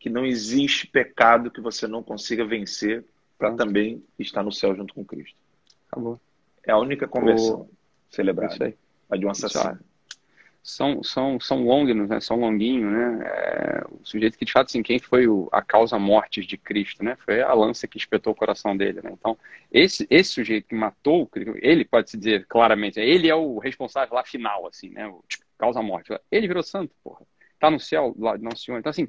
que 0.00 0.08
não 0.08 0.24
existe 0.24 0.86
pecado 0.86 1.50
que 1.50 1.60
você 1.60 1.86
não 1.86 2.02
consiga 2.02 2.44
vencer 2.44 3.04
para 3.38 3.54
também 3.54 4.02
estar 4.18 4.42
no 4.42 4.50
céu 4.50 4.74
junto 4.74 4.94
com 4.94 5.04
Cristo. 5.04 5.36
Acabou. 5.90 6.18
É 6.66 6.72
a 6.72 6.78
única 6.78 7.06
conversão 7.06 7.60
o... 7.60 7.79
celebrada. 8.10 8.74
A 9.08 9.16
de 9.16 9.26
um 9.26 9.30
assassino. 9.30 9.78
São, 10.62 11.02
são, 11.02 11.40
são 11.40 11.64
longinos, 11.64 12.08
né? 12.08 12.20
São 12.20 12.38
longuinhos, 12.38 12.92
né? 12.92 13.22
É, 13.24 13.82
o 13.90 14.04
sujeito 14.04 14.36
que, 14.36 14.44
de 14.44 14.52
fato, 14.52 14.66
assim, 14.66 14.82
quem 14.82 14.98
foi 14.98 15.26
o, 15.26 15.48
a 15.50 15.62
causa 15.62 15.98
mortes 15.98 16.46
de 16.46 16.58
Cristo, 16.58 17.02
né? 17.02 17.16
Foi 17.24 17.40
a 17.40 17.52
lança 17.54 17.88
que 17.88 17.96
espetou 17.96 18.34
o 18.34 18.36
coração 18.36 18.76
dele, 18.76 19.00
né? 19.02 19.10
Então, 19.12 19.38
esse, 19.72 20.06
esse 20.10 20.32
sujeito 20.32 20.68
que 20.68 20.74
matou, 20.74 21.30
ele 21.56 21.84
pode 21.84 22.10
se 22.10 22.18
dizer 22.18 22.46
claramente, 22.46 23.00
ele 23.00 23.28
é 23.28 23.34
o 23.34 23.58
responsável 23.58 24.14
lá 24.14 24.22
final, 24.22 24.66
assim, 24.66 24.90
né? 24.90 25.06
O, 25.08 25.24
tipo, 25.26 25.44
causa 25.56 25.80
morte. 25.80 26.12
Ele 26.30 26.46
virou 26.46 26.62
santo, 26.62 26.94
porra. 27.02 27.22
Tá 27.58 27.70
no 27.70 27.80
céu, 27.80 28.14
lá 28.18 28.36
de 28.36 28.42
Nosso 28.42 28.64
Senhor. 28.64 28.78
Então, 28.78 28.90
assim, 28.90 29.08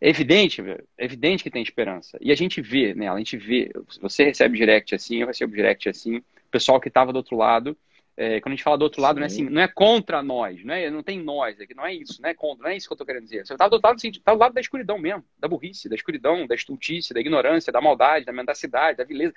é 0.00 0.10
evidente, 0.10 0.60
é 0.98 1.04
evidente 1.04 1.42
que 1.42 1.50
tem 1.50 1.62
esperança. 1.62 2.18
E 2.20 2.30
a 2.30 2.34
gente 2.34 2.60
vê 2.60 2.94
né, 2.94 3.08
a 3.08 3.16
gente 3.16 3.38
vê. 3.38 3.70
Você 4.02 4.24
recebe 4.24 4.58
direct 4.58 4.94
assim, 4.94 5.22
eu 5.22 5.26
recebo 5.26 5.54
direct 5.54 5.88
assim. 5.88 6.22
Pessoal 6.54 6.80
que 6.80 6.86
estava 6.86 7.12
do 7.12 7.16
outro 7.16 7.36
lado. 7.36 7.76
É, 8.16 8.40
quando 8.40 8.52
a 8.52 8.54
gente 8.54 8.62
fala 8.62 8.78
do 8.78 8.82
outro 8.82 9.02
lado, 9.02 9.16
não 9.16 9.24
é 9.24 9.26
assim, 9.26 9.48
não 9.50 9.60
é 9.60 9.66
contra 9.66 10.22
nós, 10.22 10.64
não, 10.64 10.72
é, 10.72 10.88
não 10.88 11.02
tem 11.02 11.20
nós 11.20 11.60
aqui, 11.60 11.74
não 11.74 11.84
é 11.84 11.92
isso, 11.92 12.22
não 12.22 12.30
é 12.30 12.34
contra, 12.34 12.62
não 12.62 12.70
é 12.70 12.76
isso 12.76 12.86
que 12.86 12.92
eu 12.92 12.96
tô 12.96 13.04
querendo 13.04 13.24
dizer. 13.24 13.44
Você 13.44 13.56
tá 13.56 13.66
do 13.66 13.72
outro 13.72 13.88
lado, 13.88 13.96
assim, 13.96 14.12
tá 14.12 14.32
do 14.32 14.38
lado 14.38 14.54
da 14.54 14.60
escuridão 14.60 14.96
mesmo, 14.98 15.24
da 15.36 15.48
burrice, 15.48 15.88
da 15.88 15.96
escuridão, 15.96 16.46
da 16.46 16.54
estultice, 16.54 17.12
da 17.12 17.18
ignorância, 17.18 17.72
da 17.72 17.80
maldade, 17.80 18.24
da 18.24 18.32
mendacidade, 18.32 18.98
da 18.98 19.02
vileza. 19.02 19.34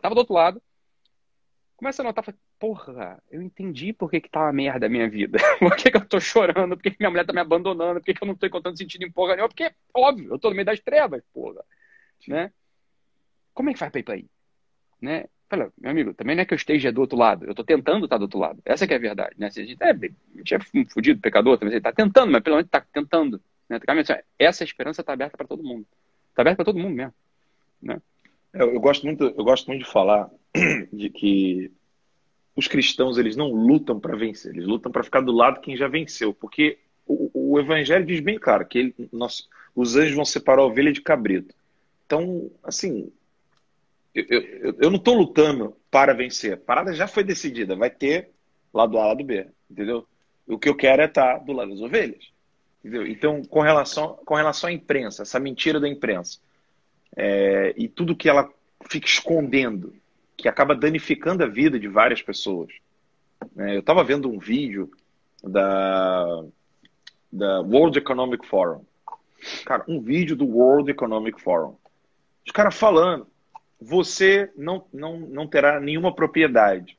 Tava 0.00 0.14
do 0.14 0.18
outro 0.18 0.34
lado, 0.34 0.62
começa 1.76 2.02
a 2.02 2.04
notar, 2.04 2.24
porra, 2.56 3.20
eu 3.32 3.42
entendi 3.42 3.92
por 3.92 4.08
que, 4.08 4.20
que 4.20 4.30
tá 4.30 4.42
uma 4.42 4.52
merda 4.52 4.86
a 4.86 4.88
minha 4.88 5.10
vida. 5.10 5.38
por 5.58 5.74
que, 5.74 5.90
que 5.90 5.96
eu 5.96 6.06
tô 6.06 6.20
chorando, 6.20 6.76
por 6.76 6.82
que, 6.84 6.92
que 6.92 6.98
minha 7.00 7.10
mulher 7.10 7.26
tá 7.26 7.32
me 7.32 7.40
abandonando, 7.40 7.98
por 7.98 8.06
que, 8.06 8.14
que 8.14 8.22
eu 8.22 8.28
não 8.28 8.36
tô 8.36 8.46
encontrando 8.46 8.78
sentido 8.78 9.02
em 9.02 9.10
porra 9.10 9.34
nenhuma, 9.34 9.48
porque, 9.48 9.74
óbvio, 9.92 10.32
eu 10.32 10.38
tô 10.38 10.50
no 10.50 10.54
meio 10.54 10.66
das 10.66 10.78
trevas, 10.78 11.20
porra. 11.32 11.64
Né? 12.28 12.52
Como 13.52 13.70
é 13.70 13.72
que 13.72 13.78
faz 13.78 13.90
pra 13.90 14.00
ir 14.00 14.04
pra 14.04 14.14
aí? 14.14 14.26
Né? 15.00 15.24
Fala, 15.50 15.72
meu 15.76 15.90
amigo, 15.90 16.14
também 16.14 16.36
não 16.36 16.42
é 16.42 16.44
que 16.46 16.54
eu 16.54 16.56
esteja 16.56 16.92
do 16.92 17.00
outro 17.00 17.18
lado, 17.18 17.44
eu 17.44 17.54
tô 17.56 17.64
tentando 17.64 18.04
estar 18.04 18.16
do 18.18 18.22
outro 18.22 18.38
lado. 18.38 18.62
Essa 18.64 18.86
que 18.86 18.94
é 18.94 18.96
a 18.96 19.00
verdade, 19.00 19.34
né? 19.36 19.50
Se 19.50 19.60
a 19.60 19.64
gente, 19.64 19.82
é, 19.82 19.90
a 19.90 20.38
gente 20.38 20.54
é 20.54 20.58
fudido, 20.88 21.20
pecador, 21.20 21.58
também 21.58 21.74
ele 21.74 21.82
tá 21.82 21.92
tentando, 21.92 22.30
mas 22.30 22.40
pelo 22.40 22.54
menos 22.54 22.70
tá 22.70 22.80
tentando. 22.92 23.42
Né? 23.68 23.80
Essa 24.38 24.62
esperança 24.62 25.02
tá 25.02 25.12
aberta 25.12 25.36
para 25.36 25.48
todo 25.48 25.64
mundo. 25.64 25.84
Tá 26.36 26.42
aberta 26.42 26.58
para 26.58 26.66
todo 26.66 26.78
mundo 26.78 26.94
mesmo. 26.94 27.12
Né? 27.82 28.00
Eu, 28.52 28.74
eu, 28.74 28.80
gosto 28.80 29.04
muito, 29.04 29.24
eu 29.24 29.42
gosto 29.42 29.66
muito 29.66 29.84
de 29.84 29.90
falar 29.90 30.30
de 30.92 31.10
que 31.10 31.72
os 32.54 32.68
cristãos 32.68 33.18
eles 33.18 33.34
não 33.34 33.48
lutam 33.48 33.98
para 33.98 34.16
vencer, 34.16 34.52
eles 34.52 34.66
lutam 34.66 34.92
para 34.92 35.02
ficar 35.02 35.20
do 35.20 35.32
lado 35.32 35.60
quem 35.60 35.76
já 35.76 35.88
venceu, 35.88 36.32
porque 36.32 36.78
o, 37.04 37.54
o 37.54 37.58
evangelho 37.58 38.06
diz 38.06 38.20
bem 38.20 38.38
claro 38.38 38.64
que 38.64 38.78
ele, 38.78 38.94
nós, 39.12 39.48
os 39.74 39.96
anjos 39.96 40.14
vão 40.14 40.24
separar 40.24 40.62
a 40.62 40.66
ovelha 40.66 40.92
de 40.92 41.00
cabrito. 41.00 41.52
Então, 42.06 42.50
assim, 42.62 43.10
eu, 44.14 44.24
eu, 44.28 44.76
eu 44.80 44.90
não 44.90 44.96
estou 44.96 45.14
lutando 45.14 45.76
para 45.90 46.12
vencer. 46.12 46.54
A 46.54 46.56
parada 46.56 46.92
já 46.92 47.06
foi 47.06 47.24
decidida, 47.24 47.76
vai 47.76 47.90
ter 47.90 48.30
lado 48.72 48.98
A, 48.98 49.06
lado 49.06 49.24
B, 49.24 49.46
entendeu? 49.70 50.06
O 50.46 50.58
que 50.58 50.68
eu 50.68 50.74
quero 50.74 51.02
é 51.02 51.06
estar 51.06 51.38
do 51.38 51.52
lado 51.52 51.70
das 51.70 51.80
ovelhas. 51.80 52.30
Entendeu? 52.80 53.06
Então, 53.06 53.42
com 53.44 53.60
relação, 53.60 54.18
com 54.24 54.34
relação 54.34 54.68
à 54.68 54.72
imprensa, 54.72 55.22
essa 55.22 55.38
mentira 55.38 55.78
da 55.78 55.88
imprensa, 55.88 56.38
é, 57.16 57.74
e 57.76 57.88
tudo 57.88 58.16
que 58.16 58.28
ela 58.28 58.48
fica 58.88 59.06
escondendo, 59.06 59.94
que 60.36 60.48
acaba 60.48 60.74
danificando 60.74 61.44
a 61.44 61.46
vida 61.46 61.78
de 61.78 61.86
várias 61.86 62.22
pessoas. 62.22 62.72
É, 63.58 63.76
eu 63.76 63.80
estava 63.80 64.02
vendo 64.02 64.30
um 64.30 64.38
vídeo 64.38 64.90
da, 65.42 66.44
da 67.30 67.60
World 67.60 67.98
Economic 67.98 68.46
Forum. 68.46 68.84
Cara, 69.64 69.84
um 69.86 70.00
vídeo 70.00 70.36
do 70.36 70.46
World 70.46 70.90
Economic 70.90 71.40
Forum. 71.40 71.76
Os 72.46 72.52
caras 72.52 72.74
falando, 72.74 73.26
você 73.80 74.50
não, 74.56 74.86
não, 74.92 75.18
não 75.20 75.46
terá 75.46 75.80
nenhuma 75.80 76.14
propriedade. 76.14 76.98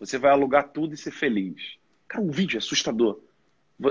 Você 0.00 0.18
vai 0.18 0.30
alugar 0.30 0.68
tudo 0.68 0.94
e 0.94 0.98
ser 0.98 1.10
feliz. 1.10 1.76
Cara, 2.08 2.22
um 2.22 2.30
vídeo 2.30 2.56
é 2.56 2.58
assustador. 2.58 3.20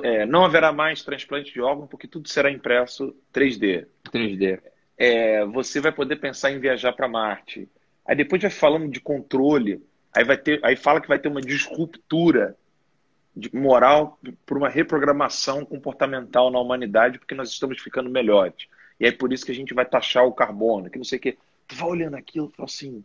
É, 0.02 0.26
não 0.26 0.46
haverá 0.46 0.72
mais 0.72 1.04
transplante 1.04 1.52
de 1.52 1.62
órgão 1.62 1.88
porque 1.88 2.08
tudo 2.08 2.30
será 2.30 2.50
impresso 2.50 3.16
3D. 3.34 3.86
3D 4.06 4.62
é, 4.98 5.44
você 5.46 5.80
vai 5.80 5.92
poder 5.92 6.18
pensar 6.18 6.52
em 6.52 6.60
viajar 6.60 6.94
para 6.94 7.08
Marte. 7.08 7.70
Aí 8.06 8.16
depois 8.16 8.42
vai 8.42 8.52
falando 8.52 8.90
de 8.90 9.00
controle, 9.00 9.84
aí 10.14 10.24
vai 10.24 10.38
ter, 10.38 10.60
aí 10.64 10.76
fala 10.76 11.02
que 11.02 11.08
vai 11.08 11.20
ter 11.20 11.30
uma 11.30 11.42
disruptura 11.42 12.56
de 13.36 13.54
moral 13.56 14.20
por 14.46 14.58
uma 14.58 14.70
reprogramação 14.70 15.66
comportamental 15.66 16.52
na 16.52 16.60
humanidade, 16.60 17.18
porque 17.18 17.34
nós 17.34 17.50
estamos 17.50 17.82
ficando 17.82 18.10
melhores. 18.10 18.68
E 19.00 19.06
aí 19.06 19.12
por 19.12 19.34
isso 19.34 19.46
que 19.46 19.52
a 19.52 19.56
gente 19.56 19.74
vai 19.74 19.86
taxar 19.86 20.26
o 20.26 20.34
carbono, 20.34 20.90
que 20.90 20.98
não 20.98 21.06
sei 21.06 21.18
o 21.18 21.22
quê. 21.22 21.38
Tu 21.68 21.76
vai 21.76 21.90
olhando 21.90 22.16
aquilo 22.16 22.50
e 22.52 22.56
fala 22.56 22.68
assim, 22.68 23.04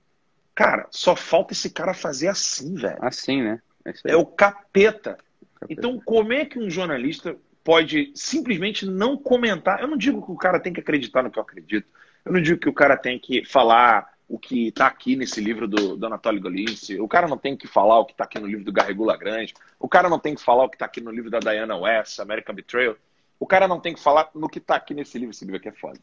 Cara, 0.58 0.88
só 0.90 1.14
falta 1.14 1.52
esse 1.52 1.70
cara 1.70 1.94
fazer 1.94 2.26
assim, 2.26 2.74
velho. 2.74 2.98
Assim, 3.00 3.40
né? 3.40 3.62
É, 3.84 3.92
é 4.06 4.16
o 4.16 4.26
capeta. 4.26 5.16
capeta. 5.54 5.72
Então, 5.72 6.00
como 6.04 6.32
é 6.32 6.44
que 6.44 6.58
um 6.58 6.68
jornalista 6.68 7.36
pode 7.62 8.10
simplesmente 8.12 8.84
não 8.84 9.16
comentar? 9.16 9.80
Eu 9.80 9.86
não 9.86 9.96
digo 9.96 10.20
que 10.20 10.32
o 10.32 10.36
cara 10.36 10.58
tem 10.58 10.72
que 10.72 10.80
acreditar 10.80 11.22
no 11.22 11.30
que 11.30 11.38
eu 11.38 11.44
acredito. 11.44 11.86
Eu 12.24 12.32
não 12.32 12.42
digo 12.42 12.58
que 12.58 12.68
o 12.68 12.72
cara 12.72 12.96
tem 12.96 13.20
que 13.20 13.44
falar 13.44 14.12
o 14.26 14.36
que 14.36 14.66
está 14.66 14.88
aqui 14.88 15.14
nesse 15.14 15.40
livro 15.40 15.68
do, 15.68 15.96
do 15.96 16.06
Anatoly 16.06 16.40
Golinski. 16.40 16.98
O 16.98 17.06
cara 17.06 17.28
não 17.28 17.38
tem 17.38 17.56
que 17.56 17.68
falar 17.68 18.00
o 18.00 18.04
que 18.04 18.10
está 18.10 18.24
aqui 18.24 18.40
no 18.40 18.48
livro 18.48 18.64
do 18.64 18.72
Garrigula 18.72 19.16
Grande. 19.16 19.54
O 19.78 19.88
cara 19.88 20.08
não 20.08 20.18
tem 20.18 20.34
que 20.34 20.42
falar 20.42 20.64
o 20.64 20.68
que 20.68 20.74
está 20.74 20.86
aqui 20.86 21.00
no 21.00 21.12
livro 21.12 21.30
da 21.30 21.38
Diana 21.38 21.76
West, 21.76 22.18
American 22.18 22.56
Betrayal. 22.56 22.96
O 23.38 23.46
cara 23.46 23.68
não 23.68 23.78
tem 23.78 23.94
que 23.94 24.02
falar 24.02 24.28
no 24.34 24.48
que 24.48 24.58
está 24.58 24.74
aqui 24.74 24.92
nesse 24.92 25.16
livro. 25.16 25.30
Esse 25.30 25.44
livro 25.44 25.58
aqui 25.58 25.68
é 25.68 25.72
foda. 25.72 26.00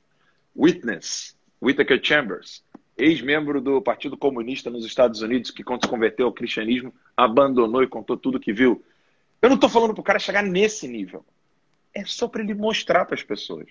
Witness, 0.55 1.35
Whittaker 1.61 1.99
Chambers, 2.03 2.63
ex-membro 2.97 3.61
do 3.61 3.81
Partido 3.81 4.17
Comunista 4.17 4.69
nos 4.69 4.85
Estados 4.85 5.21
Unidos, 5.21 5.51
que 5.51 5.63
quando 5.63 5.83
se 5.83 5.89
converteu 5.89 6.27
ao 6.27 6.33
cristianismo, 6.33 6.93
abandonou 7.15 7.83
e 7.83 7.87
contou 7.87 8.17
tudo 8.17 8.39
que 8.39 8.53
viu. 8.53 8.83
Eu 9.41 9.49
não 9.49 9.55
estou 9.55 9.69
falando 9.69 9.93
para 9.93 10.01
o 10.01 10.05
cara 10.05 10.19
chegar 10.19 10.43
nesse 10.43 10.87
nível. 10.87 11.25
É 11.93 12.03
só 12.05 12.27
para 12.27 12.41
ele 12.41 12.53
mostrar 12.53 13.05
para 13.05 13.15
as 13.15 13.23
pessoas. 13.23 13.67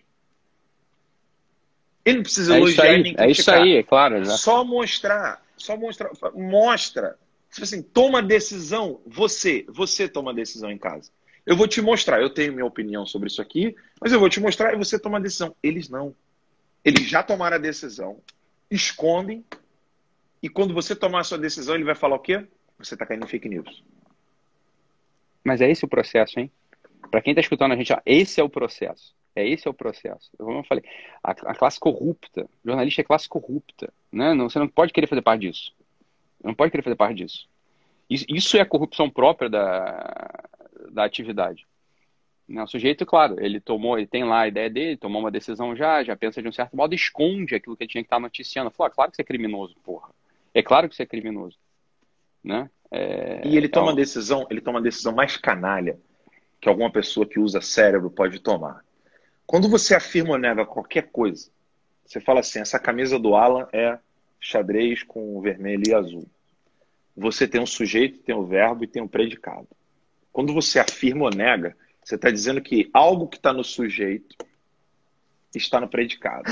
Ele 2.04 2.16
não 2.16 2.22
precisa 2.22 2.54
é 2.54 2.58
elogiar 2.58 2.84
aí, 2.84 3.02
nem 3.02 3.14
criticar. 3.14 3.26
É 3.26 3.30
isso 3.30 3.50
aí, 3.50 3.76
é 3.76 3.82
claro. 3.82 4.24
Já. 4.24 4.36
Só 4.36 4.64
mostrar, 4.64 5.42
só 5.56 5.76
mostrar, 5.76 6.10
mostra. 6.34 7.18
Tipo 7.50 7.64
assim, 7.64 7.82
toma 7.82 8.22
decisão, 8.22 9.00
você, 9.06 9.64
você 9.68 10.08
toma 10.08 10.34
decisão 10.34 10.70
em 10.70 10.78
casa. 10.78 11.10
Eu 11.46 11.56
vou 11.56 11.68
te 11.68 11.80
mostrar, 11.80 12.20
eu 12.20 12.30
tenho 12.30 12.52
minha 12.52 12.64
opinião 12.64 13.06
sobre 13.06 13.28
isso 13.28 13.40
aqui, 13.40 13.76
mas 14.00 14.12
eu 14.12 14.18
vou 14.18 14.28
te 14.28 14.40
mostrar 14.40 14.72
e 14.72 14.76
você 14.76 14.98
toma 14.98 15.18
a 15.18 15.20
decisão. 15.20 15.54
Eles 15.62 15.88
não. 15.88 16.14
Eles 16.84 17.08
já 17.08 17.22
tomaram 17.22 17.56
a 17.56 17.60
decisão, 17.60 18.20
escondem, 18.70 19.44
e 20.42 20.48
quando 20.48 20.74
você 20.74 20.94
tomar 20.94 21.20
a 21.20 21.24
sua 21.24 21.38
decisão, 21.38 21.74
ele 21.74 21.84
vai 21.84 21.94
falar 21.94 22.16
o 22.16 22.20
quê? 22.20 22.46
Você 22.78 22.94
está 22.94 23.06
caindo 23.06 23.24
em 23.24 23.28
fake 23.28 23.48
news. 23.48 23.82
Mas 25.42 25.60
é 25.60 25.70
esse 25.70 25.84
o 25.84 25.88
processo, 25.88 26.38
hein? 26.38 26.50
Para 27.10 27.22
quem 27.22 27.32
está 27.32 27.40
escutando 27.40 27.72
a 27.72 27.76
gente, 27.76 27.92
ó, 27.92 28.00
esse 28.04 28.40
é 28.40 28.44
o 28.44 28.48
processo. 28.48 29.14
É 29.36 29.46
esse 29.48 29.66
é 29.66 29.70
o 29.70 29.74
processo. 29.74 30.30
Como 30.36 30.58
eu 30.58 30.64
falei, 30.64 30.84
a, 31.22 31.30
a 31.30 31.54
classe 31.54 31.80
corrupta, 31.80 32.48
jornalista 32.64 33.00
é 33.00 33.04
classe 33.04 33.28
corrupta, 33.28 33.92
né? 34.12 34.32
Não, 34.34 34.48
você 34.48 34.58
não 34.58 34.68
pode 34.68 34.92
querer 34.92 35.06
fazer 35.06 35.22
parte 35.22 35.40
disso. 35.40 35.74
Não 36.42 36.54
pode 36.54 36.70
querer 36.70 36.82
fazer 36.82 36.96
parte 36.96 37.16
disso. 37.16 37.48
Isso, 38.08 38.24
isso 38.28 38.56
é 38.56 38.60
a 38.60 38.66
corrupção 38.66 39.10
própria 39.10 39.48
da, 39.48 40.44
da 40.90 41.04
atividade. 41.04 41.66
Né? 42.48 42.62
O 42.62 42.66
sujeito, 42.66 43.06
claro, 43.06 43.36
ele 43.38 43.60
tomou, 43.60 43.98
ele 43.98 44.06
tem 44.06 44.24
lá 44.24 44.40
a 44.40 44.48
ideia 44.48 44.68
dele, 44.68 44.96
tomou 44.96 45.20
uma 45.20 45.30
decisão 45.30 45.74
já, 45.74 46.04
já 46.04 46.16
pensa 46.16 46.42
de 46.42 46.48
um 46.48 46.52
certo 46.52 46.76
modo, 46.76 46.94
esconde 46.94 47.54
aquilo 47.54 47.76
que 47.76 47.84
ele 47.84 47.90
tinha 47.90 48.02
que 48.02 48.06
estar 48.06 48.20
noticiando. 48.20 48.70
Falou, 48.70 48.88
ah, 48.88 48.94
claro 48.94 49.10
que 49.10 49.16
você 49.16 49.22
é 49.22 49.24
criminoso, 49.24 49.74
porra. 49.82 50.08
É 50.52 50.62
claro 50.62 50.88
que 50.88 50.94
você 50.94 51.02
é 51.02 51.06
criminoso. 51.06 51.56
Né? 52.42 52.70
É, 52.90 53.40
e 53.44 53.56
ele 53.56 53.68
toma 53.68 53.88
uma 53.88 53.96
decisão, 53.96 54.46
ele 54.50 54.60
toma 54.60 54.78
a 54.78 54.82
decisão 54.82 55.12
mais 55.12 55.36
canalha 55.36 55.98
que 56.60 56.68
alguma 56.68 56.90
pessoa 56.90 57.26
que 57.26 57.40
usa 57.40 57.60
cérebro 57.60 58.10
pode 58.10 58.38
tomar. 58.38 58.84
Quando 59.46 59.68
você 59.68 59.94
afirma 59.94 60.32
ou 60.32 60.38
nega 60.38 60.64
qualquer 60.64 61.10
coisa, 61.10 61.50
você 62.06 62.20
fala 62.20 62.40
assim: 62.40 62.60
essa 62.60 62.78
camisa 62.78 63.18
do 63.18 63.34
Alan 63.34 63.66
é 63.72 63.98
xadrez 64.38 65.02
com 65.02 65.40
vermelho 65.40 65.82
e 65.88 65.94
azul. 65.94 66.26
Você 67.16 67.48
tem 67.48 67.60
um 67.60 67.66
sujeito, 67.66 68.20
tem 68.20 68.34
um 68.34 68.44
verbo 68.44 68.84
e 68.84 68.86
tem 68.86 69.02
um 69.02 69.08
predicado. 69.08 69.68
Quando 70.32 70.52
você 70.52 70.78
afirma 70.78 71.24
ou 71.24 71.30
nega, 71.30 71.76
você 72.04 72.16
está 72.16 72.30
dizendo 72.30 72.60
que 72.60 72.90
algo 72.92 73.26
que 73.26 73.36
está 73.36 73.52
no 73.52 73.64
sujeito 73.64 74.36
está 75.54 75.80
no 75.80 75.88
predicado. 75.88 76.44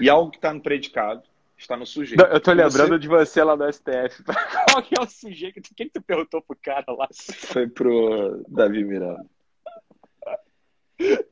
E 0.00 0.08
algo 0.08 0.30
que 0.30 0.38
está 0.38 0.52
no 0.52 0.60
predicado 0.60 1.22
está 1.58 1.76
no 1.76 1.84
sujeito. 1.84 2.22
Eu 2.22 2.40
tô 2.40 2.52
lembrando 2.52 2.90
você... 2.90 2.98
de 2.98 3.08
você 3.08 3.42
lá 3.42 3.56
no 3.56 3.70
STF. 3.70 4.22
Qual 4.70 4.82
que 4.82 4.94
é 4.98 5.02
o 5.02 5.06
sujeito? 5.06 5.74
Quem 5.74 5.86
que 5.88 5.94
tu 5.94 6.02
perguntou 6.02 6.40
pro 6.40 6.56
cara 6.62 6.84
lá? 6.88 7.08
Foi 7.12 7.66
pro 7.68 8.44
Davi 8.48 8.84
Miranda. 8.84 9.26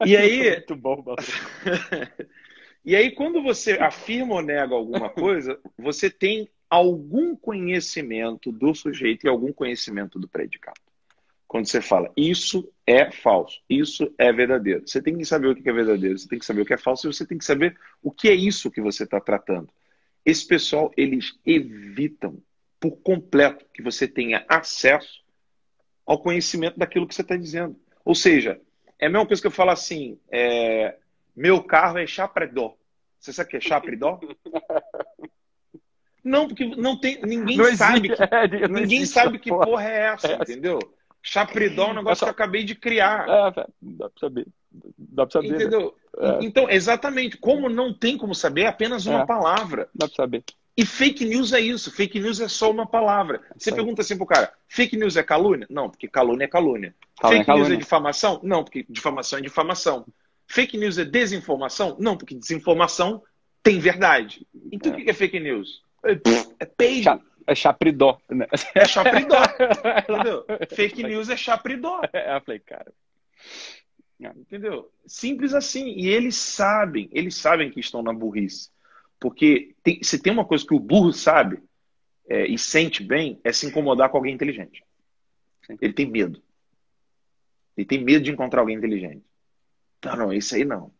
E 0.05 0.17
aí. 0.17 0.51
Muito 0.51 0.77
bom, 0.77 1.05
E 2.85 2.97
aí, 2.97 3.13
quando 3.13 3.41
você 3.41 3.75
afirma 3.75 4.35
ou 4.35 4.43
nega 4.43 4.75
alguma 4.75 5.09
coisa, 5.09 5.57
você 5.79 6.11
tem 6.11 6.51
algum 6.69 7.37
conhecimento 7.37 8.51
do 8.51 8.75
sujeito 8.75 9.25
e 9.25 9.29
algum 9.29 9.53
conhecimento 9.53 10.19
do 10.19 10.27
predicado. 10.27 10.81
Quando 11.53 11.67
você 11.67 11.83
fala 11.83 12.11
isso 12.17 12.67
é 12.87 13.13
falso, 13.13 13.61
isso 13.69 14.11
é 14.17 14.33
verdadeiro. 14.33 14.89
Você 14.89 15.03
tem 15.03 15.19
que 15.19 15.25
saber 15.27 15.49
o 15.49 15.55
que 15.55 15.69
é 15.69 15.73
verdadeiro, 15.73 16.19
você 16.19 16.27
tem 16.27 16.39
que 16.39 16.47
saber 16.47 16.63
o 16.63 16.65
que 16.65 16.73
é 16.73 16.79
falso 16.79 17.07
e 17.07 17.13
você 17.13 17.27
tem 17.27 17.37
que 17.37 17.45
saber 17.45 17.79
o 18.03 18.11
que 18.11 18.31
é 18.31 18.35
isso 18.35 18.71
que 18.71 18.81
você 18.81 19.05
está 19.05 19.21
tratando. 19.21 19.69
Esse 20.25 20.47
pessoal, 20.47 20.91
eles 20.97 21.39
evitam 21.45 22.39
por 22.81 22.93
completo 23.03 23.67
que 23.75 23.83
você 23.83 24.09
tenha 24.09 24.47
acesso 24.49 25.23
ao 26.07 26.23
conhecimento 26.23 26.79
daquilo 26.79 27.07
que 27.07 27.15
você 27.15 27.21
está 27.21 27.37
dizendo. 27.37 27.77
Ou 28.03 28.15
seja, 28.15 28.59
é 28.99 29.05
a 29.05 29.11
mesma 29.11 29.27
coisa 29.27 29.43
que 29.43 29.49
eu 29.49 29.53
falo 29.53 29.73
assim: 29.73 30.19
é, 30.31 30.97
meu 31.37 31.63
carro 31.63 31.99
é 31.99 32.07
chapredó. 32.07 32.75
Você 33.21 33.31
sabe 33.31 33.49
o 33.49 33.51
que 33.51 33.57
é 33.59 33.61
chapredó? 33.61 34.19
Não, 36.25 36.47
porque 36.47 36.65
não 36.65 36.97
tem, 36.97 37.21
ninguém 37.23 37.57
não 37.57 37.77
sabe 37.77 38.07
existe, 38.07 38.29
que, 38.29 38.35
é, 38.35 38.69
ninguém 38.69 39.05
sabe 39.05 39.41
que 39.41 39.51
porra, 39.51 39.67
porra 39.67 39.91
é 39.91 39.99
essa, 40.07 40.29
é 40.29 40.35
entendeu? 40.37 40.79
Chapredó 41.23 41.89
é 41.89 41.91
um 41.91 41.95
negócio 41.95 42.21
só... 42.21 42.27
que 42.27 42.31
eu 42.31 42.35
acabei 42.35 42.65
de 42.65 42.75
criar. 42.75 43.29
É, 43.29 43.67
dá 43.81 44.11
pra 44.11 44.21
saber. 44.21 44.47
Dá 44.99 45.27
pra 45.27 45.33
saber. 45.33 45.49
Né? 45.51 45.57
Entendeu? 45.57 45.95
Né? 46.19 46.39
Então, 46.43 46.69
exatamente. 46.69 47.37
Como 47.37 47.69
não 47.69 47.95
tem 47.95 48.19
como 48.19 48.35
saber, 48.35 48.63
é 48.63 48.67
apenas 48.67 49.07
uma 49.07 49.23
é. 49.23 49.27
palavra. 49.27 49.89
Dá 49.95 50.09
pra 50.09 50.17
saber. 50.17 50.43
E 50.77 50.85
fake 50.87 51.25
news 51.25 51.53
é 51.53 51.61
isso. 51.61 51.91
Fake 51.93 52.19
news 52.19 52.41
é 52.41 52.49
só 52.49 52.71
uma 52.71 52.87
palavra. 52.87 53.41
Você 53.57 53.71
Sim. 53.71 53.77
pergunta 53.77 54.03
assim 54.03 54.17
pro 54.17 54.27
cara: 54.27 54.53
fake 54.69 54.97
news 54.97 55.17
é 55.17 55.23
calúnia? 55.23 55.67
Não, 55.71 55.89
porque 55.89 56.09
calúnia 56.09 56.45
é 56.45 56.49
calúnia. 56.49 56.95
calúnia 57.21 57.39
fake 57.39 57.43
é 57.43 57.45
calúnia. 57.45 57.69
news 57.69 57.79
é 57.79 57.81
difamação? 57.81 58.41
Não, 58.43 58.65
porque 58.65 58.85
difamação 58.89 59.39
é 59.39 59.43
difamação. 59.43 60.07
Fake 60.47 60.77
news 60.77 60.99
é 60.99 61.05
desinformação? 61.05 61.97
Não, 62.01 62.17
porque 62.17 62.35
desinformação 62.35 63.23
tem 63.63 63.79
verdade. 63.79 64.47
Então 64.73 64.93
é. 64.93 64.97
o 64.97 65.05
que 65.05 65.11
é 65.11 65.15
fake 65.15 65.39
news? 65.39 65.83
É, 66.05 66.19
é 66.59 66.65
peido. 66.65 67.23
É 67.47 67.55
chapridó. 67.55 68.21
Né? 68.31 68.47
É 68.75 68.85
chapridó. 68.87 69.37
entendeu? 70.09 70.47
Fake 70.71 71.03
news 71.03 71.29
é 71.29 71.37
chapridó. 71.37 72.01
É, 72.13 72.37
eu 72.37 72.41
falei, 72.41 72.61
cara. 72.61 72.93
Entendeu? 74.21 74.91
Simples 75.07 75.53
assim. 75.55 75.89
E 75.89 76.09
eles 76.09 76.37
sabem, 76.37 77.09
eles 77.13 77.35
sabem 77.35 77.71
que 77.71 77.81
estão 77.81 78.03
na 78.03 78.13
burrice. 78.13 78.71
Porque 79.19 79.75
tem, 79.83 80.03
se 80.03 80.21
tem 80.21 80.33
uma 80.33 80.45
coisa 80.45 80.67
que 80.67 80.75
o 80.75 80.81
burro 80.81 81.13
sabe 81.13 81.63
é, 82.29 82.47
e 82.47 82.59
sente 82.59 83.03
bem, 83.03 83.41
é 83.45 83.53
se 83.53 83.67
incomodar 83.67 84.11
com 84.11 84.17
alguém 84.17 84.35
inteligente. 84.35 84.85
Ele 85.81 85.93
tem 85.93 86.07
medo. 86.07 86.43
Ele 87.77 87.87
tem 87.87 88.03
medo 88.03 88.25
de 88.25 88.31
encontrar 88.31 88.61
alguém 88.61 88.77
inteligente. 88.77 89.25
Não, 90.05 90.17
não, 90.17 90.33
isso 90.33 90.55
aí 90.55 90.65
não. 90.65 90.93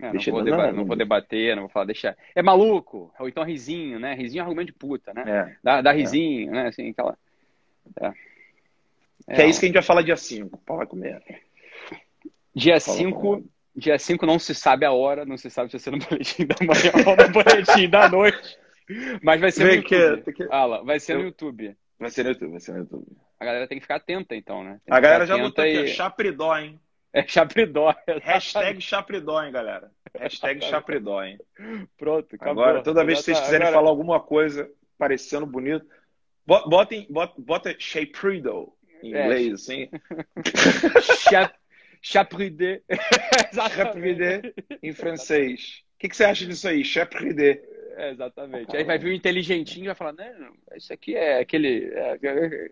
É, 0.00 0.12
não, 0.12 0.20
vou 0.20 0.44
não, 0.44 0.72
não, 0.72 0.84
vou 0.84 0.96
debater, 0.96 1.56
não 1.56 1.62
vou 1.62 1.70
falar, 1.70 1.86
deixa. 1.86 2.16
É 2.34 2.40
maluco, 2.40 3.12
ou 3.18 3.28
então 3.28 3.42
risinho, 3.42 3.98
né? 3.98 4.14
Risinho 4.14 4.40
é 4.40 4.44
argumento 4.44 4.66
de 4.66 4.72
puta, 4.72 5.12
né? 5.12 5.24
É, 5.26 5.56
dá, 5.62 5.82
dá 5.82 5.92
é. 5.92 5.96
risinho, 5.96 6.50
é. 6.50 6.52
né? 6.52 6.68
Assim, 6.68 6.90
aquela. 6.90 7.18
É. 8.00 8.12
Que 9.34 9.42
é, 9.42 9.46
isso 9.48 9.58
que 9.58 9.66
a 9.66 9.68
gente 9.68 9.74
vai 9.74 9.82
falar 9.82 10.02
dia 10.02 10.16
5. 10.16 10.56
Pau 10.58 10.76
vai 10.76 10.86
comer. 10.86 11.22
Dia 12.54 12.78
5 12.80 13.44
Dia 13.78 13.96
5 13.96 14.26
não 14.26 14.40
se 14.40 14.56
sabe 14.56 14.84
a 14.84 14.90
hora, 14.90 15.24
não 15.24 15.36
se 15.36 15.48
sabe 15.48 15.70
se 15.70 15.76
vai 15.76 15.80
ser 15.80 15.90
no 15.92 15.98
boletim 15.98 16.44
da 16.44 16.56
manhã 16.60 16.90
ou 17.06 17.16
no 17.16 17.32
boletim 17.32 17.88
da 17.88 18.08
noite. 18.08 18.58
Mas 19.22 19.40
vai 19.40 19.52
ser 19.52 19.64
Vem 19.64 19.76
no 19.76 19.82
YouTube. 19.82 20.32
Que, 20.32 20.46
vai 20.84 20.98
ser 20.98 21.16
no 21.16 21.22
YouTube. 21.22 21.76
Vai 21.96 22.10
ser 22.10 22.24
no 22.24 22.30
YouTube, 22.30 22.50
vai 22.50 22.60
ser 22.60 22.72
no 22.72 22.78
YouTube. 22.78 23.06
A 23.38 23.44
galera 23.44 23.68
tem 23.68 23.78
que 23.78 23.82
ficar 23.82 23.96
atenta, 23.96 24.34
então, 24.34 24.64
né? 24.64 24.80
a 24.90 24.98
galera 24.98 25.26
já 25.26 25.38
botou 25.38 25.62
aqui, 25.62 25.78
e... 25.78 25.88
chapridó, 25.88 26.58
hein? 26.58 26.80
É 27.18 27.26
chapridó. 27.26 27.92
Hashtag 28.22 28.80
chapridó, 28.80 29.42
hein, 29.42 29.50
galera? 29.50 29.90
Hashtag 30.16 30.64
chapridó, 30.64 31.20
hein? 31.22 31.36
Pronto, 31.96 32.36
acabou. 32.36 32.62
Agora, 32.62 32.82
toda 32.82 33.04
vez 33.04 33.18
que 33.18 33.24
vocês 33.24 33.38
tá, 33.38 33.44
quiserem 33.44 33.66
agora... 33.66 33.80
falar 33.80 33.90
alguma 33.90 34.20
coisa 34.20 34.70
parecendo 34.96 35.44
bonito, 35.44 35.84
botem, 36.46 37.06
bota, 37.10 37.34
bota 37.36 37.74
shaprido 37.76 38.72
em 39.02 39.14
é. 39.14 39.24
inglês, 39.24 39.54
assim. 39.54 39.88
Chapridé. 42.00 42.82
Chapridé 43.52 44.52
em 44.80 44.92
francês. 44.92 45.82
O 45.96 45.98
que, 45.98 46.08
que, 46.08 46.16
você 46.16 46.24
acha 46.24 46.46
disso 46.46 46.68
aí? 46.68 46.84
Chapridé. 46.84 47.60
É, 47.96 48.10
exatamente. 48.10 48.76
Aí 48.76 48.84
vai 48.84 48.96
vir 48.96 49.10
o 49.10 49.12
inteligentinho 49.12 49.84
e 49.84 49.86
vai 49.88 49.96
falar, 49.96 50.12
não, 50.12 50.52
isso 50.76 50.92
aqui 50.92 51.16
é 51.16 51.40
aquele. 51.40 51.92
É, 51.92 52.18
é, 52.22 52.70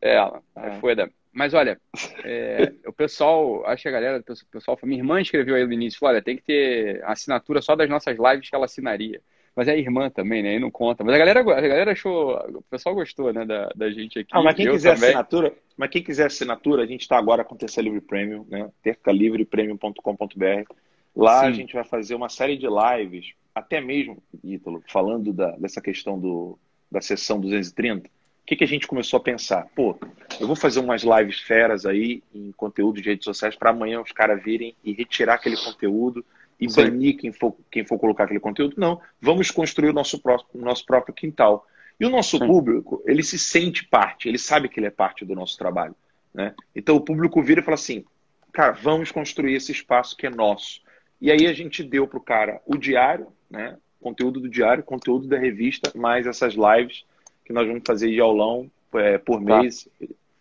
é, 0.00 0.16
é 0.16 0.70
foi 0.80 0.94
da. 0.94 1.10
Mas 1.32 1.54
olha, 1.54 1.80
é, 2.24 2.72
o 2.86 2.92
pessoal, 2.92 3.64
acho 3.66 3.82
que 3.82 3.88
a 3.88 3.92
galera, 3.92 4.18
o 4.18 4.50
pessoal, 4.50 4.78
minha 4.82 5.00
irmã 5.00 5.20
escreveu 5.20 5.54
aí 5.54 5.64
no 5.64 5.72
início, 5.72 5.98
olha, 6.02 6.20
tem 6.20 6.36
que 6.36 6.42
ter 6.42 7.04
assinatura 7.04 7.62
só 7.62 7.76
das 7.76 7.88
nossas 7.88 8.16
lives 8.18 8.50
que 8.50 8.54
ela 8.54 8.64
assinaria. 8.64 9.20
Mas 9.54 9.68
é 9.68 9.72
a 9.72 9.76
irmã 9.76 10.08
também, 10.08 10.42
né? 10.42 10.50
Aí 10.50 10.58
não 10.58 10.70
conta. 10.70 11.02
Mas 11.02 11.14
a 11.14 11.18
galera, 11.18 11.40
a 11.40 11.44
galera 11.44 11.92
achou. 11.92 12.36
O 12.54 12.62
pessoal 12.62 12.94
gostou, 12.94 13.32
né? 13.32 13.44
Da, 13.44 13.68
da 13.74 13.90
gente 13.90 14.18
aqui. 14.18 14.30
Ah, 14.32 14.42
mas 14.42 14.54
quem 14.54 14.70
quiser 14.70 14.94
também. 14.94 15.08
assinatura, 15.08 15.52
mas 15.76 15.90
quem 15.90 16.02
quiser 16.02 16.26
assinatura, 16.26 16.82
a 16.82 16.86
gente 16.86 17.02
está 17.02 17.18
agora 17.18 17.44
com 17.44 17.54
o 17.54 17.58
Terça 17.58 17.82
Livre 17.82 18.00
Premium, 18.00 18.46
né? 18.48 18.70
tercalivrepremium.com.br. 18.82 20.72
Lá 21.14 21.40
Sim. 21.40 21.46
a 21.46 21.52
gente 21.52 21.74
vai 21.74 21.84
fazer 21.84 22.14
uma 22.14 22.28
série 22.28 22.56
de 22.56 22.66
lives, 22.66 23.32
até 23.54 23.80
mesmo, 23.80 24.22
Ítalo, 24.44 24.82
falando 24.86 25.32
da, 25.32 25.50
dessa 25.56 25.80
questão 25.80 26.18
do, 26.18 26.56
da 26.90 27.00
sessão 27.00 27.40
230, 27.40 28.06
o 28.06 28.10
que, 28.50 28.56
que 28.56 28.64
a 28.64 28.66
gente 28.66 28.88
começou 28.88 29.16
a 29.18 29.22
pensar? 29.22 29.68
Pô, 29.76 29.96
eu 30.40 30.46
vou 30.48 30.56
fazer 30.56 30.80
umas 30.80 31.02
lives 31.02 31.38
feras 31.38 31.86
aí 31.86 32.20
em 32.34 32.50
conteúdo 32.50 33.00
de 33.00 33.08
redes 33.08 33.24
sociais 33.24 33.54
para 33.54 33.70
amanhã 33.70 34.00
os 34.00 34.10
caras 34.10 34.42
virem 34.42 34.74
e 34.82 34.92
retirar 34.92 35.34
aquele 35.34 35.56
conteúdo 35.56 36.24
e 36.58 36.68
Sim. 36.68 36.82
banir 36.82 37.16
quem 37.16 37.32
for, 37.32 37.56
quem 37.70 37.86
for 37.86 37.96
colocar 37.96 38.24
aquele 38.24 38.40
conteúdo. 38.40 38.74
Não, 38.76 39.00
vamos 39.20 39.52
construir 39.52 39.90
o 39.90 39.92
nosso, 39.92 40.20
próprio, 40.20 40.60
o 40.60 40.64
nosso 40.64 40.84
próprio 40.84 41.14
quintal. 41.14 41.64
E 42.00 42.04
o 42.04 42.10
nosso 42.10 42.38
Sim. 42.38 42.46
público, 42.48 43.00
ele 43.06 43.22
se 43.22 43.38
sente 43.38 43.86
parte, 43.86 44.28
ele 44.28 44.38
sabe 44.38 44.68
que 44.68 44.80
ele 44.80 44.88
é 44.88 44.90
parte 44.90 45.24
do 45.24 45.36
nosso 45.36 45.56
trabalho. 45.56 45.94
Né? 46.34 46.52
Então 46.74 46.96
o 46.96 47.00
público 47.00 47.40
vira 47.40 47.60
e 47.60 47.64
fala 47.64 47.76
assim, 47.76 48.04
cara, 48.52 48.72
vamos 48.72 49.12
construir 49.12 49.54
esse 49.54 49.70
espaço 49.70 50.16
que 50.16 50.26
é 50.26 50.30
nosso. 50.30 50.80
E 51.20 51.30
aí 51.30 51.46
a 51.46 51.52
gente 51.52 51.84
deu 51.84 52.08
para 52.08 52.18
o 52.18 52.22
cara 52.22 52.60
o 52.66 52.76
diário, 52.76 53.28
né? 53.48 53.76
conteúdo 54.00 54.40
do 54.40 54.48
diário, 54.48 54.82
conteúdo 54.82 55.28
da 55.28 55.38
revista, 55.38 55.96
mais 55.96 56.26
essas 56.26 56.54
lives 56.54 57.04
que 57.50 57.54
nós 57.54 57.66
vamos 57.66 57.82
fazer 57.84 58.08
de 58.08 58.20
aulão 58.20 58.70
é, 58.94 59.18
por 59.18 59.44
tá. 59.44 59.60
mês. 59.60 59.88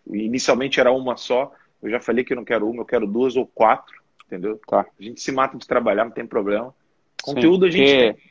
Inicialmente 0.07 0.79
era 0.79 0.91
uma 0.91 1.17
só, 1.17 1.51
eu 1.81 1.89
já 1.89 1.99
falei 1.99 2.23
que 2.23 2.33
eu 2.33 2.37
não 2.37 2.45
quero 2.45 2.69
uma, 2.69 2.81
eu 2.81 2.85
quero 2.85 3.07
duas 3.07 3.35
ou 3.35 3.47
quatro, 3.47 3.95
entendeu? 4.27 4.59
Tá. 4.67 4.85
A 4.99 5.03
gente 5.03 5.19
se 5.19 5.31
mata 5.31 5.57
de 5.57 5.67
trabalhar, 5.67 6.05
não 6.05 6.11
tem 6.11 6.25
problema. 6.25 6.73
Conteúdo 7.21 7.63
Sim, 7.63 7.67
a 7.67 7.71
gente 7.71 7.97
tem. 7.97 8.29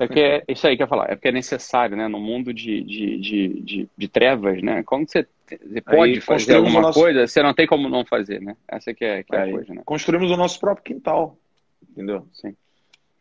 É 0.00 0.06
que 0.06 0.20
é 0.20 0.44
isso 0.46 0.64
aí 0.66 0.76
que 0.76 0.82
eu 0.82 0.84
ia 0.84 0.88
falar, 0.88 1.10
é 1.10 1.16
porque 1.16 1.28
é 1.28 1.32
necessário, 1.32 1.96
né? 1.96 2.06
No 2.06 2.20
mundo 2.20 2.54
de, 2.54 2.82
de, 2.82 3.18
de, 3.18 3.60
de, 3.62 3.88
de 3.96 4.08
trevas, 4.08 4.62
né? 4.62 4.82
Quando 4.84 5.08
você, 5.08 5.26
você 5.46 5.80
pode 5.80 6.12
aí, 6.12 6.20
fazer 6.20 6.54
alguma 6.54 6.82
nosso... 6.82 7.00
coisa, 7.00 7.26
você 7.26 7.42
não 7.42 7.52
tem 7.52 7.66
como 7.66 7.88
não 7.88 8.04
fazer, 8.04 8.40
né? 8.40 8.56
Essa 8.68 8.94
que 8.94 9.04
é, 9.04 9.24
que 9.24 9.34
é 9.34 9.42
a 9.42 9.50
coisa, 9.50 9.74
né? 9.74 9.82
Construímos 9.84 10.30
o 10.30 10.36
nosso 10.36 10.60
próprio 10.60 10.84
quintal, 10.84 11.36
entendeu? 11.90 12.28
Sim. 12.32 12.54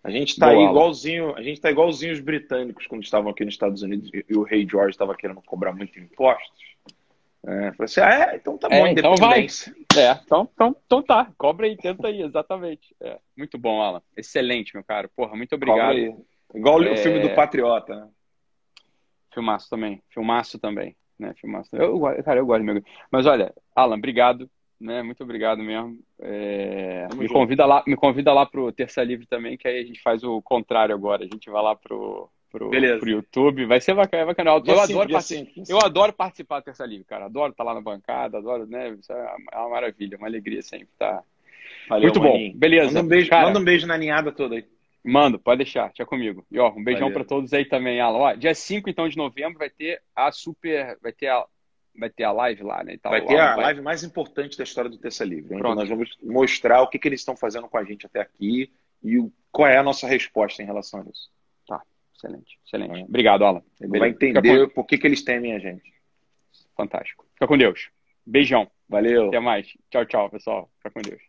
A 0.08 0.10
gente 0.10 0.30
está 0.30 0.53
igualzinho, 0.53 1.36
a 1.36 1.41
gente 1.41 1.60
tá 1.60 1.70
igualzinho 1.70 2.14
os 2.14 2.22
britânicos 2.22 2.88
quando 2.88 3.03
estavam 3.03 3.30
aqui 3.30 3.43
nos 3.43 3.55
Estados 3.55 3.82
Unidos 3.82 4.10
e 4.14 4.38
o 4.38 4.43
rei 4.43 4.66
George 4.66 4.91
estava 4.91 5.14
querendo 5.14 5.41
cobrar 5.41 5.74
muito 5.74 5.99
impostos. 5.99 6.66
É, 7.45 7.74
falei 7.74 7.76
assim, 7.82 7.99
ah, 7.99 8.32
é, 8.32 8.36
então 8.38 8.58
tá 8.58 8.70
bom, 8.70 8.88
é, 8.88 8.91
então 8.91 9.16
vai. 9.18 9.45
É, 9.97 10.12
então, 10.24 10.49
então, 10.53 10.76
então 10.86 11.03
tá, 11.03 11.30
cobra 11.38 11.66
aí, 11.66 11.76
tenta 11.76 12.08
aí, 12.08 12.22
exatamente. 12.22 12.95
É, 13.01 13.20
muito 13.36 13.58
bom, 13.58 13.82
Alan. 13.82 14.01
Excelente, 14.16 14.74
meu 14.74 14.84
cara. 14.84 15.10
Porra, 15.14 15.36
muito 15.36 15.53
obrigado. 15.53 16.26
Igual 16.55 16.82
é... 16.84 16.93
o 16.93 16.97
filme 16.97 17.20
do 17.20 17.36
Patriota, 17.36 17.93
né? 17.93 18.08
Filmaço 19.34 19.70
também. 19.70 20.01
Filmaço 20.10 20.58
também. 20.58 20.95
Né? 21.20 21.34
Filmaço. 21.36 21.76
Eu, 21.76 21.99
cara, 22.24 22.39
eu 22.39 22.45
gosto 22.45 22.64
meu. 22.64 22.82
Mas 23.12 23.26
olha, 23.26 23.53
Alan, 23.76 23.97
obrigado. 23.97 24.49
Né? 24.80 25.02
Muito 25.02 25.24
obrigado 25.24 25.64
mesmo. 25.64 26.00
É... 26.20 27.08
Me, 27.16 27.28
convida 27.28 27.66
lá, 27.66 27.84
me 27.86 27.96
convida 27.96 28.32
lá 28.32 28.46
pro 28.46 28.72
Terça 28.72 29.04
Livre 29.04 29.26
também, 29.26 29.58
que 29.58 29.68
aí 29.68 29.80
a 29.80 29.86
gente 29.86 30.02
faz 30.02 30.24
o 30.24 30.42
contrário 30.42 30.94
agora. 30.94 31.24
A 31.24 31.28
gente 31.28 31.50
vai 31.50 31.64
lá 31.64 31.76
pro, 31.76 32.30
pro, 32.52 32.70
pro 32.70 33.10
YouTube. 33.10 33.66
Vai 33.66 33.82
ser 33.82 33.96
bacana. 33.96 34.28
bacana. 34.28 34.52
Eu, 34.52 34.64
eu 34.66 34.80
adoro 34.80 35.10
eu 35.68 35.80
adoro 35.80 36.14
participar 36.14 36.60
do 36.60 36.66
Terça 36.66 36.86
Livre, 36.86 37.06
cara. 37.06 37.26
Adoro 37.26 37.52
estar 37.52 37.64
lá 37.64 37.74
na 37.74 37.82
bancada, 37.82 38.38
adoro, 38.38 38.68
né? 38.68 38.90
Isso 38.92 39.12
é 39.12 39.36
uma 39.54 39.70
maravilha, 39.70 40.18
uma 40.18 40.28
alegria 40.28 40.62
sempre 40.62 40.90
estar. 40.94 41.24
Valeu, 41.90 42.04
Muito 42.04 42.22
maninho. 42.22 42.54
bom. 42.54 42.60
Beleza. 42.60 42.88
Manda 42.88 43.02
um 43.02 43.08
beijo, 43.08 43.30
cara, 43.30 43.48
manda 43.48 43.60
um 43.60 43.64
beijo 43.64 43.88
na 43.88 43.98
ninhada 43.98 44.32
toda 44.32 44.56
aí. 44.56 44.66
Mando, 45.04 45.40
pode 45.40 45.64
deixar, 45.64 45.92
tinha 45.94 46.06
comigo. 46.06 46.46
E 46.52 46.60
ó, 46.60 46.70
um 46.70 46.84
beijão 46.84 47.12
para 47.12 47.24
todos 47.24 47.54
aí 47.54 47.64
também, 47.64 48.02
Alan. 48.02 48.18
Ó, 48.18 48.34
dia 48.34 48.54
5 48.54 48.90
então 48.90 49.08
de 49.08 49.16
novembro 49.16 49.58
vai 49.58 49.70
ter 49.70 50.02
a 50.14 50.32
super, 50.34 50.98
vai 51.02 51.14
ter 51.14 51.28
a 51.28 51.46
vai 51.98 52.10
ter 52.10 52.24
a 52.24 52.32
live 52.32 52.64
lá, 52.64 52.84
né? 52.84 52.98
vai 53.04 53.26
ter 53.26 53.39
a 53.39 53.56
vai... 53.56 53.64
live 53.66 53.82
mais 53.82 54.04
importante 54.04 54.58
da 54.58 54.64
história 54.64 54.89
do 54.89 54.98
Terça 54.98 55.26
Livre. 55.26 55.56
Então 55.56 55.76
nós 55.76 55.89
vamos 55.89 56.18
mostrar 56.22 56.82
o 56.82 56.88
que, 56.88 57.00
que 57.00 57.08
eles 57.08 57.22
estão 57.22 57.36
fazendo 57.36 57.68
com 57.68 57.78
a 57.78 57.84
gente 57.84 58.06
até 58.06 58.22
aqui 58.22 58.72
e 59.04 59.18
o, 59.18 59.32
qual 59.52 59.68
é 59.68 59.78
a 59.78 59.84
nossa 59.84 60.08
resposta 60.08 60.62
em 60.62 60.66
relação 60.66 61.02
a 61.02 61.04
isso. 61.10 61.30
Tá, 61.68 61.82
excelente, 62.16 62.60
excelente. 62.66 63.02
É. 63.02 63.04
Obrigado, 63.04 63.45
Alan. 63.45 63.64
Ele 63.80 64.00
vai 64.00 64.10
entender 64.10 64.68
com... 64.68 64.74
por 64.74 64.86
que, 64.86 64.98
que 64.98 65.08
eles 65.08 65.24
temem 65.24 65.54
a 65.54 65.60
gente. 65.60 65.93
Fantástico. 66.76 67.26
Fica 67.34 67.48
com 67.48 67.58
Deus. 67.58 67.89
Beijão. 68.26 68.70
Valeu. 68.88 69.28
Até 69.28 69.39
mais. 69.39 69.68
Tchau, 69.89 70.06
tchau, 70.06 70.30
pessoal. 70.30 70.70
Fica 70.78 70.91
com 70.91 71.02
Deus. 71.02 71.22